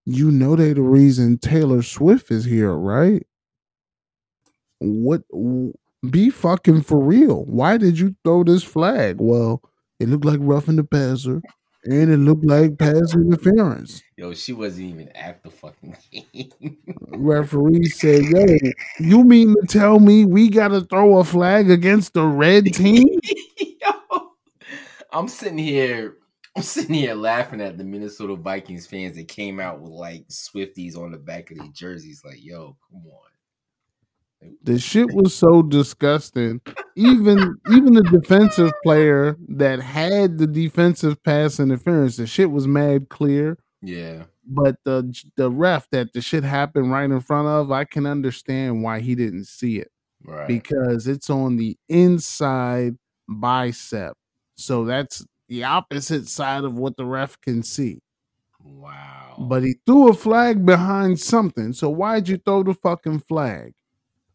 You 0.07 0.31
know 0.31 0.55
they 0.55 0.73
the 0.73 0.81
reason 0.81 1.37
Taylor 1.37 1.83
Swift 1.83 2.31
is 2.31 2.45
here, 2.45 2.73
right? 2.73 3.27
What? 4.79 5.23
Be 6.09 6.29
fucking 6.29 6.83
for 6.83 6.99
real. 6.99 7.45
Why 7.45 7.77
did 7.77 7.99
you 7.99 8.15
throw 8.23 8.43
this 8.43 8.63
flag? 8.63 9.17
Well, 9.19 9.61
it 9.99 10.09
looked 10.09 10.25
like 10.25 10.39
roughing 10.41 10.75
the 10.75 10.83
passer, 10.83 11.41
and 11.87 12.11
it 12.11 12.17
looked 12.17 12.43
like 12.45 12.77
pass 12.77 13.13
interference. 13.15 14.03
Yo, 14.17 14.33
she 14.33 14.51
wasn't 14.53 14.87
even 14.87 15.09
at 15.09 15.41
the 15.43 15.49
fucking 15.49 15.95
game. 16.11 16.77
referee 17.07 17.85
said, 17.85 18.23
"Yo, 18.25 18.45
you 18.99 19.23
mean 19.23 19.55
to 19.55 19.67
tell 19.67 19.99
me 19.99 20.25
we 20.25 20.49
got 20.49 20.69
to 20.69 20.81
throw 20.81 21.19
a 21.19 21.23
flag 21.23 21.69
against 21.71 22.13
the 22.13 22.23
red 22.25 22.65
team?" 22.73 23.07
Yo, 23.57 24.31
I'm 25.11 25.27
sitting 25.27 25.57
here. 25.57 26.17
I'm 26.55 26.63
sitting 26.63 26.95
here 26.95 27.13
laughing 27.13 27.61
at 27.61 27.77
the 27.77 27.83
Minnesota 27.83 28.35
Vikings 28.35 28.87
fans 28.87 29.15
that 29.15 29.27
came 29.27 29.59
out 29.59 29.79
with 29.79 29.91
like 29.91 30.27
Swifties 30.27 30.97
on 30.97 31.11
the 31.11 31.17
back 31.17 31.51
of 31.51 31.57
their 31.57 31.67
jerseys. 31.71 32.23
Like, 32.25 32.43
yo, 32.43 32.75
come 32.91 33.03
on. 33.05 33.26
The 34.63 34.77
shit 34.79 35.13
was 35.13 35.33
so 35.35 35.61
disgusting. 35.63 36.61
Even 36.95 37.55
even 37.71 37.93
the 37.93 38.03
defensive 38.03 38.71
player 38.83 39.35
that 39.49 39.79
had 39.79 40.37
the 40.37 40.47
defensive 40.47 41.21
pass 41.23 41.59
interference, 41.59 42.17
the 42.17 42.27
shit 42.27 42.51
was 42.51 42.67
mad 42.67 43.09
clear. 43.09 43.57
Yeah. 43.81 44.23
But 44.45 44.77
the 44.85 45.13
the 45.35 45.49
ref 45.51 45.89
that 45.91 46.13
the 46.13 46.21
shit 46.21 46.43
happened 46.43 46.91
right 46.91 47.09
in 47.09 47.19
front 47.19 47.47
of, 47.47 47.71
I 47.71 47.83
can 47.85 48.05
understand 48.05 48.83
why 48.83 48.99
he 48.99 49.15
didn't 49.15 49.45
see 49.45 49.79
it 49.79 49.91
Right. 50.23 50.47
because 50.47 51.07
it's 51.07 51.29
on 51.29 51.57
the 51.57 51.77
inside 51.89 52.95
bicep. 53.27 54.13
So 54.55 54.85
that's 54.85 55.25
the 55.49 55.63
opposite 55.63 56.27
side 56.27 56.63
of 56.63 56.73
what 56.77 56.95
the 56.97 57.05
ref 57.05 57.39
can 57.41 57.63
see. 57.63 57.99
wow. 58.63 59.35
But 59.39 59.63
he 59.63 59.75
threw 59.85 60.09
a 60.09 60.13
flag 60.13 60.65
behind 60.65 61.19
something. 61.19 61.73
So 61.73 61.89
why'd 61.89 62.27
you 62.27 62.37
throw 62.37 62.63
the 62.63 62.73
fucking 62.73 63.19
flag? 63.19 63.73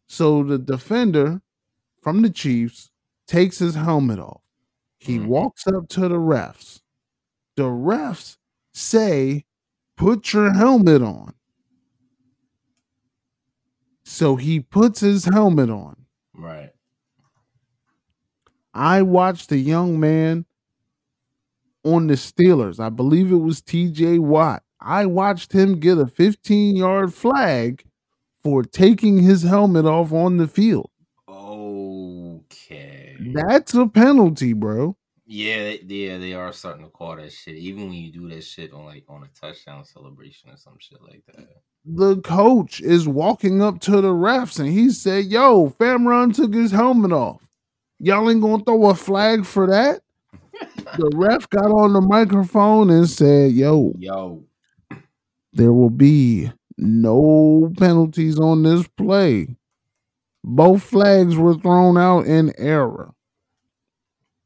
So 0.07 0.43
the 0.43 0.57
defender 0.57 1.41
from 2.01 2.21
the 2.21 2.29
Chiefs 2.29 2.91
takes 3.27 3.59
his 3.59 3.75
helmet 3.75 4.19
off. 4.19 4.41
He 4.99 5.17
Mhm. 5.17 5.27
walks 5.27 5.65
up 5.67 5.87
to 5.89 6.01
the 6.01 6.15
refs. 6.19 6.81
The 7.55 7.63
refs 7.63 8.37
say, 8.73 9.45
Put 9.95 10.33
your 10.33 10.51
helmet 10.53 11.01
on. 11.03 11.33
So 14.03 14.35
he 14.35 14.59
puts 14.59 14.99
his 14.99 15.25
helmet 15.25 15.69
on. 15.69 15.95
right. 16.33 16.71
I 18.73 19.03
watched 19.03 19.51
a 19.51 19.57
young 19.57 19.99
man 19.99 20.45
on 21.83 22.07
the 22.07 22.15
Steelers. 22.15 22.79
I 22.79 22.89
believe 22.89 23.31
it 23.31 23.35
was 23.37 23.61
TJ 23.61 24.17
Watt. 24.17 24.63
I 24.79 25.05
watched 25.05 25.51
him 25.53 25.79
get 25.79 25.99
a 25.99 26.07
15 26.07 26.75
yard 26.75 27.13
flag 27.13 27.83
for 28.43 28.63
taking 28.63 29.17
his 29.17 29.43
helmet 29.43 29.85
off 29.85 30.11
on 30.11 30.37
the 30.37 30.47
field. 30.47 30.89
Okay. 31.29 33.15
That's 33.33 33.73
a 33.73 33.87
penalty, 33.87 34.53
bro. 34.53 34.97
Yeah, 35.25 35.75
yeah, 35.87 36.17
they 36.17 36.33
are 36.33 36.51
starting 36.51 36.83
to 36.83 36.91
call 36.91 37.15
that 37.15 37.31
shit. 37.31 37.55
Even 37.55 37.85
when 37.85 37.93
you 37.93 38.11
do 38.11 38.27
that 38.29 38.43
shit 38.43 38.73
on 38.73 38.85
like 38.85 39.05
on 39.07 39.23
a 39.23 39.39
touchdown 39.39 39.85
celebration 39.85 40.49
or 40.49 40.57
some 40.57 40.75
shit 40.79 41.01
like 41.01 41.23
that. 41.33 41.47
The 41.85 42.21
coach 42.21 42.81
is 42.81 43.07
walking 43.07 43.61
up 43.61 43.79
to 43.81 44.01
the 44.01 44.11
refs 44.11 44.59
and 44.59 44.69
he 44.69 44.89
said, 44.89 45.25
Yo, 45.25 45.69
Famron 45.69 46.35
took 46.35 46.53
his 46.53 46.71
helmet 46.71 47.13
off. 47.13 47.47
Y'all 47.99 48.29
ain't 48.29 48.41
gonna 48.41 48.63
throw 48.63 48.89
a 48.89 48.95
flag 48.95 49.45
for 49.45 49.67
that? 49.67 50.01
the 50.97 51.11
ref 51.15 51.49
got 51.49 51.71
on 51.71 51.93
the 51.93 52.01
microphone 52.01 52.89
and 52.89 53.09
said, 53.09 53.53
Yo, 53.53 53.93
Yo, 53.97 54.43
there 55.53 55.71
will 55.71 55.89
be 55.89 56.51
no 56.77 57.71
penalties 57.77 58.39
on 58.39 58.63
this 58.63 58.87
play. 58.97 59.55
Both 60.43 60.83
flags 60.83 61.35
were 61.35 61.55
thrown 61.55 61.97
out 61.97 62.25
in 62.25 62.53
error. 62.57 63.13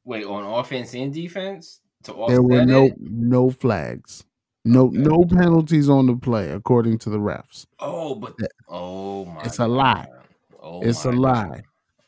wait, 0.05 0.25
on 0.25 0.43
offense 0.59 0.93
and 0.93 1.13
defense 1.13 1.81
to 2.03 2.13
There 2.27 2.41
were 2.41 2.65
no 2.65 2.85
it? 2.85 2.93
no 2.99 3.49
flags. 3.49 4.23
No 4.65 4.87
Okay. 4.87 4.97
no 4.97 5.23
penalties 5.25 5.89
on 5.89 6.07
the 6.07 6.15
play, 6.15 6.49
according 6.51 6.99
to 6.99 7.09
the 7.09 7.17
refs. 7.17 7.65
Oh, 7.79 8.15
but 8.15 8.33
oh 8.67 9.25
my, 9.25 9.45
It's 9.45 9.59
a 9.59 9.67
lie. 9.67 10.07
Oh 10.61 10.81
It's 10.81 11.05
a 11.05 11.11
lie. 11.11 11.47
God. 11.47 11.63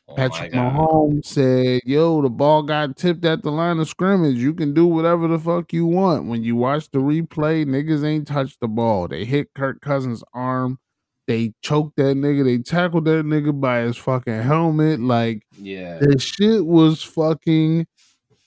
Oh 0.09 0.15
Patrick 0.15 0.53
Mahomes 0.53 1.25
said, 1.25 1.81
Yo, 1.85 2.21
the 2.21 2.29
ball 2.29 2.63
got 2.63 2.97
tipped 2.97 3.25
at 3.25 3.43
the 3.43 3.51
line 3.51 3.79
of 3.79 3.87
scrimmage. 3.87 4.37
You 4.37 4.53
can 4.53 4.73
do 4.73 4.87
whatever 4.87 5.27
the 5.27 5.37
fuck 5.37 5.71
you 5.71 5.85
want. 5.85 6.27
When 6.27 6.43
you 6.43 6.55
watch 6.55 6.89
the 6.89 6.99
replay, 6.99 7.65
niggas 7.65 8.03
ain't 8.03 8.27
touched 8.27 8.59
the 8.59 8.67
ball. 8.67 9.07
They 9.07 9.23
hit 9.25 9.53
Kirk 9.53 9.81
Cousins' 9.81 10.23
arm. 10.33 10.79
They 11.27 11.53
choked 11.61 11.97
that 11.97 12.17
nigga. 12.17 12.43
They 12.43 12.57
tackled 12.57 13.05
that 13.05 13.23
nigga 13.23 13.59
by 13.59 13.81
his 13.81 13.97
fucking 13.97 14.41
helmet. 14.41 14.99
Like, 14.99 15.43
Yeah, 15.59 15.99
the 15.99 16.19
shit 16.19 16.65
was 16.65 17.03
fucking 17.03 17.85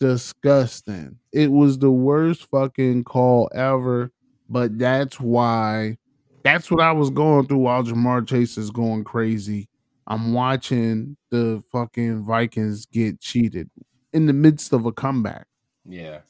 disgusting. 0.01 1.19
It 1.33 1.53
was 1.53 1.79
the 1.79 1.93
worst 1.93 2.49
fucking 2.51 3.05
call 3.05 3.49
ever. 3.55 4.11
But 4.49 4.79
that's 4.79 5.21
why, 5.21 5.97
that's 6.43 6.73
what 6.73 6.81
I 6.81 6.91
was 6.91 7.11
going 7.11 7.47
through 7.47 7.59
while 7.59 7.85
Jamar 7.85 8.27
Chase 8.27 8.59
is 8.59 8.71
going 8.71 9.05
crazy. 9.05 9.69
I'm 10.07 10.33
watching 10.33 11.17
the 11.31 11.63
fucking 11.71 12.25
Vikings 12.25 12.87
get 12.87 13.21
cheated 13.21 13.71
in 14.13 14.27
the 14.27 14.33
midst 14.33 14.73
of 14.73 14.85
a 14.87 14.93
comeback. 14.93 15.47
yeah. 15.85 16.21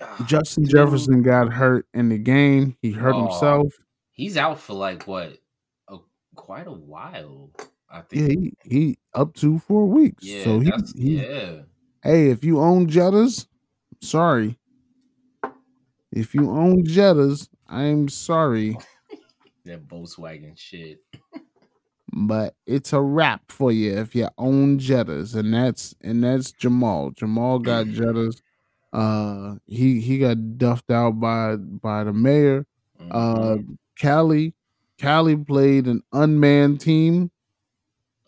Ah, 0.00 0.24
Justin 0.26 0.64
dude, 0.64 0.72
Jefferson 0.72 1.22
got 1.22 1.52
hurt 1.52 1.86
in 1.94 2.08
the 2.08 2.18
game. 2.18 2.76
He 2.82 2.90
hurt 2.90 3.14
Oh, 3.14 3.26
himself. 3.28 3.72
He's 4.10 4.36
out 4.36 4.58
for 4.58 4.72
like 4.74 5.06
what? 5.06 5.38
A, 5.88 5.98
quite 6.34 6.66
a 6.66 6.72
while. 6.72 7.50
I 7.88 7.98
Yeah, 8.10 8.26
think. 8.26 8.56
he, 8.64 8.68
he 8.68 8.98
up 9.14 9.34
to 9.34 9.60
four 9.60 9.86
weeks. 9.86 10.24
Yeah, 10.24 10.42
so 10.44 10.58
he, 10.58 10.72
he 10.96 11.16
yeah. 11.22 11.60
hey, 12.02 12.30
if 12.30 12.42
you 12.42 12.58
own 12.60 12.88
Jettas, 12.88 13.46
sorry. 14.00 14.58
If 16.10 16.34
you 16.34 16.50
own 16.50 16.84
Jettas, 16.84 17.48
I'm 17.68 18.08
sorry, 18.08 18.76
That 19.64 19.86
Volkswagen 19.86 20.58
shit. 20.58 20.98
but 22.12 22.54
it's 22.66 22.92
a 22.92 23.00
wrap 23.00 23.50
for 23.50 23.72
you 23.72 23.92
if 23.98 24.14
you 24.14 24.28
own 24.38 24.78
Jettas, 24.78 25.34
and 25.34 25.52
that's 25.54 25.94
and 26.02 26.22
that's 26.22 26.52
Jamal. 26.52 27.10
Jamal 27.12 27.58
got 27.58 27.86
Jettas. 27.86 28.40
Uh, 28.92 29.56
he 29.66 30.00
he 30.00 30.18
got 30.18 30.58
duffed 30.58 30.90
out 30.90 31.18
by 31.20 31.56
by 31.56 32.04
the 32.04 32.12
mayor. 32.12 32.66
Uh, 33.10 33.56
Mhm. 33.56 33.76
Cali, 33.98 34.54
Cali 34.98 35.36
played 35.36 35.86
an 35.86 36.02
unmanned 36.12 36.80
team. 36.80 37.30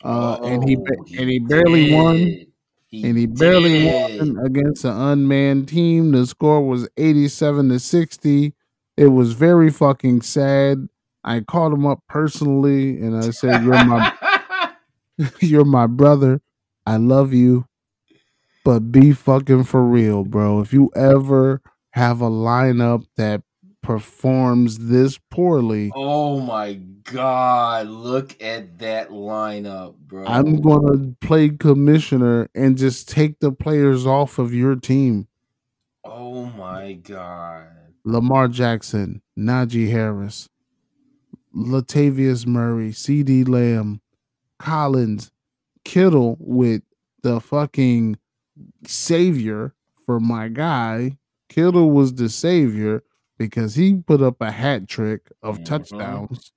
Uh, 0.02 0.38
and 0.42 0.68
he 0.68 0.76
Oh, 0.76 1.04
and 1.18 1.30
he 1.30 1.38
barely 1.38 1.92
won. 1.92 2.16
did. 2.16 2.46
and 2.92 3.16
he 3.18 3.26
barely 3.26 3.72
did. 3.80 4.18
won 4.20 4.44
against 4.46 4.84
an 4.84 4.92
unmanned 4.96 5.68
team. 5.68 6.12
The 6.12 6.26
score 6.26 6.66
was 6.66 6.88
87 6.96 7.68
to 7.70 7.78
60. 7.78 8.52
It 8.96 9.06
was 9.08 9.32
very 9.32 9.70
fucking 9.70 10.22
sad. 10.22 10.88
I 11.24 11.40
called 11.40 11.72
him 11.72 11.86
up 11.86 12.00
personally 12.08 13.00
and 13.00 13.16
I 13.16 13.30
said, 13.30 13.64
You're 13.64 13.84
my 13.84 14.12
you're 15.40 15.64
my 15.64 15.86
brother. 15.86 16.40
I 16.86 16.96
love 16.96 17.32
you. 17.32 17.66
But 18.64 18.90
be 18.90 19.12
fucking 19.12 19.64
for 19.64 19.84
real, 19.84 20.24
bro. 20.24 20.60
If 20.60 20.72
you 20.72 20.90
ever 20.96 21.60
have 21.90 22.20
a 22.22 22.30
lineup 22.30 23.04
that 23.16 23.42
performs 23.82 24.78
this 24.78 25.18
poorly, 25.30 25.92
oh 25.94 26.40
my 26.40 26.80
god! 27.12 27.88
Look 27.88 28.42
at 28.42 28.78
that 28.78 29.10
lineup, 29.10 29.96
bro. 29.96 30.24
I'm 30.24 30.62
gonna 30.62 31.14
play 31.20 31.50
commissioner 31.50 32.48
and 32.54 32.78
just 32.78 33.06
take 33.06 33.38
the 33.40 33.52
players 33.52 34.06
off 34.06 34.38
of 34.38 34.54
your 34.54 34.76
team. 34.76 35.28
Oh 36.02 36.46
my 36.46 36.94
god! 36.94 37.66
Lamar 38.06 38.48
Jackson, 38.48 39.20
Najee 39.38 39.90
Harris, 39.90 40.48
Latavius 41.54 42.46
Murray, 42.46 42.90
CeeDee 42.90 43.48
Lamb, 43.48 44.00
Collins, 44.58 45.30
Kittle 45.84 46.36
with 46.40 46.82
the 47.22 47.40
fucking 47.40 48.16
savior 48.86 49.74
for 50.06 50.18
my 50.20 50.48
guy. 50.48 51.16
Kittle 51.48 51.90
was 51.90 52.14
the 52.14 52.28
savior 52.28 53.02
because 53.38 53.74
he 53.74 53.94
put 53.94 54.22
up 54.22 54.40
a 54.40 54.50
hat 54.50 54.88
trick 54.88 55.30
of 55.42 55.58
Mhm. 55.58 55.64
touchdowns. 55.64 56.52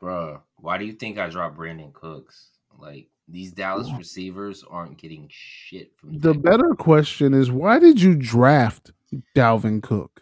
Bruh, 0.00 0.40
why 0.56 0.78
do 0.78 0.84
you 0.84 0.92
think 0.92 1.18
I 1.18 1.28
dropped 1.28 1.56
Brandin 1.58 1.92
Cooks? 1.92 2.50
Like 2.78 3.08
these 3.28 3.52
Dallas 3.52 3.90
receivers 3.96 4.62
aren't 4.68 4.98
getting 4.98 5.28
shit 5.30 5.96
from 5.96 6.18
The 6.18 6.34
better 6.34 6.74
question 6.74 7.32
is 7.34 7.50
why 7.50 7.78
did 7.78 8.00
you 8.00 8.14
draft 8.14 8.92
Dalvin 9.34 9.82
Cook? 9.82 10.13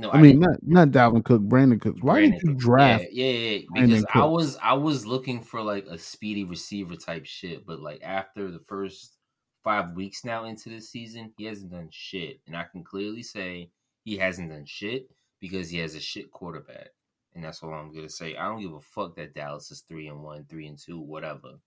No, 0.00 0.10
I 0.10 0.20
mean, 0.20 0.40
didn't. 0.40 0.62
not 0.62 0.88
not 0.90 1.12
Dalvin 1.12 1.22
Cook, 1.22 1.42
Brandin 1.42 1.78
Cooks. 1.78 2.00
Why 2.00 2.22
Brandin 2.22 2.32
did 2.32 2.42
you 2.42 2.54
draft? 2.54 3.04
Yeah, 3.12 3.26
yeah, 3.26 3.58
yeah. 3.74 3.86
Because 3.86 4.06
I 4.14 4.24
was 4.24 4.56
I 4.62 4.72
was 4.72 5.06
looking 5.06 5.42
for 5.42 5.60
like 5.60 5.84
a 5.88 5.98
speedy 5.98 6.44
receiver 6.44 6.96
type 6.96 7.26
shit, 7.26 7.66
but 7.66 7.80
like 7.80 8.00
after 8.02 8.50
the 8.50 8.60
first 8.60 9.18
five 9.62 9.92
weeks 9.92 10.24
now 10.24 10.46
into 10.46 10.70
the 10.70 10.80
season, 10.80 11.34
he 11.36 11.44
hasn't 11.44 11.70
done 11.70 11.88
shit, 11.92 12.40
and 12.46 12.56
I 12.56 12.64
can 12.64 12.82
clearly 12.82 13.22
say 13.22 13.70
he 14.04 14.16
hasn't 14.16 14.48
done 14.48 14.64
shit 14.64 15.10
because 15.38 15.68
he 15.68 15.76
has 15.80 15.94
a 15.94 16.00
shit 16.00 16.30
quarterback, 16.30 16.88
and 17.34 17.44
that's 17.44 17.62
all 17.62 17.74
I'm 17.74 17.94
gonna 17.94 18.08
say. 18.08 18.36
I 18.36 18.48
don't 18.48 18.62
give 18.62 18.72
a 18.72 18.80
fuck 18.80 19.14
that 19.16 19.34
Dallas 19.34 19.70
is 19.70 19.84
three 19.86 20.08
and 20.08 20.22
one, 20.22 20.46
three 20.48 20.66
and 20.66 20.78
two, 20.78 20.98
whatever. 20.98 21.58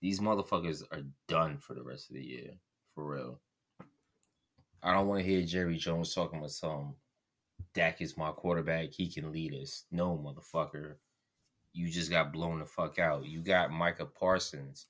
These 0.00 0.20
motherfuckers 0.20 0.84
are 0.92 1.02
done 1.26 1.58
for 1.58 1.74
the 1.74 1.82
rest 1.82 2.10
of 2.10 2.14
the 2.14 2.24
year, 2.24 2.50
for 2.94 3.12
real. 3.12 3.40
I 4.84 4.94
don't 4.94 5.08
want 5.08 5.20
to 5.20 5.28
hear 5.28 5.42
Jerry 5.42 5.76
Jones 5.76 6.14
talking 6.14 6.38
about 6.38 6.52
some. 6.52 6.94
Dak 7.74 8.00
is 8.00 8.16
my 8.16 8.30
quarterback. 8.32 8.90
He 8.92 9.10
can 9.10 9.32
lead 9.32 9.54
us. 9.54 9.84
No, 9.90 10.16
motherfucker. 10.18 10.96
You 11.72 11.88
just 11.90 12.10
got 12.10 12.32
blown 12.32 12.58
the 12.58 12.66
fuck 12.66 12.98
out. 12.98 13.24
You 13.26 13.40
got 13.40 13.70
Micah 13.70 14.06
Parsons. 14.06 14.86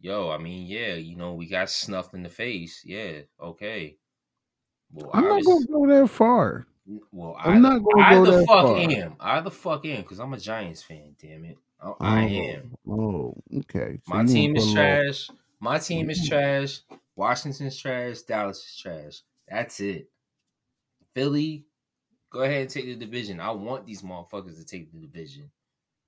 Yo, 0.00 0.30
I 0.30 0.38
mean, 0.38 0.66
yeah, 0.66 0.94
you 0.94 1.14
know, 1.16 1.34
we 1.34 1.46
got 1.46 1.68
snuffed 1.68 2.14
in 2.14 2.22
the 2.22 2.28
face. 2.30 2.82
Yeah, 2.86 3.20
okay. 3.40 3.96
Well, 4.92 5.10
I'm 5.12 5.24
not 5.24 5.44
gonna 5.44 5.66
go 5.66 5.86
that 5.86 6.08
far. 6.08 6.66
well, 7.12 7.36
I'm 7.38 7.56
I, 7.56 7.58
not 7.58 7.82
gonna 7.84 8.24
go 8.24 8.30
that 8.38 8.46
far. 8.46 8.66
I 8.76 8.86
the 8.86 8.86
fuck 8.86 8.96
am. 8.98 9.16
I 9.20 9.40
the 9.40 9.50
fuck 9.50 9.84
am 9.86 10.02
because 10.02 10.18
I'm 10.20 10.32
a 10.32 10.38
Giants 10.38 10.82
fan. 10.82 11.14
Damn 11.20 11.44
it. 11.44 11.58
I, 11.82 11.92
I 12.00 12.22
Oh, 12.24 12.28
am. 12.28 12.76
Oh, 12.88 13.34
okay. 13.58 13.98
So 14.06 14.14
My 14.14 14.24
team 14.24 14.56
is 14.56 14.64
put 14.68 14.78
a 14.78 14.80
little- 14.80 15.02
trash. 15.04 15.30
My 15.60 15.78
team 15.78 16.08
is 16.10 16.20
Mm. 16.22 16.28
trash. 16.28 16.80
Washington's 17.16 17.76
trash. 17.78 18.22
Dallas 18.22 18.58
is 18.64 18.76
trash. 18.80 19.20
That's 19.48 19.80
it. 19.80 20.08
Philly, 21.14 21.66
go 22.30 22.42
ahead 22.42 22.62
and 22.62 22.70
take 22.70 22.86
the 22.86 22.94
division. 22.94 23.40
I 23.40 23.50
want 23.50 23.86
these 23.86 24.02
motherfuckers 24.02 24.56
to 24.56 24.64
take 24.64 24.92
the 24.92 24.98
division. 24.98 25.50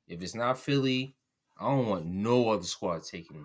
If 0.08 0.22
it's 0.22 0.34
not 0.34 0.58
Philly, 0.58 1.14
I 1.60 1.68
don't 1.68 1.86
want 1.86 2.06
no 2.06 2.50
other 2.50 2.64
squad 2.64 3.04
taking 3.04 3.44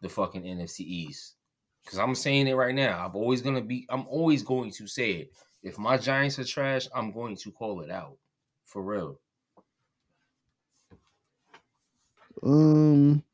the 0.00 0.08
fucking 0.08 0.42
NFC 0.42 0.80
East. 0.80 1.34
Cause 1.86 1.98
I'm 1.98 2.14
saying 2.14 2.48
it 2.48 2.54
right 2.54 2.74
now. 2.74 3.06
I'm 3.06 3.16
always 3.16 3.40
gonna 3.40 3.62
be. 3.62 3.86
I'm 3.88 4.06
always 4.08 4.42
going 4.42 4.70
to 4.72 4.86
say 4.86 5.12
it. 5.12 5.32
If 5.62 5.78
my 5.78 5.96
Giants 5.96 6.38
are 6.38 6.44
trash, 6.44 6.86
I'm 6.94 7.12
going 7.12 7.36
to 7.36 7.50
call 7.50 7.80
it 7.80 7.90
out. 7.90 8.18
For 8.64 8.82
real. 8.82 9.18
Um, 12.42 13.24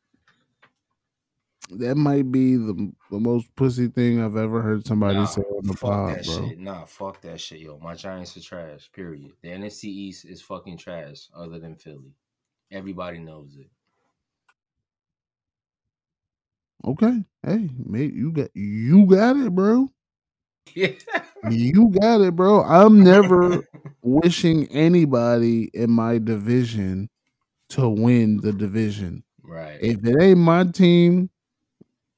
that 1.71 1.97
might 1.97 2.31
be 2.31 2.57
the 2.57 2.93
the 3.11 3.19
most 3.19 3.55
pussy 3.57 3.89
thing 3.89 4.21
I've 4.21 4.37
ever 4.37 4.61
heard 4.63 4.87
somebody 4.87 5.17
Nah, 5.17 5.25
say 5.25 5.43
on 5.43 5.67
the 5.67 5.75
pod, 5.75 6.17
that 6.17 6.27
bro. 6.27 6.49
shit. 6.49 6.59
Nah, 6.59 6.85
fuck 6.85 7.21
that 7.23 7.41
shit, 7.41 7.61
yo. 7.61 7.79
My 7.79 7.95
Giants 7.95 8.37
are 8.37 8.41
trash. 8.41 8.91
Period. 8.93 9.33
The 9.43 9.49
NFC 9.49 9.85
East 9.85 10.25
is 10.25 10.43
fucking 10.43 10.79
trash. 10.79 11.29
Other 11.35 11.59
than 11.59 11.75
Philly, 11.77 12.13
everybody 12.71 13.19
knows 13.19 13.57
it. 13.57 13.69
Okay, 16.87 17.25
hey, 17.43 17.71
mate, 17.79 18.13
you 18.13 18.31
got 18.31 18.51
you 18.55 19.07
got 19.07 19.37
it, 19.37 19.55
bro. 19.55 19.91
Yeah. 20.75 20.89
You 21.51 21.91
got 21.91 22.23
it, 22.23 22.35
bro. 22.35 22.63
I'm 22.65 23.03
never 23.05 23.63
wishing 24.03 24.67
anybody 24.69 25.71
in 25.75 25.91
my 25.91 26.17
division 26.17 27.11
to 27.69 27.87
win 27.87 28.39
the 28.41 28.51
division. 28.51 29.25
right. 29.43 29.77
If 29.79 29.99
it 30.07 30.23
ain't 30.23 30.39
my 30.39 30.65
team, 30.65 31.29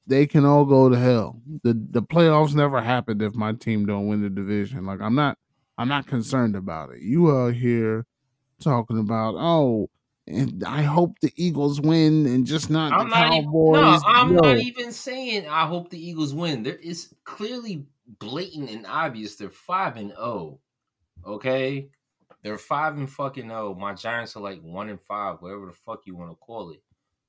they 0.07 0.25
can 0.25 0.45
all 0.45 0.65
go 0.65 0.89
to 0.89 0.97
hell. 0.97 1.41
The 1.63 1.73
the 1.91 2.01
playoffs 2.01 2.55
never 2.55 2.81
happened 2.81 3.21
if 3.21 3.35
my 3.35 3.53
team 3.53 3.85
don't 3.85 4.07
win 4.07 4.21
the 4.21 4.29
division. 4.29 4.85
Like 4.85 5.01
I'm 5.01 5.15
not 5.15 5.37
I'm 5.77 5.89
not 5.89 6.07
concerned 6.07 6.55
about 6.55 6.91
it. 6.91 7.01
You 7.01 7.27
are 7.27 7.51
here 7.51 8.05
talking 8.59 8.99
about 8.99 9.35
oh 9.37 9.89
and 10.27 10.63
I 10.65 10.81
hope 10.81 11.19
the 11.21 11.31
Eagles 11.35 11.79
win 11.79 12.25
and 12.25 12.45
just 12.45 12.69
not 12.69 12.91
I'm 12.91 13.09
the 13.09 13.15
not 13.15 13.33
even. 13.33 13.45
Cowboys. 13.45 14.01
No, 14.01 14.01
I'm 14.05 14.33
Yo, 14.33 14.39
not 14.39 14.57
even 14.57 14.91
saying. 14.91 15.47
I 15.47 15.65
hope 15.65 15.89
the 15.89 16.05
Eagles 16.05 16.33
win. 16.33 16.63
There 16.63 16.75
is 16.75 17.13
clearly 17.23 17.85
blatant 18.19 18.69
and 18.69 18.85
obvious. 18.85 19.35
They're 19.35 19.49
five 19.49 19.95
and 19.97 20.11
zero. 20.11 20.59
Okay, 21.25 21.89
they're 22.43 22.57
five 22.57 22.97
and 22.97 23.09
fucking 23.09 23.47
zero. 23.47 23.73
My 23.73 23.93
Giants 23.93 24.35
are 24.35 24.41
like 24.41 24.61
one 24.61 24.89
and 24.89 25.01
five, 25.01 25.37
whatever 25.41 25.67
the 25.67 25.73
fuck 25.73 26.01
you 26.05 26.15
want 26.15 26.31
to 26.31 26.35
call 26.35 26.71
it. 26.71 26.81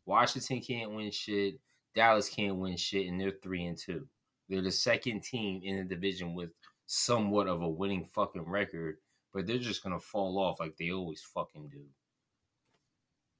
Washington 0.05 0.61
can't 0.61 0.91
win 0.91 1.11
shit. 1.11 1.61
Dallas 1.95 2.28
can't 2.28 2.57
win 2.57 2.76
shit, 2.76 3.09
and 3.09 3.20
they're 3.20 3.32
three 3.43 3.64
and 3.66 3.76
two. 3.76 4.07
They're 4.49 4.62
the 4.62 4.70
second 4.70 5.22
team 5.22 5.61
in 5.64 5.76
the 5.76 5.84
division 5.84 6.34
with 6.34 6.51
somewhat 6.86 7.49
of 7.49 7.62
a 7.62 7.68
winning 7.68 8.05
fucking 8.07 8.49
record, 8.49 8.99
but 9.32 9.47
they're 9.47 9.59
just 9.59 9.82
gonna 9.82 10.01
fall 10.01 10.39
off 10.39 10.61
like 10.61 10.76
they 10.76 10.91
always 10.91 11.22
fucking 11.34 11.68
do. 11.68 11.84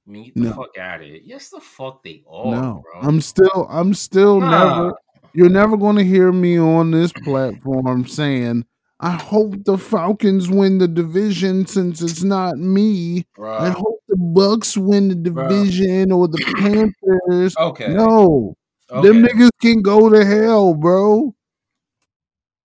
I 0.07 0.11
mean, 0.11 0.25
get 0.25 0.35
the 0.35 0.41
No. 0.41 0.53
fuck 0.53 0.77
out 0.77 1.01
of 1.01 1.07
it. 1.07 1.23
Yes, 1.23 1.49
the 1.49 1.59
fuck 1.59 2.03
they 2.03 2.23
are, 2.29 2.51
no. 2.51 2.83
bro. 2.83 3.01
I'm 3.01 3.21
still 3.21 3.67
I'm 3.69 3.93
still 3.93 4.39
Nah. 4.39 4.49
never 4.49 4.95
you're 5.33 5.49
never 5.49 5.77
gonna 5.77 6.03
hear 6.03 6.31
me 6.31 6.59
on 6.59 6.91
this 6.91 7.11
platform 7.11 8.07
saying 8.07 8.65
I 9.01 9.11
hope 9.11 9.63
the 9.63 9.77
Falcons 9.77 10.49
win 10.49 10.79
the 10.79 10.87
division 10.87 11.65
since 11.65 12.01
it's 12.01 12.23
not 12.23 12.57
me. 12.57 13.25
bro. 13.33 13.57
I 13.57 13.69
hope 13.69 14.01
the 14.09 14.17
Bucks 14.17 14.75
win 14.75 15.07
the 15.07 15.15
division 15.15 16.11
or 16.11 16.27
the 16.27 16.37
Panthers. 16.57 17.55
Okay. 17.55 17.93
No, 17.93 18.55
okay. 18.91 19.07
them 19.07 19.23
niggas 19.23 19.51
can 19.61 19.81
go 19.81 20.09
to 20.09 20.25
hell, 20.25 20.73
bro. 20.73 21.33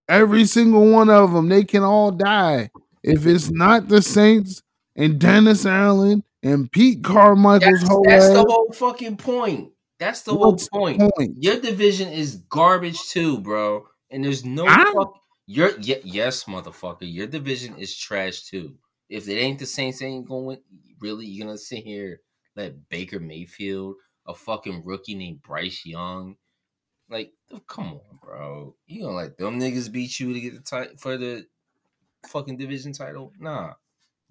Every 0.09 0.45
single 0.45 0.91
one 0.91 1.09
of 1.09 1.33
them, 1.33 1.49
they 1.49 1.65
can 1.65 1.83
all 1.85 2.11
die. 2.11 2.71
If 3.03 3.27
it's 3.27 3.51
not 3.51 3.89
the 3.89 4.03
Saints 4.03 4.63
and 4.97 5.21
Dennis 5.21 5.65
Allen 5.65 6.25
and 6.43 6.71
Pete 6.71 7.05
Carmichael's 7.05 7.81
That's, 7.81 7.89
whole 7.89 8.05
that's 8.07 8.25
ass, 8.27 8.33
the 8.33 8.43
whole 8.43 8.73
fucking 8.73 9.17
point. 9.19 9.71
That's 9.99 10.23
the 10.23 10.35
whole 10.35 10.59
point. 10.73 11.01
point? 11.01 11.37
Your 11.39 11.61
division 11.61 12.09
is 12.09 12.37
garbage 12.49 13.01
too, 13.09 13.39
bro. 13.39 13.87
And 14.11 14.25
there's 14.25 14.45
no 14.45 14.67
fuck. 14.67 15.21
Your 15.47 15.73
y- 15.77 16.01
yes, 16.05 16.45
motherfucker. 16.45 16.99
Your 17.03 17.27
division 17.27 17.77
is 17.77 17.97
trash 17.97 18.45
too. 18.45 18.75
If 19.09 19.29
it 19.29 19.35
ain't 19.39 19.59
the 19.59 19.67
Saints, 19.67 20.03
ain't 20.03 20.27
going. 20.27 20.59
Really, 21.01 21.27
you 21.27 21.45
gonna 21.45 21.59
sit 21.59 21.85
here 21.85 22.21
let 22.57 22.89
Baker 22.89 23.21
Mayfield, 23.21 23.97
a 24.27 24.35
fucking 24.35 24.85
rookie 24.85 25.15
named 25.15 25.43
Bryce 25.43 25.85
Young, 25.85 26.37
like, 27.11 27.33
come 27.67 27.95
on, 27.95 28.19
bro. 28.21 28.75
You 28.87 29.03
gonna 29.03 29.17
let 29.17 29.37
them 29.37 29.61
niggas 29.61 29.93
beat 29.93 30.19
you 30.19 30.33
to 30.33 30.41
get 30.41 30.55
the 30.55 30.61
title 30.61 30.97
for 30.97 31.17
the 31.17 31.47
fucking 32.27 32.57
division 32.57 32.93
title? 32.93 33.33
Nah. 33.39 33.75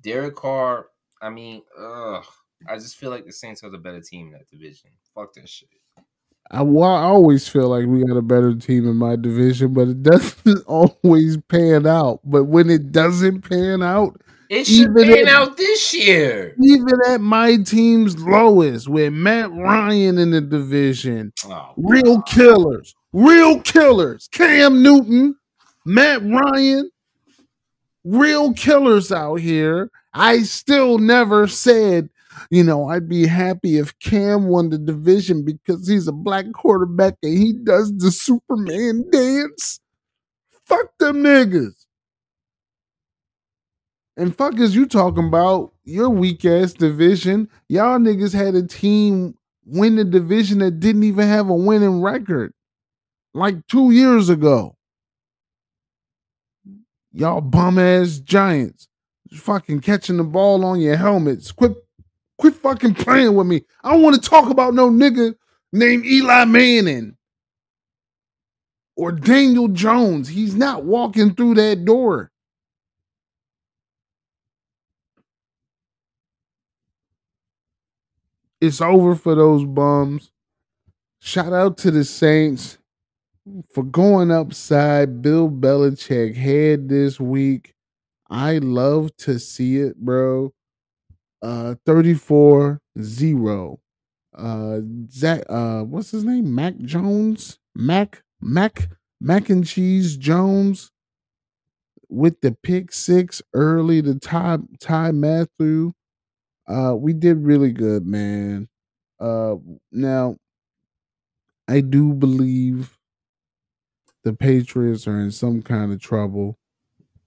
Derek 0.01 0.35
Carr. 0.35 0.87
I 1.21 1.29
mean, 1.29 1.61
ugh. 1.77 2.25
I 2.67 2.75
just 2.75 2.97
feel 2.97 3.09
like 3.09 3.25
the 3.25 3.31
Saints 3.31 3.63
are 3.63 3.69
the 3.69 3.77
better 3.77 4.01
team 4.01 4.27
in 4.27 4.33
that 4.33 4.49
division. 4.49 4.89
Fuck 5.13 5.33
that 5.33 5.47
shit. 5.47 5.69
I, 6.53 6.61
well, 6.61 6.89
I 6.91 7.01
always 7.03 7.47
feel 7.47 7.67
like 7.67 7.85
we 7.87 8.03
got 8.05 8.15
a 8.15 8.21
better 8.21 8.53
team 8.55 8.87
in 8.87 8.95
my 8.95 9.15
division, 9.15 9.73
but 9.73 9.87
it 9.87 10.03
doesn't 10.03 10.63
always 10.67 11.37
pan 11.49 11.85
out. 11.87 12.19
But 12.23 12.45
when 12.45 12.69
it 12.69 12.91
doesn't 12.91 13.41
pan 13.49 13.81
out, 13.81 14.21
It 14.49 14.65
should 14.65 14.95
pan 14.95 15.09
if- 15.09 15.27
out 15.27 15.57
this 15.57 15.93
year. 15.95 16.55
even 16.61 16.93
at 17.09 17.21
my 17.21 17.57
team's 17.57 18.19
lowest, 18.19 18.87
with 18.87 19.11
Matt 19.13 19.51
Ryan 19.51 20.17
in 20.19 20.29
the 20.31 20.41
division, 20.41 21.33
Oh, 21.45 21.71
real 21.75 22.21
killers, 22.21 22.93
real 23.13 23.59
killers, 23.61 24.29
Cam 24.31 24.83
Newton, 24.83 25.35
Matt 25.85 26.21
Ryan, 26.23 26.89
real 28.03 28.53
killers 28.53 29.11
out 29.11 29.35
here. 29.39 29.89
I 30.13 30.43
still 30.43 30.99
never 30.99 31.47
said, 31.47 32.09
you 32.49 32.63
know, 32.63 32.89
I'd 32.89 33.09
be 33.09 33.25
happy 33.27 33.77
if 33.77 33.97
Cam 33.99 34.47
won 34.47 34.69
the 34.69 34.77
division 34.77 35.43
because 35.43 35.87
he's 35.87 36.07
a 36.07 36.11
black 36.11 36.45
quarterback 36.53 37.15
and 37.23 37.37
he 37.37 37.53
does 37.53 37.95
the 37.97 38.11
Superman 38.11 39.09
dance. 39.11 39.79
Fuck 40.65 40.97
them 40.99 41.17
niggas. 41.17 41.85
And 44.15 44.35
fuck 44.35 44.59
is 44.59 44.75
you 44.75 44.85
talking 44.85 45.27
about 45.27 45.73
your 45.83 46.09
weak 46.09 46.45
ass 46.45 46.73
division? 46.73 47.49
Y'all 47.67 47.97
niggas 47.97 48.33
had 48.33 48.55
a 48.55 48.65
team 48.65 49.35
win 49.65 49.95
the 49.95 50.03
division 50.03 50.59
that 50.59 50.79
didn't 50.79 51.03
even 51.03 51.27
have 51.27 51.49
a 51.49 51.55
winning 51.55 52.01
record 52.01 52.53
like 53.33 53.65
two 53.67 53.91
years 53.91 54.29
ago. 54.29 54.75
Y'all 57.11 57.41
bum 57.41 57.79
ass 57.79 58.19
giants 58.19 58.87
fucking 59.33 59.81
catching 59.81 60.17
the 60.17 60.23
ball 60.23 60.63
on 60.65 60.79
your 60.79 60.95
helmets. 60.95 61.51
Quit 61.51 61.73
quit 62.43 62.55
fucking 62.55 62.93
playing 62.93 63.33
with 63.35 63.47
me. 63.47 63.63
I 63.85 63.91
don't 63.93 64.01
want 64.01 64.21
to 64.21 64.29
talk 64.29 64.49
about 64.49 64.73
no 64.73 64.89
nigga 64.89 65.33
named 65.71 66.05
Eli 66.05 66.43
Manning 66.43 67.15
or 68.97 69.13
Daniel 69.13 69.69
Jones. 69.69 70.27
He's 70.27 70.53
not 70.53 70.83
walking 70.83 71.33
through 71.33 71.53
that 71.53 71.85
door. 71.85 72.31
It's 78.59 78.81
over 78.81 79.15
for 79.15 79.35
those 79.35 79.63
bums. 79.63 80.29
Shout 81.19 81.53
out 81.53 81.77
to 81.77 81.91
the 81.91 82.03
Saints 82.03 82.77
for 83.73 83.83
going 83.85 84.31
upside 84.31 85.21
Bill 85.21 85.49
Belichick 85.49 86.35
head 86.35 86.89
this 86.89 87.21
week. 87.21 87.73
I 88.29 88.57
love 88.57 89.15
to 89.19 89.39
see 89.39 89.77
it, 89.77 89.95
bro. 89.95 90.53
Uh 91.43 91.75
34-0. 91.85 93.77
Uh 94.35 94.79
Zach 95.11 95.43
uh 95.49 95.81
what's 95.81 96.11
his 96.11 96.23
name? 96.23 96.55
Mac 96.55 96.77
Jones? 96.79 97.59
Mac 97.75 98.23
Mac 98.41 98.89
Mac 99.19 99.49
and 99.49 99.65
Cheese 99.65 100.15
Jones 100.15 100.89
with 102.09 102.39
the 102.41 102.55
pick 102.63 102.93
six 102.93 103.41
early 103.53 104.01
to 104.01 104.17
Ty 104.17 104.59
Ty 104.79 105.11
Mathieu. 105.11 105.91
Uh 106.67 106.95
we 106.97 107.11
did 107.11 107.37
really 107.43 107.73
good, 107.73 108.07
man. 108.07 108.69
Uh 109.19 109.55
now 109.91 110.37
I 111.67 111.81
do 111.81 112.13
believe 112.13 112.97
the 114.23 114.33
Patriots 114.33 115.07
are 115.07 115.19
in 115.19 115.31
some 115.31 115.61
kind 115.61 115.91
of 115.91 115.99
trouble. 115.99 116.57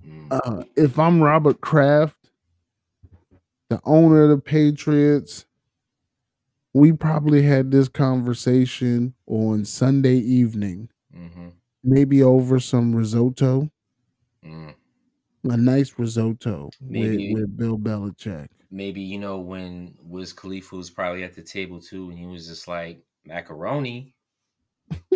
Mm. 0.07 0.29
Uh, 0.31 0.65
if 0.77 0.99
I'm 0.99 1.23
Robert 1.23 1.61
Kraft, 1.61 2.16
the 3.69 3.81
owner 3.85 4.23
of 4.25 4.31
the 4.31 4.39
Patriots, 4.39 5.45
we 6.73 6.93
probably 6.93 7.43
had 7.43 7.71
this 7.71 7.89
conversation 7.89 9.15
on 9.27 9.65
Sunday 9.65 10.17
evening, 10.17 10.89
hmm 11.13 11.49
maybe 11.89 12.21
over 12.23 12.59
some 12.59 12.93
risotto. 12.95 13.71
Mm. 14.45 14.75
A 15.45 15.57
nice 15.57 15.95
risotto 15.99 16.71
Maybe- 16.81 17.33
with, 17.33 17.43
with 17.43 17.57
Bill 17.57 17.79
Belichick. 17.79 18.49
Maybe 18.73 19.01
you 19.01 19.19
know 19.19 19.39
when 19.39 19.95
Wiz 20.03 20.33
Khalifa 20.33 20.75
was 20.75 20.91
probably 20.91 21.23
at 21.23 21.35
the 21.35 21.43
table 21.43 21.81
too, 21.81 22.11
and 22.11 22.19
he 22.19 22.27
was 22.27 22.49
just 22.49 22.67
like 22.67 23.01
macaroni. 23.25 24.13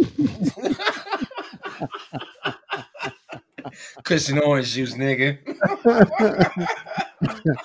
Cushion 4.05 4.39
orange 4.39 4.73
juice, 4.73 4.95
nigga. 4.95 5.39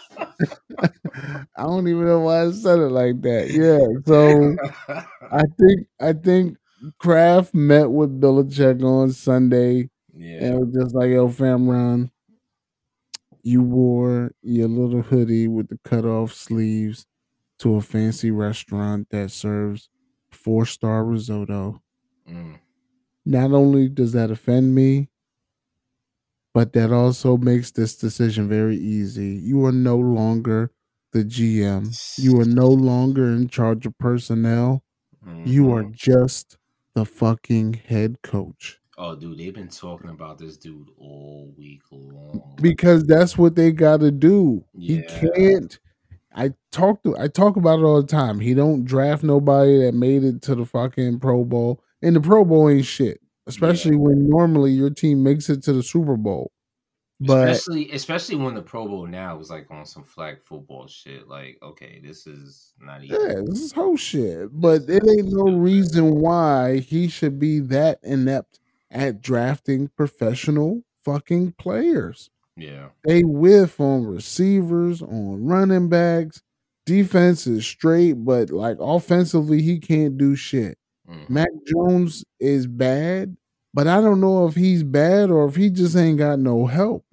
I 1.57 1.63
don't 1.63 1.87
even 1.87 2.05
know 2.05 2.21
why 2.21 2.43
I 2.45 2.51
said 2.51 2.79
it 2.79 2.91
like 2.91 3.21
that. 3.21 3.49
Yeah. 3.49 3.79
So 4.05 4.55
I 5.31 5.43
think 5.59 5.87
I 5.99 6.13
think 6.13 6.57
Kraft 6.99 7.53
met 7.53 7.89
with 7.89 8.19
Belichick 8.19 8.83
on 8.83 9.11
Sunday 9.11 9.89
yeah, 10.13 10.45
and 10.45 10.59
was 10.59 10.73
just 10.73 10.95
like, 10.95 11.09
yo, 11.09 11.29
fam 11.29 11.69
run, 11.69 12.11
you 13.43 13.61
wore 13.61 14.31
your 14.41 14.67
little 14.67 15.01
hoodie 15.01 15.47
with 15.47 15.67
the 15.69 15.79
cut 15.83 16.05
off 16.05 16.33
sleeves 16.33 17.05
to 17.59 17.75
a 17.75 17.81
fancy 17.81 18.31
restaurant 18.31 19.07
that 19.11 19.31
serves 19.31 19.89
four 20.31 20.65
star 20.65 21.05
risotto. 21.05 21.81
Mm, 22.29 22.59
Not 23.25 23.51
only 23.51 23.89
does 23.89 24.11
that 24.13 24.31
offend 24.31 24.75
me, 24.75 25.09
but 26.55 26.71
that 26.71 26.93
also 26.93 27.35
makes 27.35 27.71
this 27.71 27.97
decision 27.97 28.47
very 28.47 28.77
easy. 28.77 29.41
You 29.43 29.65
are 29.65 29.73
no 29.73 29.97
longer 29.97 30.71
the 31.11 31.25
GM. 31.25 31.93
You 32.17 32.39
are 32.39 32.45
no 32.45 32.69
longer 32.69 33.25
in 33.25 33.49
charge 33.49 33.85
of 33.85 33.97
personnel. 33.97 34.81
You 35.43 35.73
are 35.73 35.83
mhm. 35.83 35.91
just 35.91 36.57
the 36.93 37.03
fucking 37.03 37.73
head 37.73 38.21
coach. 38.23 38.79
Oh, 38.97 39.17
dude, 39.17 39.37
they've 39.37 39.53
been 39.53 39.67
talking 39.67 40.09
about 40.09 40.37
this 40.37 40.55
dude 40.55 40.87
all 40.97 41.53
week 41.57 41.81
long. 41.91 42.55
Because 42.61 43.03
that's 43.03 43.37
what 43.37 43.55
they 43.55 43.73
got 43.73 43.99
to 43.99 44.11
do. 44.11 44.63
He 44.79 45.01
can't. 45.01 45.77
I 46.33 46.53
talk 46.71 47.03
to 47.03 47.17
I 47.17 47.27
talk 47.27 47.57
about 47.57 47.79
it 47.79 47.83
all 47.83 48.01
the 48.01 48.07
time. 48.07 48.39
He 48.39 48.53
don't 48.53 48.85
draft 48.85 49.23
nobody 49.23 49.79
that 49.79 49.93
made 49.93 50.23
it 50.23 50.41
to 50.43 50.55
the 50.55 50.65
fucking 50.65 51.19
Pro 51.19 51.43
Bowl. 51.43 51.81
And 52.01 52.15
the 52.15 52.21
Pro 52.21 52.45
Bowl 52.45 52.69
ain't 52.69 52.85
shit. 52.85 53.19
Especially 53.47 53.95
when 53.95 54.27
normally 54.27 54.71
your 54.71 54.89
team 54.89 55.23
makes 55.23 55.49
it 55.49 55.63
to 55.63 55.73
the 55.73 55.83
Super 55.83 56.17
Bowl. 56.17 56.51
But 57.19 57.49
especially, 57.49 57.91
especially 57.91 58.35
when 58.35 58.55
the 58.55 58.61
Pro 58.61 58.87
Bowl 58.87 59.07
now 59.07 59.39
is 59.39 59.49
like 59.49 59.71
on 59.71 59.85
some 59.85 60.03
flag 60.03 60.43
football 60.43 60.87
shit. 60.87 61.27
Like, 61.29 61.57
okay, 61.63 62.01
this 62.03 62.27
is 62.27 62.73
not 62.81 63.03
even. 63.03 63.21
Yeah, 63.21 63.41
this 63.45 63.61
is 63.61 63.71
whole 63.71 63.95
shit. 63.95 64.49
But 64.51 64.89
it 64.89 65.03
ain't 65.07 65.31
no 65.31 65.55
reason 65.57 66.15
why 66.15 66.79
he 66.79 67.07
should 67.07 67.39
be 67.39 67.59
that 67.61 67.99
inept 68.03 68.59
at 68.91 69.21
drafting 69.21 69.89
professional 69.95 70.81
fucking 71.05 71.53
players. 71.53 72.29
Yeah, 72.57 72.87
They 73.03 73.23
whiff 73.23 73.81
on 73.81 74.05
receivers, 74.05 75.01
on 75.01 75.45
running 75.45 75.89
backs. 75.89 76.41
Defense 76.85 77.47
is 77.47 77.65
straight, 77.65 78.13
but 78.13 78.49
like 78.49 78.77
offensively, 78.79 79.61
he 79.61 79.79
can't 79.79 80.17
do 80.17 80.35
shit. 80.35 80.77
Mhm. 81.07 81.27
Mac 81.27 81.49
Jones 81.67 82.23
is 82.39 82.67
bad, 82.67 83.35
but 83.73 83.87
I 83.87 84.01
don't 84.01 84.21
know 84.21 84.47
if 84.47 84.55
he's 84.55 84.83
bad 84.83 85.29
or 85.31 85.47
if 85.47 85.55
he 85.55 85.69
just 85.69 85.95
ain't 85.95 86.17
got 86.19 86.39
no 86.39 86.65
help. 86.65 87.05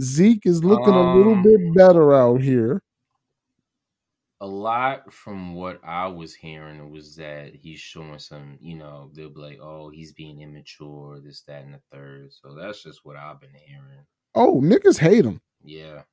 Zeke 0.00 0.46
is 0.46 0.64
looking 0.64 0.94
a 0.94 1.02
little 1.02 1.34
Um, 1.34 1.42
bit 1.42 1.74
better 1.74 2.14
out 2.14 2.40
here. 2.42 2.80
a 4.40 4.46
lot 4.46 5.12
from 5.12 5.54
what 5.54 5.80
I 5.84 6.06
was 6.08 6.34
hearing 6.34 6.90
was 6.90 7.16
that 7.16 7.54
he's 7.54 7.80
showing 7.80 8.18
some, 8.18 8.58
you 8.60 8.76
know, 8.76 9.10
they'll 9.14 9.30
be 9.30 9.40
like, 9.40 9.58
oh, 9.60 9.90
he's 9.90 10.12
being 10.12 10.40
immature, 10.42 11.20
this, 11.20 11.42
that, 11.42 11.64
and 11.64 11.74
the 11.74 11.80
third. 11.92 12.32
So 12.32 12.54
that's 12.54 12.82
just 12.82 13.04
what 13.04 13.16
I've 13.16 13.40
been 13.40 13.54
hearing. 13.54 14.06
Oh, 14.34 14.60
niggas 14.62 14.98
hate 15.00 15.26
him. 15.26 15.42
Yeah. 15.62 16.04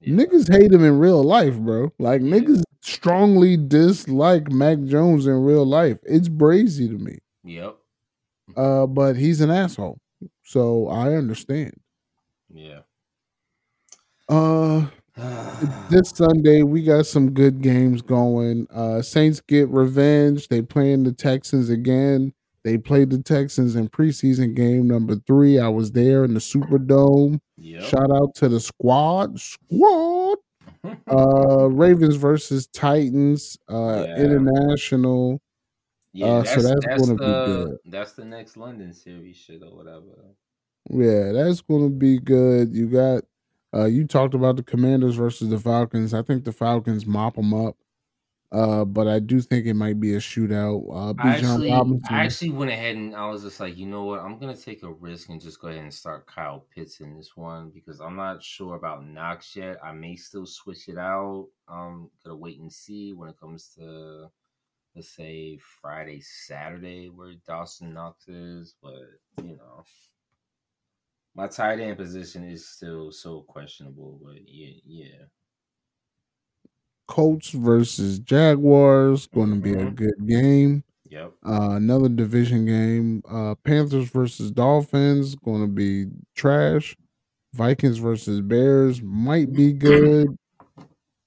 Yeah. 0.00 0.16
Niggas 0.16 0.50
hate 0.50 0.72
him 0.72 0.84
in 0.84 0.98
real 0.98 1.22
life, 1.22 1.56
bro. 1.58 1.92
Like 1.98 2.20
Yeah. 2.20 2.42
niggas 2.42 2.62
strongly 2.82 3.56
dislike 3.56 4.50
Mac 4.50 4.82
Jones 4.84 5.26
in 5.26 5.42
real 5.44 5.64
life. 5.64 5.98
It's 6.04 6.28
brazy 6.28 6.88
to 6.88 6.98
me. 6.98 7.18
Yep. 7.44 7.76
Uh, 8.56 8.86
but 8.86 9.16
he's 9.16 9.40
an 9.40 9.50
asshole. 9.50 9.98
So 10.44 10.88
I 10.88 11.14
understand. 11.14 11.72
Yeah. 12.52 12.80
Uh 14.28 14.86
this 15.90 16.10
Sunday 16.10 16.62
we 16.62 16.82
got 16.82 17.06
some 17.06 17.32
good 17.32 17.62
games 17.62 18.02
going. 18.02 18.66
Uh 18.72 19.02
Saints 19.02 19.40
get 19.40 19.68
revenge. 19.68 20.48
They 20.48 20.62
playing 20.62 21.04
the 21.04 21.12
Texans 21.12 21.70
again. 21.70 22.32
They 22.64 22.78
played 22.78 23.10
the 23.10 23.22
Texans 23.22 23.74
in 23.74 23.88
preseason 23.88 24.54
game 24.54 24.86
number 24.86 25.16
three. 25.26 25.58
I 25.58 25.68
was 25.68 25.92
there 25.92 26.24
in 26.24 26.34
the 26.34 26.40
Superdome. 26.40 27.40
Yep. 27.56 27.82
Shout 27.84 28.10
out 28.12 28.34
to 28.36 28.48
the 28.48 28.60
squad. 28.60 29.40
Squad. 29.40 30.38
Uh 31.10 31.68
Ravens 31.70 32.16
versus 32.16 32.66
Titans. 32.68 33.56
Uh 33.68 34.04
Yeah. 34.06 34.16
International. 34.24 35.40
yeah, 36.12 36.26
uh, 36.26 36.44
so 36.44 36.62
that's, 36.62 36.66
that's 36.66 36.86
that's 36.86 37.06
gonna 37.06 37.18
be 37.18 37.52
good. 37.52 37.78
that's 37.86 38.12
the 38.12 38.24
next 38.24 38.56
London 38.56 38.92
series 38.92 39.36
shit 39.36 39.62
or 39.62 39.76
whatever. 39.76 40.34
Yeah, 40.90 41.32
that's 41.32 41.60
gonna 41.60 41.90
be 41.90 42.18
good. 42.18 42.74
You 42.74 42.88
got 42.88 43.24
uh 43.74 43.84
you 43.86 44.06
talked 44.06 44.34
about 44.34 44.56
the 44.56 44.62
Commanders 44.62 45.14
versus 45.14 45.50
the 45.50 45.58
Falcons. 45.58 46.12
I 46.14 46.22
think 46.22 46.44
the 46.44 46.52
Falcons 46.52 47.06
mop 47.06 47.36
them 47.36 47.54
up. 47.54 47.76
Uh, 48.52 48.84
but 48.84 49.08
I 49.08 49.18
do 49.18 49.40
think 49.40 49.64
it 49.64 49.72
might 49.72 49.98
be 49.98 50.14
a 50.14 50.18
shootout. 50.18 50.84
Uh 50.90 51.14
I 51.18 51.36
actually, 51.36 51.72
I 51.72 52.24
actually 52.24 52.50
went 52.50 52.70
ahead 52.70 52.96
and 52.96 53.16
I 53.16 53.26
was 53.30 53.42
just 53.44 53.58
like, 53.60 53.78
you 53.78 53.86
know 53.86 54.04
what? 54.04 54.20
I'm 54.20 54.38
gonna 54.38 54.54
take 54.54 54.82
a 54.82 54.92
risk 54.92 55.30
and 55.30 55.40
just 55.40 55.58
go 55.58 55.68
ahead 55.68 55.80
and 55.82 55.92
start 55.94 56.26
Kyle 56.26 56.66
Pitts 56.74 57.00
in 57.00 57.16
this 57.16 57.34
one 57.34 57.70
because 57.70 58.00
I'm 58.00 58.14
not 58.14 58.42
sure 58.42 58.74
about 58.74 59.06
Knox 59.06 59.56
yet. 59.56 59.78
I 59.82 59.92
may 59.92 60.16
still 60.16 60.44
switch 60.44 60.88
it 60.88 60.98
out. 60.98 61.48
Um, 61.66 62.10
gotta 62.22 62.36
wait 62.36 62.60
and 62.60 62.70
see 62.70 63.14
when 63.14 63.30
it 63.30 63.40
comes 63.40 63.70
to 63.78 64.28
let's 64.94 65.08
say 65.08 65.58
Friday, 65.80 66.20
Saturday, 66.20 67.08
where 67.08 67.34
Dawson 67.46 67.94
Knox 67.94 68.28
is. 68.28 68.74
But 68.82 69.00
you 69.42 69.56
know, 69.56 69.82
my 71.34 71.46
tight 71.48 71.80
end 71.80 71.96
position 71.96 72.44
is 72.44 72.68
still 72.68 73.10
so 73.12 73.40
questionable. 73.48 74.20
But 74.22 74.46
yeah, 74.46 74.76
yeah, 74.84 75.24
Colts 77.08 77.50
versus 77.50 78.18
Jaguars, 78.20 79.26
gonna 79.28 79.56
be 79.56 79.72
a 79.72 79.76
Mhm. 79.76 79.94
good 79.94 80.26
game. 80.26 80.84
yep, 81.08 81.32
Uh 81.44 81.70
another 81.72 82.08
division 82.08 82.64
game. 82.66 83.22
Uh 83.28 83.54
Panthers 83.64 84.08
versus 84.10 84.50
Dolphins, 84.50 85.34
gonna 85.36 85.66
be 85.68 86.06
trash. 86.34 86.96
Vikings 87.54 87.98
versus 87.98 88.40
Bears 88.40 89.02
might 89.02 89.52
be 89.52 89.72
good. 89.74 90.28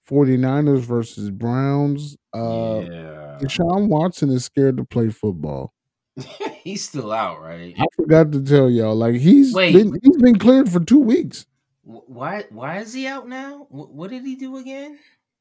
49ers 0.09 0.79
versus 0.79 1.29
Browns. 1.29 2.15
Uh 2.33 2.81
yeah. 2.89 3.37
Deshaun 3.41 3.87
Watson 3.89 4.29
is 4.29 4.45
scared 4.45 4.77
to 4.77 4.85
play 4.85 5.09
football. 5.09 5.73
He's 6.63 6.87
still 6.87 7.11
out, 7.11 7.41
right? 7.41 7.75
I 7.77 7.85
forgot 7.95 8.31
to 8.31 8.41
tell 8.41 8.69
y'all, 8.71 8.95
like 8.95 9.15
he's 9.15 9.53
Wait. 9.53 9.73
been 9.73 9.93
he's 10.01 10.17
been 10.17 10.39
cleared 10.39 10.69
for 10.69 10.79
two 10.79 10.99
weeks. 10.99 11.45
Why? 11.83 12.45
Why 12.49 12.79
is 12.79 12.93
he 12.93 13.05
out 13.05 13.27
now? 13.27 13.67
Wh- 13.69 13.93
What 13.93 14.09
did 14.09 14.25
he 14.25 14.35
do 14.35 14.57
again? 14.57 14.97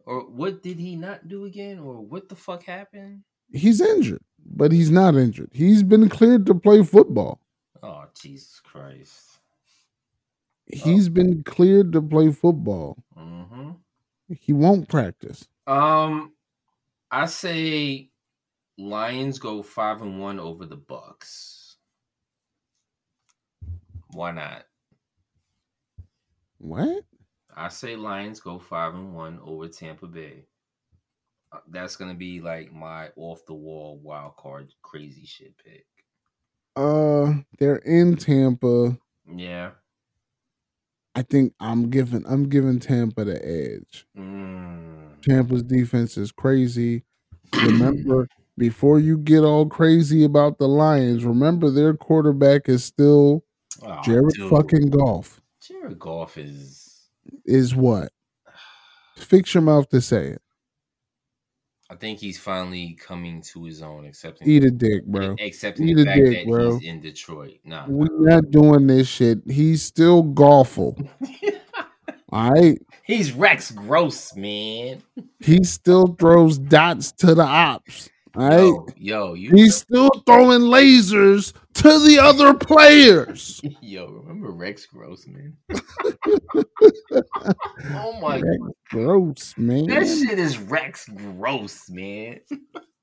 Or 0.06 0.20
what 0.22 0.62
did 0.62 0.78
he 0.78 0.96
not 0.96 1.28
do 1.28 1.44
again? 1.44 1.78
Or 1.78 2.00
what 2.00 2.28
the 2.28 2.36
fuck 2.36 2.64
happened? 2.64 3.22
He's 3.52 3.80
injured, 3.80 4.22
but 4.44 4.72
he's 4.72 4.90
not 4.90 5.14
injured. 5.14 5.50
He's 5.52 5.82
been 5.82 6.08
cleared 6.08 6.46
to 6.46 6.54
play 6.54 6.82
football. 6.82 7.40
Oh 7.82 8.04
Jesus 8.20 8.60
Christ! 8.60 9.38
He's 10.66 11.08
been 11.08 11.42
cleared 11.44 11.92
to 11.92 12.02
play 12.02 12.32
football. 12.32 12.98
hmm 13.16 13.70
He 14.28 14.52
won't 14.52 14.88
practice. 14.88 15.46
Um, 15.66 16.32
I 17.10 17.26
say 17.26 18.10
Lions 18.78 19.38
go 19.38 19.62
five 19.62 20.02
and 20.02 20.20
one 20.20 20.40
over 20.40 20.66
the 20.66 20.76
Bucks. 20.76 21.76
Why 24.12 24.32
not? 24.32 24.64
What? 26.58 27.04
I 27.56 27.68
say 27.68 27.96
Lions 27.96 28.40
go 28.40 28.58
five 28.58 28.94
and 28.94 29.14
one 29.14 29.38
over 29.44 29.68
Tampa 29.68 30.06
Bay. 30.06 30.44
Uh, 31.52 31.58
That's 31.68 31.96
gonna 31.96 32.14
be 32.14 32.40
like 32.40 32.72
my 32.72 33.10
off 33.16 33.44
the 33.46 33.54
wall 33.54 34.00
wild 34.02 34.36
card 34.36 34.72
crazy 34.82 35.24
shit 35.24 35.54
pick. 35.58 35.86
Uh, 36.76 37.34
they're 37.58 37.76
in 37.76 38.16
Tampa. 38.16 38.98
Yeah. 39.32 39.70
I 41.14 41.22
think 41.22 41.54
I'm 41.60 41.90
giving 41.90 42.24
I'm 42.26 42.48
giving 42.48 42.80
Tampa 42.80 43.24
the 43.24 43.36
edge. 43.46 44.06
Mm. 44.18 45.20
Tampa's 45.22 45.62
defense 45.62 46.16
is 46.18 46.32
crazy. 46.32 47.04
Remember, 47.54 48.26
before 48.58 48.98
you 48.98 49.16
get 49.18 49.44
all 49.44 49.66
crazy 49.66 50.24
about 50.24 50.58
the 50.58 50.66
Lions, 50.66 51.24
remember 51.24 51.70
their 51.70 51.94
quarterback 51.94 52.68
is 52.68 52.84
still 52.84 53.44
Oh, 53.82 54.00
Jared 54.04 54.34
dude. 54.34 54.50
fucking 54.50 54.90
Goff. 54.90 55.40
Jared 55.60 55.98
Goff 55.98 56.36
is 56.38 56.83
Is 57.44 57.74
what? 57.74 58.10
Fix 59.16 59.54
your 59.54 59.62
mouth 59.62 59.88
to 59.90 60.00
say 60.00 60.28
it. 60.28 60.42
I 61.90 61.96
think 61.96 62.18
he's 62.18 62.38
finally 62.38 62.96
coming 62.98 63.42
to 63.52 63.64
his 63.64 63.82
own, 63.82 64.06
accepting 64.06 64.48
Eat 64.48 64.64
a 64.64 64.70
dick, 64.70 65.04
bro. 65.06 65.36
accepting 65.38 65.88
Eat 65.90 65.94
the 65.96 66.02
a 66.02 66.04
fact 66.06 66.16
dick, 66.18 66.46
that 66.46 66.50
bro. 66.50 66.78
he's 66.78 66.88
in 66.88 67.00
Detroit. 67.00 67.58
Nah, 67.64 67.84
We're 67.86 68.08
not 68.30 68.50
doing 68.50 68.86
this 68.86 69.06
shit. 69.06 69.38
He's 69.46 69.82
still 69.82 70.22
golful. 70.22 70.96
All 72.32 72.50
right. 72.50 72.78
he's 73.04 73.32
Rex 73.32 73.70
Gross, 73.70 74.34
man. 74.34 75.02
He 75.40 75.62
still 75.62 76.16
throws 76.18 76.58
dots 76.58 77.12
to 77.12 77.34
the 77.34 77.44
ops. 77.44 78.08
All 78.36 78.48
right. 78.48 78.58
Yo, 78.58 78.86
yo, 78.96 79.34
you 79.34 79.50
He's 79.54 79.76
still 79.76 80.10
throwing 80.26 80.62
lasers 80.62 81.52
to 81.74 81.98
the 82.06 82.18
other 82.20 82.54
players. 82.54 83.60
yo, 83.80 84.06
remember 84.06 84.50
Rex 84.50 84.86
Gross, 84.86 85.26
man? 85.26 85.56
oh 87.94 88.20
my 88.20 88.40
Rex 88.40 88.62
Gross, 88.90 89.54
man. 89.56 89.86
That 89.86 90.06
shit 90.06 90.38
is 90.38 90.58
Rex 90.58 91.08
Gross, 91.08 91.88
man. 91.90 92.40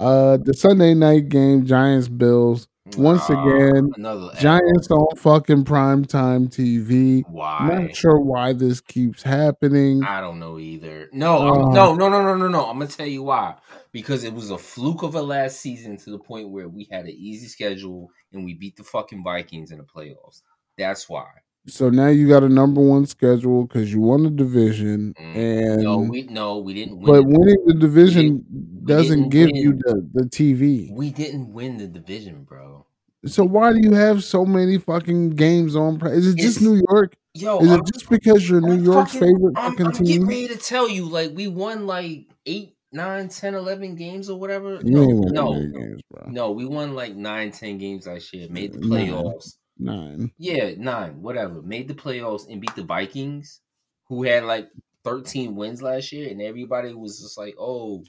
Uh, 0.00 0.38
the 0.38 0.54
Sunday 0.54 0.94
night 0.94 1.28
game, 1.28 1.66
Giants 1.66 2.08
Bills. 2.08 2.66
Once 2.96 3.22
Ah, 3.28 3.44
again. 3.46 3.92
Giants 4.40 4.90
on 4.90 5.14
fucking 5.16 5.64
primetime 5.64 6.48
TV. 6.48 7.22
Why? 7.28 7.68
Not 7.82 7.94
sure 7.94 8.18
why 8.18 8.52
this 8.52 8.80
keeps 8.80 9.22
happening. 9.22 10.02
I 10.02 10.20
don't 10.20 10.40
know 10.40 10.58
either. 10.58 11.08
No, 11.12 11.36
Uh, 11.38 11.72
no, 11.72 11.94
no, 11.94 12.08
no, 12.08 12.22
no, 12.22 12.34
no, 12.34 12.48
no. 12.48 12.64
I'm 12.66 12.78
gonna 12.78 12.90
tell 12.90 13.06
you 13.06 13.22
why. 13.22 13.54
Because 13.92 14.24
it 14.24 14.32
was 14.32 14.50
a 14.50 14.58
fluke 14.58 15.02
of 15.02 15.14
a 15.14 15.22
last 15.22 15.60
season 15.60 15.98
to 15.98 16.10
the 16.10 16.18
point 16.18 16.48
where 16.48 16.68
we 16.68 16.88
had 16.90 17.04
an 17.04 17.14
easy 17.16 17.46
schedule 17.46 18.10
and 18.32 18.44
we 18.44 18.54
beat 18.54 18.76
the 18.76 18.84
fucking 18.84 19.22
Vikings 19.22 19.70
in 19.70 19.78
the 19.78 19.84
playoffs. 19.84 20.42
That's 20.76 21.08
why. 21.08 21.26
So 21.70 21.88
now 21.88 22.08
you 22.08 22.26
got 22.28 22.42
a 22.42 22.48
number 22.48 22.80
one 22.80 23.06
schedule 23.06 23.64
because 23.64 23.92
you 23.92 24.00
won 24.00 24.24
the 24.24 24.30
division, 24.30 25.14
Mm. 25.18 25.36
and 25.36 25.82
No, 25.82 25.98
we 25.98 26.22
no, 26.24 26.58
we 26.58 26.74
didn't 26.74 26.96
win. 26.98 27.06
but 27.06 27.24
winning 27.24 27.64
the 27.66 27.74
division 27.74 28.44
doesn't 28.84 29.28
give 29.28 29.46
win. 29.52 29.54
you 29.62 29.72
the, 29.74 30.08
the 30.12 30.24
TV. 30.28 30.92
we 30.92 31.10
didn't 31.10 31.52
win 31.52 31.78
the 31.78 31.86
division, 31.86 32.44
bro. 32.44 32.86
So 33.26 33.44
why 33.44 33.72
do 33.72 33.80
you 33.82 33.92
have 33.92 34.24
so 34.24 34.44
many 34.46 34.78
fucking 34.78 35.30
games 35.30 35.76
on? 35.76 36.00
Is 36.06 36.26
it 36.26 36.36
just 36.38 36.56
It's- 36.56 36.62
New 36.62 36.82
York? 36.90 37.14
Yo, 37.34 37.60
Is 37.60 37.70
I'm, 37.70 37.78
it 37.80 37.86
just 37.92 38.10
because 38.10 38.48
you're 38.50 38.60
New 38.60 38.72
I'm 38.72 38.84
York's 38.84 39.12
fucking- 39.12 39.28
favorite 39.36 39.52
I'm, 39.56 39.70
fucking 39.72 39.86
I'm 39.86 39.92
getting 40.04 40.26
ready 40.26 40.48
to 40.48 40.56
tell 40.56 40.88
you, 40.88 41.04
like 41.08 41.30
we 41.36 41.46
won 41.46 41.86
like 41.86 42.26
eight, 42.46 42.74
nine, 42.92 43.28
10, 43.28 43.54
11 43.54 43.94
games 43.94 44.28
or 44.28 44.40
whatever. 44.40 44.80
You 44.84 44.90
no, 44.90 45.06
no, 45.30 45.52
games, 45.54 46.00
no, 46.26 46.50
we 46.50 46.64
won 46.64 46.94
like 46.94 47.14
nine, 47.14 47.52
ten 47.52 47.78
games 47.78 48.08
last 48.08 48.32
year. 48.34 48.48
Made 48.50 48.72
the 48.72 48.78
playoffs. 48.80 49.58
Nine. 49.80 50.30
Yeah, 50.36 50.72
nine, 50.76 51.22
whatever. 51.22 51.62
Made 51.62 51.88
the 51.88 51.94
playoffs 51.94 52.46
and 52.48 52.60
beat 52.60 52.76
the 52.76 52.84
Vikings, 52.84 53.60
who 54.08 54.24
had 54.24 54.44
like 54.44 54.68
13 55.04 55.56
wins 55.56 55.82
last 55.82 56.12
year, 56.12 56.28
and 56.30 56.42
everybody 56.42 56.92
was 56.92 57.20
just 57.20 57.38
like, 57.38 57.54
oh, 57.58 58.04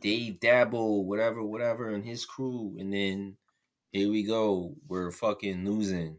Dave 0.00 0.34
Daboll, 0.34 1.04
whatever, 1.04 1.42
whatever, 1.42 1.90
and 1.90 2.04
his 2.04 2.26
crew. 2.26 2.76
And 2.78 2.92
then 2.92 3.36
here 3.90 4.10
we 4.10 4.22
go. 4.22 4.74
We're 4.86 5.10
fucking 5.10 5.64
losing. 5.64 6.18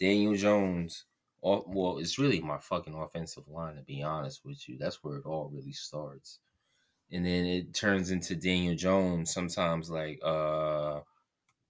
Daniel 0.00 0.36
Jones. 0.36 1.04
Off, 1.42 1.64
well, 1.66 1.98
it's 1.98 2.18
really 2.18 2.40
my 2.40 2.58
fucking 2.58 2.94
offensive 2.94 3.46
line, 3.48 3.76
to 3.76 3.82
be 3.82 4.02
honest 4.02 4.44
with 4.44 4.68
you. 4.68 4.78
That's 4.78 5.02
where 5.02 5.18
it 5.18 5.26
all 5.26 5.50
really 5.52 5.72
starts. 5.72 6.38
And 7.12 7.24
then 7.26 7.44
it 7.44 7.74
turns 7.74 8.10
into 8.10 8.36
Daniel 8.36 8.74
Jones 8.74 9.32
sometimes 9.32 9.90
like 9.90 10.20
uh 10.24 11.00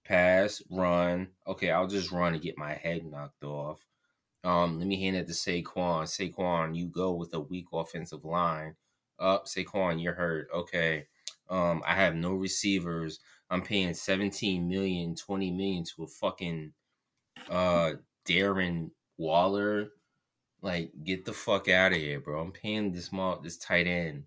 pass, 0.07 0.61
run. 0.69 1.27
Okay, 1.45 1.71
I'll 1.71 1.87
just 1.87 2.11
run 2.11 2.33
and 2.33 2.41
get 2.41 2.57
my 2.57 2.73
head 2.73 3.05
knocked 3.05 3.43
off. 3.43 3.85
Um, 4.43 4.79
let 4.79 4.87
me 4.87 5.01
hand 5.01 5.17
it 5.17 5.27
to 5.27 5.33
Saquon. 5.33 6.03
Saquon, 6.05 6.75
you 6.75 6.87
go 6.87 7.13
with 7.13 7.33
a 7.33 7.39
weak 7.39 7.67
offensive 7.73 8.23
line. 8.23 8.75
Up, 9.19 9.45
Saquon, 9.45 10.01
you're 10.01 10.13
hurt. 10.13 10.47
Okay. 10.53 11.07
Um, 11.49 11.81
I 11.85 11.95
have 11.95 12.15
no 12.15 12.33
receivers. 12.33 13.19
I'm 13.49 13.61
paying 13.61 13.93
17 13.93 14.67
million, 14.67 15.15
20 15.15 15.51
million 15.51 15.83
to 15.95 16.03
a 16.03 16.07
fucking 16.07 16.73
uh 17.49 17.93
Darren 18.27 18.91
Waller. 19.17 19.89
Like, 20.61 20.91
get 21.03 21.25
the 21.25 21.33
fuck 21.33 21.69
out 21.69 21.91
of 21.93 21.97
here, 21.97 22.19
bro. 22.19 22.41
I'm 22.41 22.51
paying 22.51 22.91
this 22.91 23.05
small 23.05 23.39
this 23.39 23.57
tight 23.57 23.87
end 23.87 24.23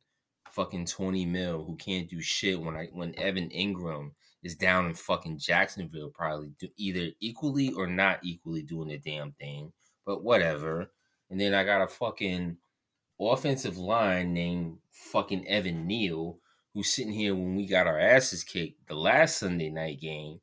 fucking 0.51 0.87
20 0.87 1.27
mil 1.27 1.65
who 1.65 1.77
can't 1.77 2.09
do 2.09 2.21
shit 2.21 2.61
when 2.61 2.77
I 2.77 2.89
when 2.93 3.19
Evan 3.19 3.49
Engram 3.51 4.11
is 4.43 4.57
down 4.57 4.87
in 4.87 4.95
fucking 4.95 5.39
Jacksonville, 5.39 6.11
probably 6.11 6.51
either 6.77 7.09
equally 7.21 7.73
or 7.73 7.87
not 7.87 8.21
equally 8.23 8.63
doing 8.63 8.89
the 8.89 8.99
damn 8.99 9.33
thing. 9.33 9.73
But 10.07 10.25
whatever. 10.25 10.91
And 11.31 11.41
then 11.41 11.55
I 11.55 11.65
got 11.65 11.83
a 11.83 11.87
fucking 11.87 12.57
offensive 13.21 13.77
line 13.77 14.33
named 14.33 14.79
fucking 14.91 15.47
Evan 15.47 15.87
Neal, 15.87 16.39
who's 16.73 16.91
sitting 16.91 17.13
here 17.13 17.35
when 17.35 17.55
we 17.55 17.67
got 17.67 17.87
our 17.87 17.99
asses 17.99 18.45
kicked 18.45 18.89
the 18.89 18.95
last 18.95 19.37
Sunday 19.39 19.71
night 19.71 20.01
game. 20.01 20.41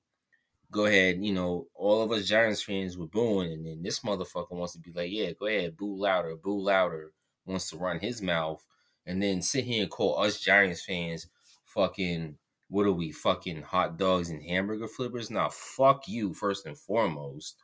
Go 0.69 0.85
ahead, 0.85 1.23
you 1.23 1.33
know, 1.33 1.67
all 1.73 2.03
of 2.03 2.11
us 2.11 2.27
Giants 2.27 2.61
fans 2.61 2.97
were 2.97 3.07
booing, 3.07 3.53
and 3.53 3.65
then 3.65 3.81
this 3.81 4.01
motherfucker 4.01 4.51
wants 4.51 4.73
to 4.73 4.79
be 4.79 4.91
like, 4.91 5.09
yeah, 5.09 5.31
go 5.31 5.47
ahead, 5.47 5.77
boo 5.77 5.95
louder, 5.95 6.35
boo 6.35 6.59
louder, 6.59 7.13
wants 7.45 7.69
to 7.69 7.77
run 7.77 7.99
his 7.99 8.21
mouth, 8.21 8.61
and 9.05 9.23
then 9.23 9.41
sit 9.41 9.63
here 9.63 9.83
and 9.83 9.91
call 9.91 10.19
us 10.19 10.41
Giants 10.41 10.83
fans 10.83 11.27
fucking 11.63 12.37
what 12.69 12.85
are 12.85 12.91
we 12.91 13.11
fucking 13.11 13.61
hot 13.61 13.97
dogs 13.97 14.29
and 14.29 14.43
hamburger 14.43 14.87
flippers? 14.87 15.31
Now 15.31 15.49
fuck 15.49 16.07
you 16.07 16.33
first 16.33 16.65
and 16.65 16.77
foremost. 16.77 17.63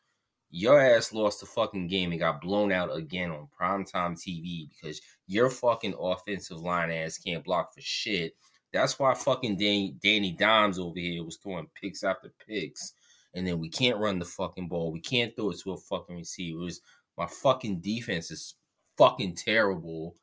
Your 0.50 0.80
ass 0.80 1.12
lost 1.14 1.40
the 1.40 1.46
fucking 1.48 1.88
game 1.88 2.12
and 2.12 2.20
got 2.20 2.42
blown 2.42 2.72
out 2.72 2.96
again 2.96 3.32
on 3.32 3.48
primetime 3.60 4.14
TV 4.14 4.70
because 4.70 5.02
your 5.28 5.50
fucking 5.50 5.96
offensive 6.00 6.62
line 6.62 6.92
ass 6.92 7.18
can't 7.18 7.44
block 7.44 7.74
for 7.74 7.82
shit. 7.82 8.36
That's 8.72 8.98
why 8.98 9.14
fucking 9.14 9.58
Danny, 9.58 9.96
Danny 10.02 10.32
Dimes 10.32 10.80
over 10.80 11.00
here 11.00 11.24
was 11.24 11.38
throwing 11.38 11.68
picks 11.80 12.04
after 12.04 12.32
picks. 12.48 12.94
And 13.34 13.48
then 13.48 13.60
we 13.60 13.70
can't 13.70 13.98
run 13.98 14.20
the 14.20 14.26
fucking 14.26 14.68
ball. 14.68 14.92
We 14.92 15.02
can't 15.02 15.36
throw 15.36 15.50
it 15.50 15.60
to 15.62 15.72
a 15.72 15.78
fucking 15.78 16.18
receivers. 16.18 16.82
My 17.18 17.26
fucking 17.26 17.82
defense 17.82 18.30
is 18.30 18.56
fucking 18.98 19.36
terrible. 19.36 20.16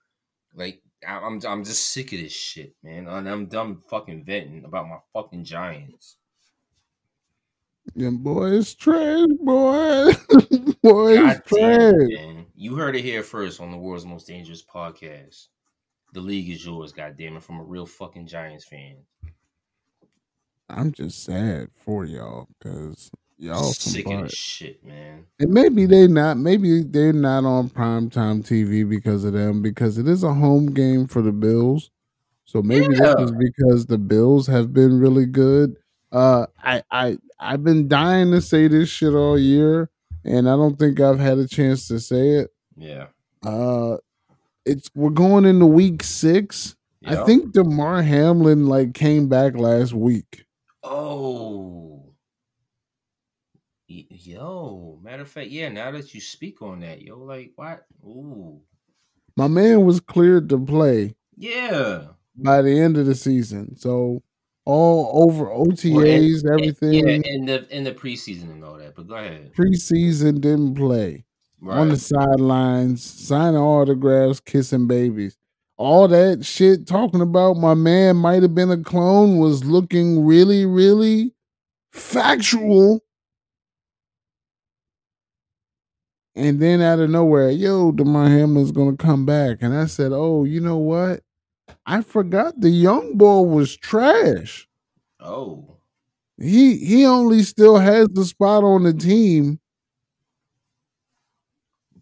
Like 0.54 0.80
I'm 1.06 1.40
I'm 1.46 1.64
just 1.64 1.88
sick 1.88 2.12
of 2.12 2.20
this 2.20 2.32
shit, 2.32 2.74
man. 2.82 3.08
And 3.08 3.28
I'm 3.28 3.46
done 3.46 3.76
fucking 3.88 4.24
venting 4.24 4.64
about 4.64 4.88
my 4.88 4.98
fucking 5.12 5.44
Giants. 5.44 6.16
Yeah, 7.94 8.10
boy, 8.10 8.52
it's 8.52 8.74
trash, 8.74 9.26
boy. 9.40 10.12
boy, 10.82 11.18
it's 11.18 11.40
God 11.40 11.44
trash. 11.46 11.92
it. 11.94 12.46
You 12.54 12.76
heard 12.76 12.94
it 12.94 13.02
here 13.02 13.22
first 13.22 13.60
on 13.60 13.70
the 13.70 13.78
world's 13.78 14.04
most 14.04 14.26
dangerous 14.26 14.62
podcast. 14.62 15.48
The 16.12 16.20
league 16.20 16.50
is 16.50 16.64
yours, 16.64 16.92
goddamn 16.92 17.36
it, 17.36 17.42
from 17.42 17.58
a 17.60 17.64
real 17.64 17.86
fucking 17.86 18.26
Giants 18.26 18.64
fan. 18.64 18.96
I'm 20.68 20.92
just 20.92 21.24
sad 21.24 21.70
for 21.84 22.04
y'all 22.04 22.48
because 22.58 23.10
y'all 23.40 23.72
sick 23.72 24.06
of 24.06 24.12
butt. 24.12 24.22
this 24.24 24.34
shit, 24.34 24.84
man. 24.86 25.24
And 25.38 25.50
maybe 25.50 25.86
they 25.86 26.06
not. 26.06 26.36
Maybe 26.36 26.82
they're 26.82 27.12
not 27.12 27.44
on 27.44 27.70
primetime 27.70 28.44
TV 28.46 28.88
because 28.88 29.24
of 29.24 29.32
them. 29.32 29.62
Because 29.62 29.98
it 29.98 30.06
is 30.06 30.22
a 30.22 30.32
home 30.34 30.72
game 30.72 31.06
for 31.06 31.22
the 31.22 31.32
Bills. 31.32 31.90
So 32.44 32.62
maybe 32.62 32.94
Yeah. 32.96 33.14
this 33.16 33.30
is 33.30 33.32
because 33.32 33.86
the 33.86 33.98
Bills 33.98 34.46
have 34.46 34.72
been 34.72 34.98
really 35.00 35.26
good. 35.26 35.76
Uh, 36.12 36.46
I 36.62 36.82
I 36.90 37.18
I've 37.38 37.64
been 37.64 37.88
dying 37.88 38.30
to 38.32 38.40
say 38.40 38.66
this 38.68 38.88
shit 38.88 39.14
all 39.14 39.38
year, 39.38 39.88
and 40.24 40.48
I 40.48 40.56
don't 40.56 40.78
think 40.78 41.00
I've 41.00 41.20
had 41.20 41.38
a 41.38 41.46
chance 41.46 41.86
to 41.88 42.00
say 42.00 42.30
it. 42.30 42.52
Yeah. 42.76 43.06
Uh, 43.44 43.98
it's 44.66 44.90
we're 44.94 45.10
going 45.10 45.44
into 45.44 45.66
week 45.66 46.02
six. 46.02 46.74
I 47.06 47.14
Yep. 47.14 47.26
think 47.26 47.52
Damar 47.52 48.02
Hamlin 48.02 48.66
like 48.66 48.92
came 48.92 49.28
back 49.28 49.56
last 49.56 49.94
week. 49.94 50.44
Oh. 50.82 51.89
Yo, 53.90 55.00
matter 55.02 55.22
of 55.22 55.28
fact, 55.28 55.50
yeah. 55.50 55.68
Now 55.68 55.90
that 55.90 56.14
you 56.14 56.20
speak 56.20 56.62
on 56.62 56.80
that, 56.80 57.02
yo, 57.02 57.18
like 57.18 57.50
what? 57.56 57.84
Ooh, 58.04 58.60
My 59.36 59.48
man 59.48 59.84
was 59.84 59.98
cleared 59.98 60.48
to 60.50 60.58
play 60.58 61.16
yeah. 61.36 62.04
by 62.36 62.62
the 62.62 62.78
end 62.78 62.96
of 62.96 63.06
the 63.06 63.16
season. 63.16 63.76
So 63.76 64.22
all 64.64 65.24
over 65.28 65.46
Well, 65.46 65.62
and- 65.62 65.72
OTAs, 65.72 66.44
and- 66.44 66.50
everything. 66.60 66.92
Yeah, 66.94 67.18
in 67.24 67.46
the 67.46 67.76
in 67.76 67.82
the 67.84 67.92
preseason 67.92 68.52
and 68.52 68.64
all 68.64 68.78
that. 68.78 68.94
But 68.94 69.08
go 69.08 69.16
ahead. 69.16 69.52
Preseason 69.54 70.40
didn't 70.40 70.74
play. 70.76 71.24
On 71.66 71.88
the 71.88 71.96
sidelines, 71.98 73.02
signing 73.04 73.60
autographs, 73.60 74.40
kissing 74.40 74.86
babies. 74.86 75.36
All 75.76 76.08
that 76.08 76.44
shit 76.44 76.86
talking 76.86 77.20
about 77.20 77.56
my 77.58 77.74
man 77.74 78.16
might 78.16 78.42
have 78.42 78.54
been 78.54 78.70
a 78.70 78.78
clone 78.82 79.38
was 79.38 79.64
looking 79.64 80.24
really, 80.24 80.64
really 80.64 81.34
factual. 81.92 83.02
And 86.40 86.60
then 86.60 86.80
out 86.80 87.00
of 87.00 87.10
nowhere, 87.10 87.50
yo, 87.50 87.92
Damar 87.92 88.28
Hamlin's 88.28 88.72
gonna 88.72 88.96
come 88.96 89.26
back. 89.26 89.58
And 89.60 89.74
I 89.74 89.86
said, 89.86 90.12
Oh, 90.12 90.44
you 90.44 90.60
know 90.60 90.78
what? 90.78 91.22
I 91.86 92.02
forgot 92.02 92.60
the 92.60 92.70
young 92.70 93.16
boy 93.18 93.42
was 93.42 93.76
trash. 93.76 94.68
Oh. 95.20 95.76
He 96.38 96.76
he 96.78 97.06
only 97.06 97.42
still 97.42 97.78
has 97.78 98.08
the 98.08 98.24
spot 98.24 98.64
on 98.64 98.84
the 98.84 98.94
team 98.94 99.60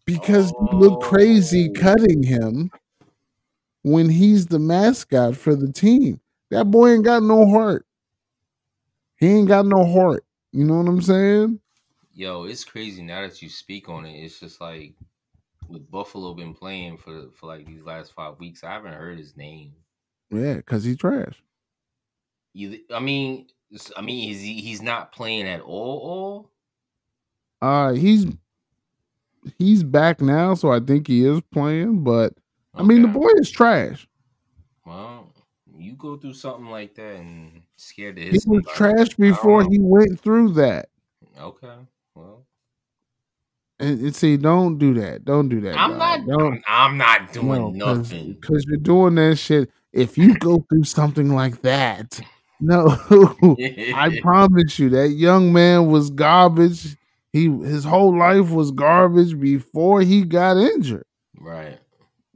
because 0.07 0.51
he 0.51 0.77
looked 0.77 1.03
crazy 1.05 1.71
Oh. 1.71 1.81
cutting 1.81 2.23
him. 2.23 2.71
when 3.83 4.09
he's 4.11 4.47
the 4.47 4.59
mascot 4.59 5.37
for 5.37 5.55
the 5.55 5.73
team. 5.73 6.21
That 6.51 6.71
boy 6.71 6.91
ain't 6.95 7.05
got 7.05 7.23
no 7.23 7.49
heart. 7.49 7.87
He 9.17 9.27
ain't 9.29 9.49
got 9.49 9.67
no 9.67 9.85
heart. 9.85 10.25
You 10.53 10.65
know 10.65 10.79
what 10.79 10.89
I'm 10.89 11.03
saying? 11.03 11.61
Yo, 12.19 12.47
it's 12.47 12.65
crazy 12.65 13.01
now 13.01 13.21
that 13.21 13.41
you 13.41 13.49
speak 13.49 13.89
on 13.89 14.05
it. 14.05 14.11
It's 14.11 14.41
just 14.41 14.61
like 14.61 14.93
with 15.69 15.89
Buffalo 15.89 16.35
been 16.35 16.53
playing 16.53 16.97
for 16.99 17.27
for 17.33 17.47
like 17.47 17.65
these 17.65 17.85
last 17.85 18.13
five 18.13 18.41
weeks. 18.41 18.65
I 18.65 18.73
haven't 18.73 18.95
heard 18.95 19.19
his 19.19 19.37
name. 19.37 19.71
Yeah, 20.29 20.55
because 20.55 20.83
he's 20.83 20.97
trash. 20.97 21.41
You, 22.55 22.81
I 22.93 22.99
mean, 22.99 23.47
I 23.97 24.01
mean, 24.01 24.33
is 24.33 24.41
he? 24.41 24.55
He's 24.55 24.83
not 24.83 25.13
playing 25.13 25.47
at 25.47 25.61
all. 25.61 26.51
All 27.63 27.89
Uh 27.89 27.93
he's 27.93 28.27
he's 29.57 29.85
back 29.85 30.21
now, 30.21 30.55
so 30.55 30.73
I 30.73 30.81
think 30.81 31.07
he 31.07 31.25
is 31.25 31.41
playing, 31.53 32.03
but 32.03 32.33
I 32.75 32.83
mean 32.83 33.03
the 33.03 33.09
boy 33.09 33.31
is 33.37 33.49
trash. 33.49 34.09
Well, 34.85 35.33
you 35.73 35.93
go 35.93 36.17
through 36.17 36.35
something 36.35 36.67
like 36.67 36.97
that 36.97 37.15
and 37.15 37.63
scared 37.77 38.17
to 38.17 38.23
He 38.23 38.39
was 38.45 38.65
trash 38.75 39.15
before 39.15 39.63
he 39.71 39.79
went 39.79 40.19
through 40.19 40.55
that. 40.55 40.89
Okay. 41.41 41.77
Well, 42.19 42.47
And, 43.79 44.01
and 44.01 44.17
see, 44.17 44.37
don't 44.37 44.79
do 44.79 44.95
that. 44.95 45.25
Don't 45.25 45.49
do 45.49 45.61
that. 45.61 45.77
I'm 45.79 45.93
dog. 45.93 46.27
not. 46.27 46.27
Don't 46.27 46.63
I'm, 46.67 46.97
not 46.97 47.33
doing 47.33 47.79
no, 47.79 47.95
nothing. 47.95 48.33
because 48.41 48.65
you're 48.67 48.77
doing 48.77 49.15
that 49.17 49.37
shit. 49.37 49.71
If 49.93 50.19
you 50.19 50.37
go 50.39 50.65
through 50.69 50.85
something 50.85 51.33
like 51.33 51.63
that, 51.63 52.21
no, 52.61 52.89
I 53.95 54.19
promise 54.23 54.79
you, 54.79 54.91
that 54.91 55.11
young 55.11 55.53
man 55.53 55.87
was 55.87 56.11
garbage. 56.11 56.97
He 57.33 57.49
his 57.49 57.85
whole 57.85 58.17
life 58.19 58.51
was 58.51 58.71
garbage 58.73 59.39
before 59.39 60.01
he 60.03 60.25
got 60.25 60.57
injured. 60.57 61.07
right. 61.41 61.79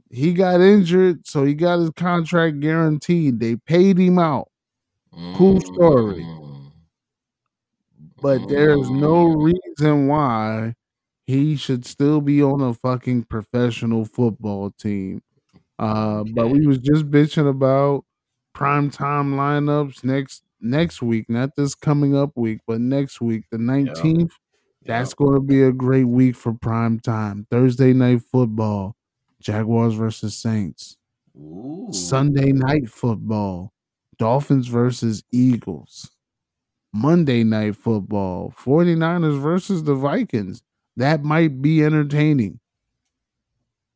He 0.09 0.31
got 0.33 0.61
injured, 0.61 1.25
so 1.25 1.43
he 1.43 1.55
got 1.55 1.79
his 1.79 1.89
contract 1.89 2.59
guaranteed. 2.59 3.39
They 3.39 3.55
paid 3.55 3.97
him 3.97 4.19
out, 4.19 4.47
Cool 5.35 5.59
story. 5.59 6.21
Mm. 6.21 6.42
But 8.21 8.47
there's 8.47 8.89
no 8.89 9.25
Mm. 9.25 9.53
reason 9.53 10.07
why 10.07 10.75
he 11.25 11.55
should 11.55 11.85
still 11.85 12.21
be 12.21 12.41
on 12.43 12.61
a 12.61 12.73
fucking 12.73 13.23
professional 13.25 14.05
football 14.05 14.71
team. 14.71 15.21
Uh, 15.79 16.23
but 16.33 16.49
we 16.49 16.65
was 16.67 16.79
just 16.79 17.09
bitching 17.09 17.49
about 17.49 18.05
prime 18.53 18.89
time 18.89 19.33
lineups 19.35 20.03
next 20.03 20.43
next 20.61 21.01
week, 21.01 21.29
not 21.29 21.55
this 21.57 21.75
coming 21.75 22.15
up 22.15 22.31
week, 22.37 22.59
but 22.67 22.79
next 22.81 23.21
week, 23.21 23.43
the 23.51 23.57
nineteenth. 23.57 24.31
That's 24.85 25.11
Yep. 25.11 25.17
going 25.17 25.33
to 25.35 25.39
be 25.41 25.63
a 25.63 25.71
great 25.71 26.05
week 26.05 26.35
for 26.35 26.53
prime 26.53 26.99
time. 26.99 27.47
Thursday 27.49 27.93
night 27.93 28.21
football, 28.31 28.95
Jaguars 29.41 29.93
versus 29.95 30.37
Saints. 30.37 30.97
Ooh. 31.37 31.87
Sunday 31.91 32.51
night 32.51 32.89
football, 32.89 33.71
Dolphins 34.17 34.67
versus 34.67 35.23
Eagles. 35.31 36.11
Monday 36.93 37.43
night 37.43 37.75
football, 37.75 38.53
49ers 38.57 39.39
versus 39.39 39.83
the 39.83 39.95
Vikings. 39.95 40.61
That 40.95 41.23
might 41.23 41.61
be 41.61 41.83
entertaining. 41.83 42.59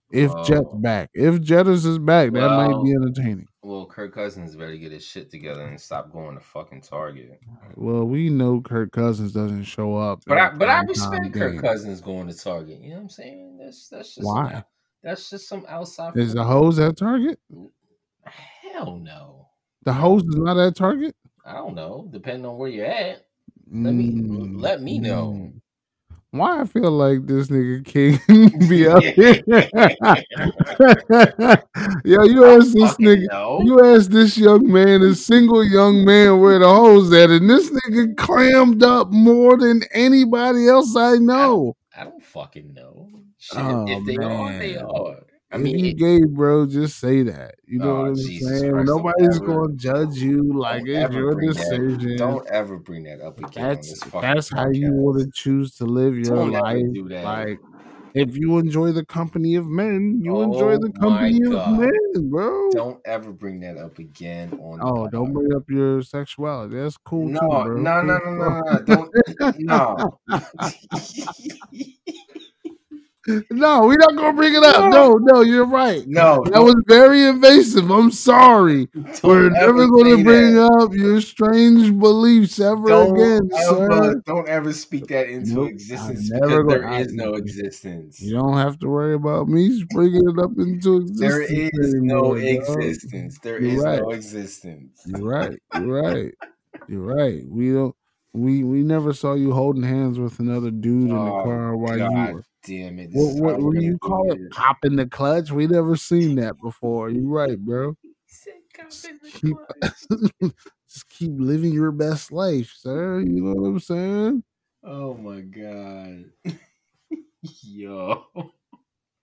If 0.09 0.31
Jet's 0.45 0.73
back. 0.75 1.09
If 1.13 1.35
Jettis 1.41 1.85
is 1.85 1.99
back, 1.99 2.31
that 2.31 2.49
might 2.49 2.81
be 2.83 2.93
entertaining. 2.93 3.47
Well, 3.61 3.85
Kirk 3.85 4.15
Cousins 4.15 4.55
better 4.55 4.77
get 4.77 4.93
his 4.93 5.03
shit 5.03 5.29
together 5.29 5.67
and 5.67 5.79
stop 5.79 6.13
going 6.13 6.35
to 6.35 6.41
fucking 6.41 6.81
Target. 6.81 7.39
Well, 7.75 8.05
we 8.05 8.29
know 8.29 8.61
Kirk 8.61 8.93
Cousins 8.93 9.33
doesn't 9.33 9.65
show 9.65 9.97
up. 9.97 10.21
But 10.25 10.37
I 10.37 10.49
but 10.51 10.69
I 10.69 10.81
respect 10.83 11.33
Kirk. 11.33 11.61
Cousins 11.61 11.99
going 11.99 12.27
to 12.27 12.33
Target. 12.33 12.79
You 12.79 12.91
know 12.91 12.95
what 12.95 13.01
I'm 13.01 13.09
saying? 13.09 13.57
That's 13.61 13.89
that's 13.89 14.15
just 14.15 14.25
Why? 14.25 14.53
Some, 14.53 14.63
that's 15.03 15.29
just 15.29 15.49
some 15.49 15.65
outside. 15.67 16.15
Is 16.15 16.33
the 16.33 16.43
hose 16.45 16.79
at 16.79 16.97
Target? 16.97 17.39
Hell 18.23 18.95
no. 18.95 19.49
The 19.83 19.91
hose 19.91 20.23
is 20.23 20.35
not 20.35 20.57
at 20.57 20.77
Target? 20.77 21.13
I 21.47 21.53
don't 21.53 21.75
know. 21.75 22.07
Depending 22.11 22.45
on 22.45 22.57
where 22.57 22.69
you're 22.69 22.85
at. 22.85 23.25
Let 23.71 23.93
me 23.93 24.11
Mm, 24.11 24.61
let 24.61 24.81
me 24.81 24.99
know. 24.99 25.31
mm. 25.33 25.53
Why 26.31 26.59
I 26.61 26.65
feel 26.65 26.91
like 26.91 27.25
this 27.25 27.47
nigga 27.47 27.85
King 27.85 28.19
be 28.69 28.85
up 28.87 29.01
here? 29.01 29.41
Yo, 32.05 32.23
you 32.25 32.45
ask 32.45 32.73
this 32.73 32.97
nigga, 32.97 33.27
know. 33.31 33.61
you 33.63 33.83
ask 33.85 34.09
this 34.09 34.37
young 34.37 34.69
man, 34.69 35.01
a 35.03 35.15
single 35.15 35.63
young 35.63 36.03
man, 36.03 36.39
where 36.41 36.59
the 36.59 36.67
hose 36.67 37.13
at, 37.13 37.29
and 37.29 37.49
this 37.49 37.69
nigga 37.71 38.15
clammed 38.17 38.83
up 38.83 39.09
more 39.09 39.57
than 39.57 39.81
anybody 39.93 40.67
else 40.67 40.95
I 40.97 41.15
know. 41.15 41.73
I 41.97 42.03
don't 42.03 42.23
fucking 42.23 42.73
know. 42.73 43.09
Shit, 43.39 43.59
Oh, 43.59 43.85
if 43.87 44.05
they 44.05 44.17
are, 44.17 44.59
they 44.59 44.75
are. 44.77 45.25
I 45.51 45.57
mean, 45.57 45.79
you 45.79 45.93
gay, 45.93 46.25
bro, 46.25 46.65
just 46.65 46.99
say 46.99 47.23
that. 47.23 47.55
You 47.65 47.79
know 47.79 47.95
Oh, 47.95 48.01
what 48.01 48.07
I'm 48.09 48.15
Jesus 48.15 48.59
saying? 48.59 48.71
Christ, 48.71 48.87
Nobody's 48.87 49.39
gonna 49.39 49.73
judge 49.75 50.17
you. 50.17 50.53
Like 50.53 50.83
don't 50.85 50.95
it's 51.03 51.15
your 51.15 51.35
decision. 51.41 52.17
That, 52.17 52.17
don't 52.17 52.47
ever 52.47 52.77
bring 52.77 53.03
that 53.03 53.21
up 53.21 53.39
again. 53.39 53.77
that's 53.77 54.03
that's 54.21 54.49
how 54.53 54.69
you 54.69 54.91
want 54.91 55.21
to 55.21 55.31
choose 55.31 55.75
to 55.75 55.85
live 55.85 56.17
your 56.17 56.35
Don't 56.35 56.51
life. 56.51 56.85
Like 57.23 57.61
if 58.13 58.35
you 58.35 58.57
enjoy 58.57 58.91
the 58.91 59.05
company 59.05 59.55
of 59.55 59.65
men, 59.67 60.19
you 60.21 60.41
enjoy 60.41 60.75
Oh 60.75 60.79
the 60.79 60.91
company 60.99 61.41
of 61.45 61.67
men, 61.77 62.29
bro. 62.29 62.71
Don't 62.73 62.99
ever 63.05 63.31
bring 63.31 63.61
that 63.61 63.77
up 63.77 63.99
again 63.99 64.51
on. 64.59 64.81
oh, 64.81 65.07
don't 65.07 65.31
bring 65.31 65.53
up 65.55 65.69
your 65.69 66.01
sexuality. 66.01 66.75
That's 66.75 66.97
cool 66.97 67.29
No, 67.29 67.39
too, 67.39 67.47
bro. 67.47 67.81
no, 67.83 68.01
no, 68.01 68.17
no, 68.17 68.81
too. 68.85 69.09
no, 69.09 69.09
no, 69.57 70.19
no. 70.27 70.69
No, 73.51 73.85
we're 73.87 73.97
not 73.97 74.15
gonna 74.15 74.33
bring 74.33 74.55
it 74.55 74.63
up. 74.63 74.89
No, 74.89 75.13
no, 75.19 75.41
you're 75.41 75.65
right. 75.65 76.03
no, 76.07 76.43
That 76.51 76.61
was 76.61 76.75
very 76.87 77.23
invasive. 77.23 77.89
I'm 77.91 78.09
sorry. 78.11 78.85
don't 78.93 79.23
We're 79.23 79.49
never 79.49 79.85
gonna 79.87 80.23
bring 80.23 80.55
that. 80.55 80.71
up 80.81 80.93
your 80.93 81.19
strange 81.19 81.97
beliefs 81.99 82.59
ever 82.59 82.87
Don't 82.87 83.17
again, 83.17 83.49
ever, 83.67 83.89
sir. 84.13 84.21
don't 84.25 84.47
ever 84.47 84.71
speak 84.71 85.07
that 85.07 85.27
into 85.29 85.53
Nope, 85.55 85.69
existence 85.71 86.29
never 86.31 86.63
because 86.63 86.81
gonna- 86.81 86.91
there 86.95 87.01
is 87.01 87.13
no 87.13 87.33
existence. 87.41 88.21
You 88.21 88.33
don't 88.35 88.57
have 88.57 88.79
to 88.79 88.87
worry 88.87 89.13
about 89.15 89.49
me 89.49 89.83
bringing 89.91 90.27
it 90.29 90.39
up 90.41 90.51
into 90.57 90.97
existence. 90.97 91.19
There 91.19 91.41
is 91.41 91.93
no 91.95 92.33
existence. 92.35 93.39
There 93.43 93.61
You're 93.61 93.71
is 93.77 93.83
right. 93.83 94.01
no 94.01 94.11
existence. 94.11 95.01
You're 95.05 95.21
right. 95.27 95.59
You're 95.75 96.01
right. 96.01 96.33
You're 96.87 97.01
right. 97.01 97.43
We 97.47 97.73
don't. 97.73 97.95
We 98.33 98.63
we 98.63 98.83
never 98.83 99.13
saw 99.13 99.33
you 99.33 99.51
holding 99.51 99.83
hands 99.83 100.19
with 100.19 100.39
another 100.39 100.69
dude 100.69 101.03
in 101.03 101.07
the 101.09 101.15
Oh, 101.15 101.43
car 101.43 101.75
while 101.75 101.97
you 101.97 102.33
were. 102.35 102.43
Damn 102.67 102.99
it! 102.99 103.11
This 103.11 103.39
what, 103.39 103.59
what 103.59 103.75
do 103.75 103.81
you 103.81 103.97
call 103.97 104.31
it? 104.31 104.39
this. 104.39 104.49
Popping 104.51 104.95
the 104.97 105.07
clutch. 105.07 105.51
We 105.51 105.67
never 105.67 105.95
seen 105.95 106.35
that 106.35 106.59
before. 106.61 107.09
You're 107.09 107.23
right, 107.23 107.57
bro. 107.57 107.95
Said, 108.27 108.53
"Cop 108.73 108.91
Keep, 109.33 109.57
just 110.89 111.09
keep 111.09 111.31
living 111.33 111.73
your 111.73 111.91
best 111.91 112.31
life, 112.31 112.73
sir. 112.77 113.21
You 113.21 113.41
know 113.41 113.53
what 113.53 113.67
I'm 113.67 113.79
saying? 113.79 114.43
Oh 114.83 115.13
my 115.15 115.41
god. 115.41 116.25
Yo. 117.63 118.25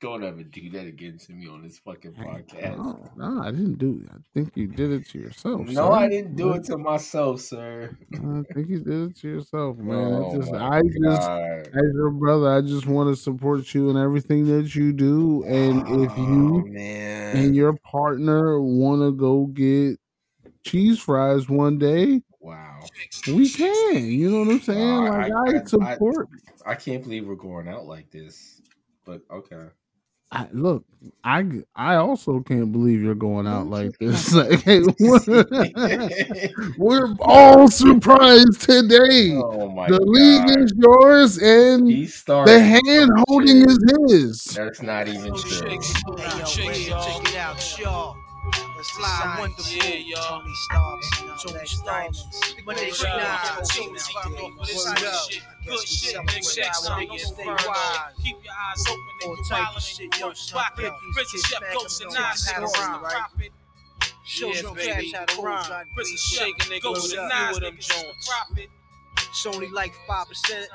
Don't 0.04 0.22
ever 0.22 0.42
do 0.42 0.68
that 0.68 0.86
again 0.86 1.16
to 1.16 1.32
me 1.32 1.48
on 1.48 1.62
this 1.62 1.78
fucking 1.78 2.12
podcast. 2.12 2.76
No, 2.76 3.10
no, 3.16 3.42
I 3.42 3.50
didn't 3.50 3.78
do. 3.78 4.06
I 4.12 4.18
think 4.34 4.50
you 4.54 4.66
did 4.66 4.92
it 4.92 5.08
to 5.08 5.18
yourself. 5.18 5.62
No, 5.68 5.72
sir. 5.72 5.92
I 5.92 6.08
didn't 6.08 6.36
do 6.36 6.52
it 6.52 6.64
to 6.64 6.76
myself, 6.76 7.40
sir. 7.40 7.96
I 8.12 8.42
think 8.52 8.68
you 8.68 8.80
did 8.80 9.10
it 9.12 9.16
to 9.20 9.28
yourself, 9.28 9.78
man. 9.78 9.96
Oh 10.12 10.30
I 10.30 10.36
just, 10.36 10.52
I 10.52 10.82
just, 10.82 11.28
as 11.68 11.92
your 11.94 12.10
brother, 12.10 12.50
I 12.54 12.60
just 12.60 12.84
want 12.86 13.16
to 13.16 13.16
support 13.18 13.72
you 13.72 13.88
in 13.88 13.96
everything 13.96 14.44
that 14.54 14.74
you 14.74 14.92
do. 14.92 15.42
And 15.44 15.80
if 16.02 16.12
Oh, 16.12 16.16
you 16.18 16.64
man. 16.66 17.36
and 17.38 17.56
your 17.56 17.72
partner 17.78 18.60
want 18.60 19.00
to 19.00 19.10
go 19.10 19.46
get 19.46 19.98
cheese 20.64 20.98
fries 20.98 21.48
one 21.48 21.78
day, 21.78 22.20
wow. 22.40 22.80
we 23.26 23.48
can. 23.48 24.04
You 24.04 24.30
know 24.30 24.40
what 24.40 24.48
I'm 24.52 24.60
saying? 24.60 25.02
Wow, 25.04 25.12
like 25.12 25.32
I- 25.32 25.34
I, 25.34 25.54
I- 25.56 25.60
I- 25.60 25.64
support. 25.64 26.28
I 26.66 26.74
can't 26.74 27.02
believe 27.02 27.26
we're 27.26 27.36
going 27.36 27.68
out 27.68 27.86
like 27.86 28.10
this. 28.10 28.60
But 29.06 29.22
okay. 29.30 29.68
I, 30.32 30.48
look, 30.52 30.84
I 31.22 31.44
I 31.76 31.96
also 31.96 32.40
can't 32.40 32.72
believe 32.72 33.02
you're 33.02 33.14
going 33.14 33.46
out 33.46 33.66
like 33.68 33.98
this. 34.00 34.32
Like, 34.34 34.60
hey, 34.62 34.80
we're, 34.98 35.54
we're 36.78 37.14
all 37.20 37.68
surprised 37.68 38.62
today. 38.62 39.36
oh 39.36 39.68
my 39.70 39.88
the 39.88 39.98
god. 39.98 40.08
league 40.08 40.58
is 40.58 40.72
yours, 40.76 41.38
and 41.38 41.86
the 42.46 42.60
hand 42.60 43.10
holding 43.28 43.60
shit. 43.60 43.70
is 43.70 43.78
his. 44.08 44.44
That's 44.54 44.82
not 44.82 45.08
even 45.08 45.34
true. 45.36 45.68
Hey, 45.68 45.74
yo, 45.76 46.44
check, 46.44 46.74
check 46.74 47.28
it 47.32 47.36
out, 47.36 47.78
y'all. 47.78 48.23
Fly 48.92 49.36
wonderful, 49.38 49.72
Yeah, 49.72 49.94
y'all. 49.96 50.40
Tony 50.40 50.54
Starks, 50.54 51.10
Tony 51.42 51.66
Starks. 51.66 52.54
When 52.64 52.76
they 52.76 52.90
shine, 52.90 53.20
shit. 53.64 53.84
Tony's 53.84 54.06
Good 54.06 54.06
shit. 54.06 54.16
off 54.16 54.60
of 54.60 54.66
this 54.66 54.84
Good 54.84 55.06
up. 55.08 55.30
shit. 55.30 55.42
Good 55.66 55.88
shit. 55.88 56.12
celebrate 56.12 56.34
Big 56.34 56.42
check, 56.44 56.66
our 56.90 57.06
Don't 57.06 57.18
stay 57.20 57.42
up. 57.48 58.12
Keep 58.22 58.36
your 58.44 58.52
eyes 58.54 58.84
open 58.86 59.00
and 59.24 59.36
you 59.38 59.44
wildin' 59.56 59.80
shit, 59.80 60.00
and 60.04 60.14
you 60.14 60.20
yo, 60.20 60.26
work 60.28 60.36
son, 60.36 60.58
profit. 60.60 60.84
fifties, 60.84 61.14
Prison 61.14 61.32
kids 61.40 61.46
chef 61.48 61.60
back 61.60 61.74
goes 61.74 61.84
up 61.84 61.90
to 61.98 62.04
north, 62.04 62.14
nine, 62.14 62.54
had 62.54 62.62
a 62.62 62.66
niggas 62.66 62.80
rhyme, 62.80 62.92
the 62.92 62.98
right? 63.04 63.12
profit. 63.14 63.52
Yeah, 64.40 64.62
baby. 64.74 65.10
cash, 65.12 65.20
had 65.20 65.38
a 65.38 65.42
rhyme. 65.42 65.86
Prison 65.94 66.16
a 66.60 66.64
nigga 66.64 66.92
with 66.92 67.12
a 67.12 67.16
nine, 67.28 67.54
niggas 67.54 67.88
the 67.88 68.14
profit. 68.26 68.70
It's 69.18 69.46
only 69.46 69.68
like 69.70 69.92
5% 70.08 70.26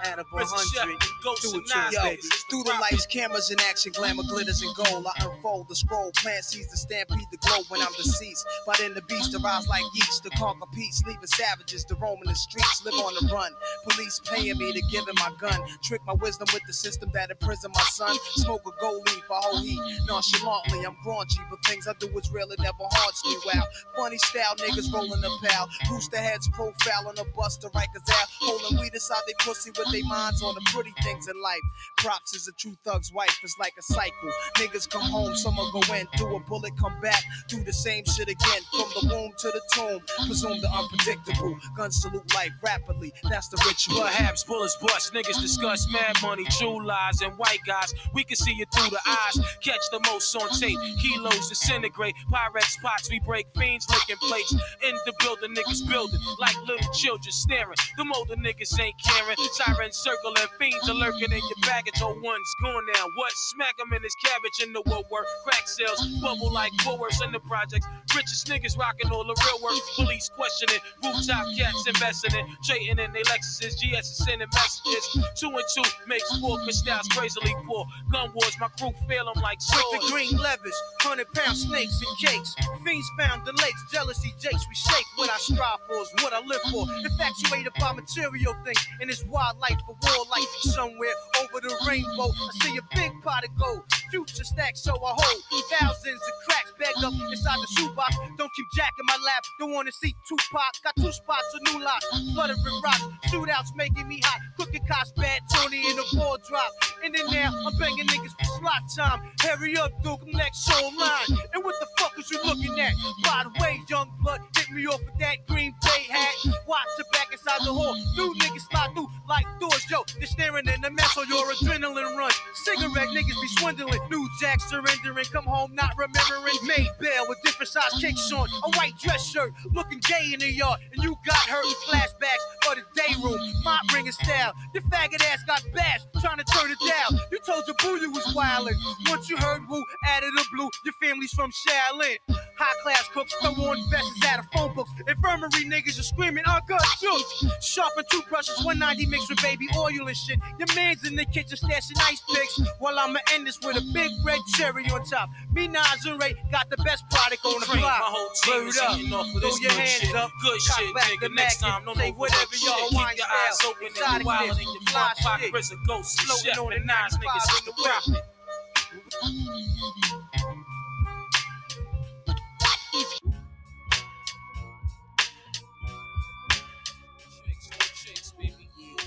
out 0.06 0.20
of 0.20 0.28
Prison 0.28 0.57
100. 0.57 0.91
and 0.91 0.99
Do 1.24 1.57
it 1.57 1.68
to 1.68 1.80
us, 1.80 1.95
baby. 2.03 2.22
Through 2.49 2.64
the 2.64 2.76
lights, 2.82 3.06
cameras 3.07 3.52
in 3.52 3.60
action, 3.61 3.91
glamour 3.95 4.24
glitters 4.30 4.61
and 4.61 4.76
gold. 4.76 5.07
I 5.07 5.26
unfold 5.26 5.70
the 5.70 5.76
scroll, 5.76 6.11
plant 6.18 6.44
sees 6.44 6.70
the 6.70 6.78
stampede, 6.78 7.26
the 7.32 7.38
glow 7.38 7.64
when 7.70 7.82
I'm 7.82 7.94
deceased. 7.98 8.45
But 8.66 8.80
in 8.82 8.94
the 8.94 9.02
beast, 9.03 9.34
arise 9.34 9.68
like 9.68 9.84
yeast 9.95 10.24
to 10.24 10.30
conquer 10.32 10.68
peace, 10.74 11.02
leaving 11.07 11.26
savages 11.28 11.84
to 11.86 11.95
roam 11.95 12.20
in 12.24 12.30
the 12.30 12.36
streets, 12.36 12.84
live 12.86 12.94
on 12.95 13.14
the 13.16 13.34
run. 13.34 13.52
Police 13.90 14.22
paying 14.26 14.57
me 14.57 14.72
to 14.74 14.82
give 14.91 15.07
him 15.07 15.16
my 15.18 15.32
gun, 15.40 15.60
trick 15.84 16.02
my 16.06 16.14
wisdom 16.14 16.48
with 16.53 16.64
the 16.68 16.74
system 16.74 17.10
that 17.14 17.32
imprisoned 17.32 17.74
my 17.74 17.84
son. 17.91 18.16
Smoke 18.36 18.61
a 18.68 18.82
gold 18.82 19.07
leaf, 19.07 19.24
a 19.30 19.34
whole 19.36 19.61
heat, 19.61 19.80
nonchalantly. 20.07 20.86
I'm 20.86 20.95
raunchy, 21.06 21.41
but 21.49 21.64
things 21.66 21.88
I 21.88 21.94
do 21.99 22.07
is 22.18 22.32
real, 22.32 22.52
it 22.52 22.60
never 22.60 22.76
haunts 22.80 23.24
me. 23.26 23.36
Wow, 23.53 23.64
funny 23.95 24.18
style, 24.18 24.56
niggas 24.57 24.91
rolling 24.94 25.24
a 25.24 25.48
pal, 25.48 25.70
rooster 25.90 26.18
heads 26.18 26.48
profile 26.53 27.07
on 27.07 27.18
a 27.18 27.26
bus 27.36 27.57
to 27.57 27.70
Rikers 27.70 28.10
out, 28.11 28.28
holding 28.41 28.80
weed 28.80 28.93
inside 28.93 29.22
they 29.27 29.34
pussy 29.39 29.72
with 29.77 29.91
their 29.91 30.03
minds 30.06 30.41
on 30.41 30.56
the 30.56 30.61
pretty 30.73 30.93
things 31.03 31.27
in 31.27 31.41
life. 31.41 31.65
Props 31.97 32.34
is 32.34 32.47
a 32.47 32.53
true 32.53 32.76
thug's 32.84 33.11
wife, 33.14 33.35
it's 33.43 33.56
like 33.60 33.73
a 33.77 33.81
cycle. 33.81 34.30
Niggas 34.57 34.89
come 34.89 35.01
home, 35.01 35.35
someone 35.35 35.72
go 35.72 35.81
in, 35.93 36.07
do 36.18 36.35
a 36.35 36.39
bullet, 36.41 36.73
come 36.80 36.99
back, 37.01 37.23
do 37.47 37.64
the 37.64 37.73
same 37.73 38.03
shit 38.06 38.30
again. 38.30 38.61
From 38.72 38.89
the 38.95 39.14
womb 39.14 39.31
to 39.39 39.47
the 39.47 39.61
tomb, 39.73 40.01
presume 40.27 40.61
the 40.61 40.69
unpredictable. 40.72 41.57
Gun 41.77 41.91
salute 41.91 42.34
life 42.34 42.51
rapidly, 42.64 43.11
that's 43.30 43.49
the 43.49 43.57
ritual. 43.65 44.03
Perhaps 44.03 44.43
bullets 44.43 44.77
bust, 44.81 45.14
niggas 45.14 45.41
discuss 45.41 45.88
mad 45.91 46.15
money, 46.22 46.45
true 46.57 46.85
lies, 46.85 47.22
and 47.22 47.34
white 47.38 47.60
guys. 47.65 47.93
We 48.14 48.23
can 48.23 48.38
see 48.38 48.53
it 48.53 48.68
through 48.76 48.89
the 48.89 49.01
eyes. 49.07 49.39
Catch 49.64 49.81
the 49.91 49.99
most 50.11 50.35
on 50.35 50.49
tape, 50.60 50.77
kilos 51.01 51.49
disintegrate. 51.49 52.15
Pyrex 52.31 52.76
pots, 52.81 53.10
we 53.10 53.19
break 53.19 53.47
fiends, 53.57 53.88
licking 53.89 54.18
plates. 54.27 54.53
In 54.53 54.95
the 55.06 55.14
building, 55.19 55.56
niggas 55.56 55.88
building 55.89 56.19
like 56.39 56.56
little 56.68 56.91
children 56.93 57.31
staring. 57.31 57.76
The 57.97 58.06
older 58.19 58.35
niggas 58.35 58.75
ain't 58.79 58.95
caring. 58.99 59.37
Sirens 59.53 59.95
circling, 59.97 60.35
fiends 60.59 60.89
are 60.89 60.93
lurking 60.93 61.31
in 61.31 61.39
your 61.39 61.61
baggage. 61.63 61.95
Oh, 62.01 62.13
one's 62.21 62.53
gone 62.61 62.85
now. 62.93 63.05
What? 63.15 63.31
Smack 63.51 63.75
'em 63.79 63.93
in 63.93 64.03
his 64.03 64.15
cabbage 64.25 64.59
in 64.61 64.73
the 64.73 64.81
woodwork. 64.85 65.25
Crack 65.45 65.67
sales, 65.67 65.99
bubble 66.21 66.51
like 66.51 66.71
Woolworths 66.83 67.23
in 67.23 67.31
the 67.31 67.39
projects. 67.39 67.87
Richest 68.15 68.47
niggas 68.47 68.77
rocking 68.77 69.11
all 69.11 69.23
the 69.23 69.35
real 69.45 69.59
work. 69.63 69.79
Police 69.95 70.29
questioning, 70.35 70.81
rooftop 71.03 71.45
cats 71.57 71.87
investing 71.87 72.35
in, 72.39 72.45
trading 72.65 72.99
in 72.99 73.11
their 73.13 73.23
Lexuses. 73.31 73.75
GS 73.79 74.07
is 74.11 74.17
sending 74.25 74.49
messages. 74.53 75.05
Two 75.39 75.49
and 75.49 75.67
two 75.73 75.87
makes 76.07 76.27
four. 76.39 76.57
Crystals 76.63 77.07
crazily 77.09 77.55
poor. 77.65 77.85
Gun 78.11 78.31
wars, 78.33 78.55
my 78.59 78.67
crew 78.79 78.91
feel 79.07 79.29
'em 79.29 79.41
like 79.41 79.59
With 79.59 80.01
the 80.01 80.07
green 80.11 80.37
levers, 80.37 80.75
hundred 81.01 81.31
pound 81.33 81.57
snakes 81.57 81.95
and 82.01 82.17
cakes. 82.19 82.55
Fiends 82.83 83.09
found 83.17 83.45
the 83.45 83.53
lakes, 83.53 83.81
jealousy 83.91 84.33
jakes. 84.41 84.65
We 84.67 84.75
shake 84.75 85.05
what 85.15 85.29
I 85.29 85.37
strive 85.37 85.79
for 85.87 86.01
is 86.01 86.09
what 86.21 86.33
I 86.33 86.39
live 86.41 86.61
for. 86.71 86.85
Infatuated 87.05 87.73
by 87.79 87.93
material 87.93 88.09
things 88.14 88.88
in 89.02 89.07
this 89.07 89.23
wildlife 89.26 89.80
for 89.86 89.95
war 90.02 90.26
life. 90.31 90.48
Somewhere 90.61 91.14
over 91.41 91.61
the 91.61 91.76
rainbow, 91.88 92.30
I 92.30 92.49
see 92.61 92.77
a 92.77 92.81
big 92.95 93.11
pot 93.23 93.44
of 93.44 93.52
gold. 93.57 93.84
Future 94.11 94.44
stacks, 94.44 94.81
so 94.84 94.94
I 94.94 95.14
hold 95.15 95.44
thousands 95.69 96.22
of 96.22 96.34
cracks 96.48 96.73
bagged 96.80 97.03
up 97.03 97.14
inside 97.14 97.57
the 97.61 97.68
shoebox. 97.77 98.15
Don't 98.38 98.52
keep 98.56 98.65
Jack 98.76 98.94
in 98.99 99.06
my 99.06 99.18
lap. 99.26 99.44
Don't 99.60 99.72
wanna 99.72 99.91
see 99.91 100.15
Tupac. 100.27 100.73
Got 100.84 100.95
two 100.98 101.11
spots, 101.11 101.45
a 101.53 101.72
new 101.72 101.84
lot. 101.84 102.03
Fluttering 102.34 102.81
rocks, 102.84 103.03
shootouts 103.30 103.76
making 103.76 104.07
me 104.07 104.19
hot. 104.23 104.41
Cooking 104.57 104.86
cops, 104.88 105.11
bad 105.14 105.41
Tony 105.53 105.77
in 105.77 105.95
the 105.95 106.06
ball 106.18 106.38
drop. 106.48 106.72
And 107.03 107.14
then 107.14 107.26
now 107.31 107.52
I'm 107.65 107.77
banging 107.77 108.07
niggas 108.07 108.34
for 108.38 108.45
slot 108.60 108.81
time. 108.98 109.31
Hurry 109.41 109.77
up, 109.77 109.91
Duke, 110.03 110.22
I'm 110.26 110.31
next 110.31 110.68
show 110.68 110.88
line. 110.88 111.40
And 111.53 111.64
what 111.64 111.76
the 111.80 111.88
fuck 111.99 112.18
is 112.18 112.30
you 112.31 112.40
looking 112.44 112.80
at? 112.80 112.94
By 113.23 113.44
the 113.44 113.61
way, 113.61 113.80
young 113.90 114.11
blood, 114.23 114.41
hit 114.57 114.72
me 114.72 114.88
off 114.88 114.99
with 114.99 115.19
that 115.19 115.45
green 115.48 115.73
bay 115.84 116.03
hat. 116.10 116.34
Watch 116.68 116.88
the 116.98 117.06
back 117.14 117.31
inside 117.31 117.60
the 117.65 117.73
hall. 117.73 117.95
New 118.15 118.34
niggas 118.35 118.69
slide 118.69 118.91
through 118.93 119.07
like 119.27 119.45
doors, 119.59 119.85
yo. 119.89 120.03
They're 120.17 120.27
staring 120.27 120.67
in 120.67 120.81
the 120.81 120.91
mess 120.91 121.17
on 121.17 121.27
your 121.27 121.45
adrenaline 121.45 122.15
runs. 122.17 122.39
Cigarette 122.53 123.09
niggas 123.09 123.39
be 123.41 123.47
swindling. 123.59 123.99
New 124.09 124.27
jack 124.39 124.61
surrendering. 124.61 125.26
Come 125.31 125.45
home 125.45 125.73
not 125.76 125.93
remembering. 125.97 126.55
Made 126.65 126.89
bail 126.99 127.26
with 127.27 127.38
different 127.43 127.69
size 127.69 127.93
kicks 127.99 128.31
on. 128.31 128.47
A 128.63 128.77
white 128.77 128.97
dress 128.99 129.26
shirt, 129.26 129.53
looking 129.73 129.99
gay 130.07 130.31
in 130.34 130.39
the 130.39 130.51
yard. 130.51 130.80
And 130.93 131.03
you 131.03 131.15
got 131.26 131.38
hurt. 131.47 131.65
Flashbacks 131.88 132.45
for 132.63 132.76
the 132.76 132.84
day 132.95 133.13
room. 133.23 133.39
Mop 133.63 133.81
ringing 133.93 134.11
style. 134.11 134.53
Your 134.73 134.84
faggot 134.84 135.23
ass 135.31 135.43
got 135.47 135.63
bashed, 135.73 136.05
trying 136.21 136.38
to 136.38 136.43
turn 136.43 136.71
it 136.71 136.77
down. 136.88 137.19
You 137.31 137.39
told 137.45 137.63
your 137.67 137.76
boo 137.81 138.01
you 138.01 138.11
was 138.11 138.26
wildin'. 138.35 138.76
Once 139.09 139.30
you 139.30 139.38
heard 139.38 139.61
woo, 139.69 139.84
added 140.07 140.30
a 140.38 140.43
blue. 140.55 140.69
Your 140.85 140.93
family's 141.01 141.31
from 141.31 141.51
Shaolin. 141.51 142.17
High 142.57 142.76
class 142.84 143.07
cooks 143.13 143.34
throw 143.41 143.51
on 143.51 143.77
vests 143.89 144.26
out 144.27 144.39
of 144.39 144.45
phone 144.53 144.73
books. 144.76 144.91
Infirmary 145.07 145.65
niggas 145.65 145.99
are 145.99 146.03
screaming, 146.03 146.43
uncut 146.45 146.84
juice. 146.99 147.45
Sharpen 147.80 148.03
toothbrushes, 148.11 148.57
190 148.65 149.06
mixed 149.06 149.30
with 149.30 149.41
baby 149.41 149.65
oil 149.77 150.06
and 150.06 150.18
shit. 150.18 150.38
Your 150.60 150.68
man's 150.76 151.07
in 151.07 151.15
the 151.15 151.23
kitchen 151.23 151.56
stashing 151.57 151.95
ice 152.03 152.22
picks. 152.27 152.60
While 152.80 152.99
I'ma 152.99 153.19
end 153.34 153.47
this 153.47 153.57
with 153.64 153.77
a 153.77 153.81
big 153.93 154.11
red 154.26 154.39
cherry 154.56 154.84
on 154.91 155.06
top. 155.06 155.30
Me, 155.53 155.69
Nas, 155.69 156.03
and 156.06 156.22
Rae 156.22 156.35
got 156.51 156.69
the 156.69 156.76
best 156.84 157.06
product 157.10 157.45
on 157.45 157.57
the 157.61 157.68
block. 157.68 157.80
my 157.80 158.11
whole 158.11 158.30
team 158.43 158.65
Word 158.65 159.14
up. 159.14 159.27
Throw 159.31 159.56
your 159.61 159.72
hands 159.72 159.89
shit. 159.91 160.14
up. 160.14 160.30
Good 160.41 160.60
Cock 160.68 160.80
shit, 160.80 160.93
back 160.93 161.06
nigga. 161.06 161.19
the 161.22 161.30
Next 161.30 161.61
time, 161.61 161.85
no 161.85 161.95
more 161.95 162.11
whatever 162.11 162.56
y'all 162.61 162.89
want 162.91 163.11
Keep 163.11 163.19
your 163.19 163.27
eyes 163.31 163.57
open 163.65 163.88
and 163.88 164.26
wildin' 164.26 164.60
in 164.60 164.68
your 164.73 164.81
fly 164.89 165.14
pocket. 165.19 165.51
Prison 165.51 165.80
ghosts 165.88 166.19
and 166.19 166.27
Floating 166.27 166.60
on 166.60 166.72
the 166.72 166.85
nines 166.85 167.15
95 167.15 167.31
niggas 167.31 167.60
in 167.60 167.65
the 167.65 167.73
profit. 167.81 168.23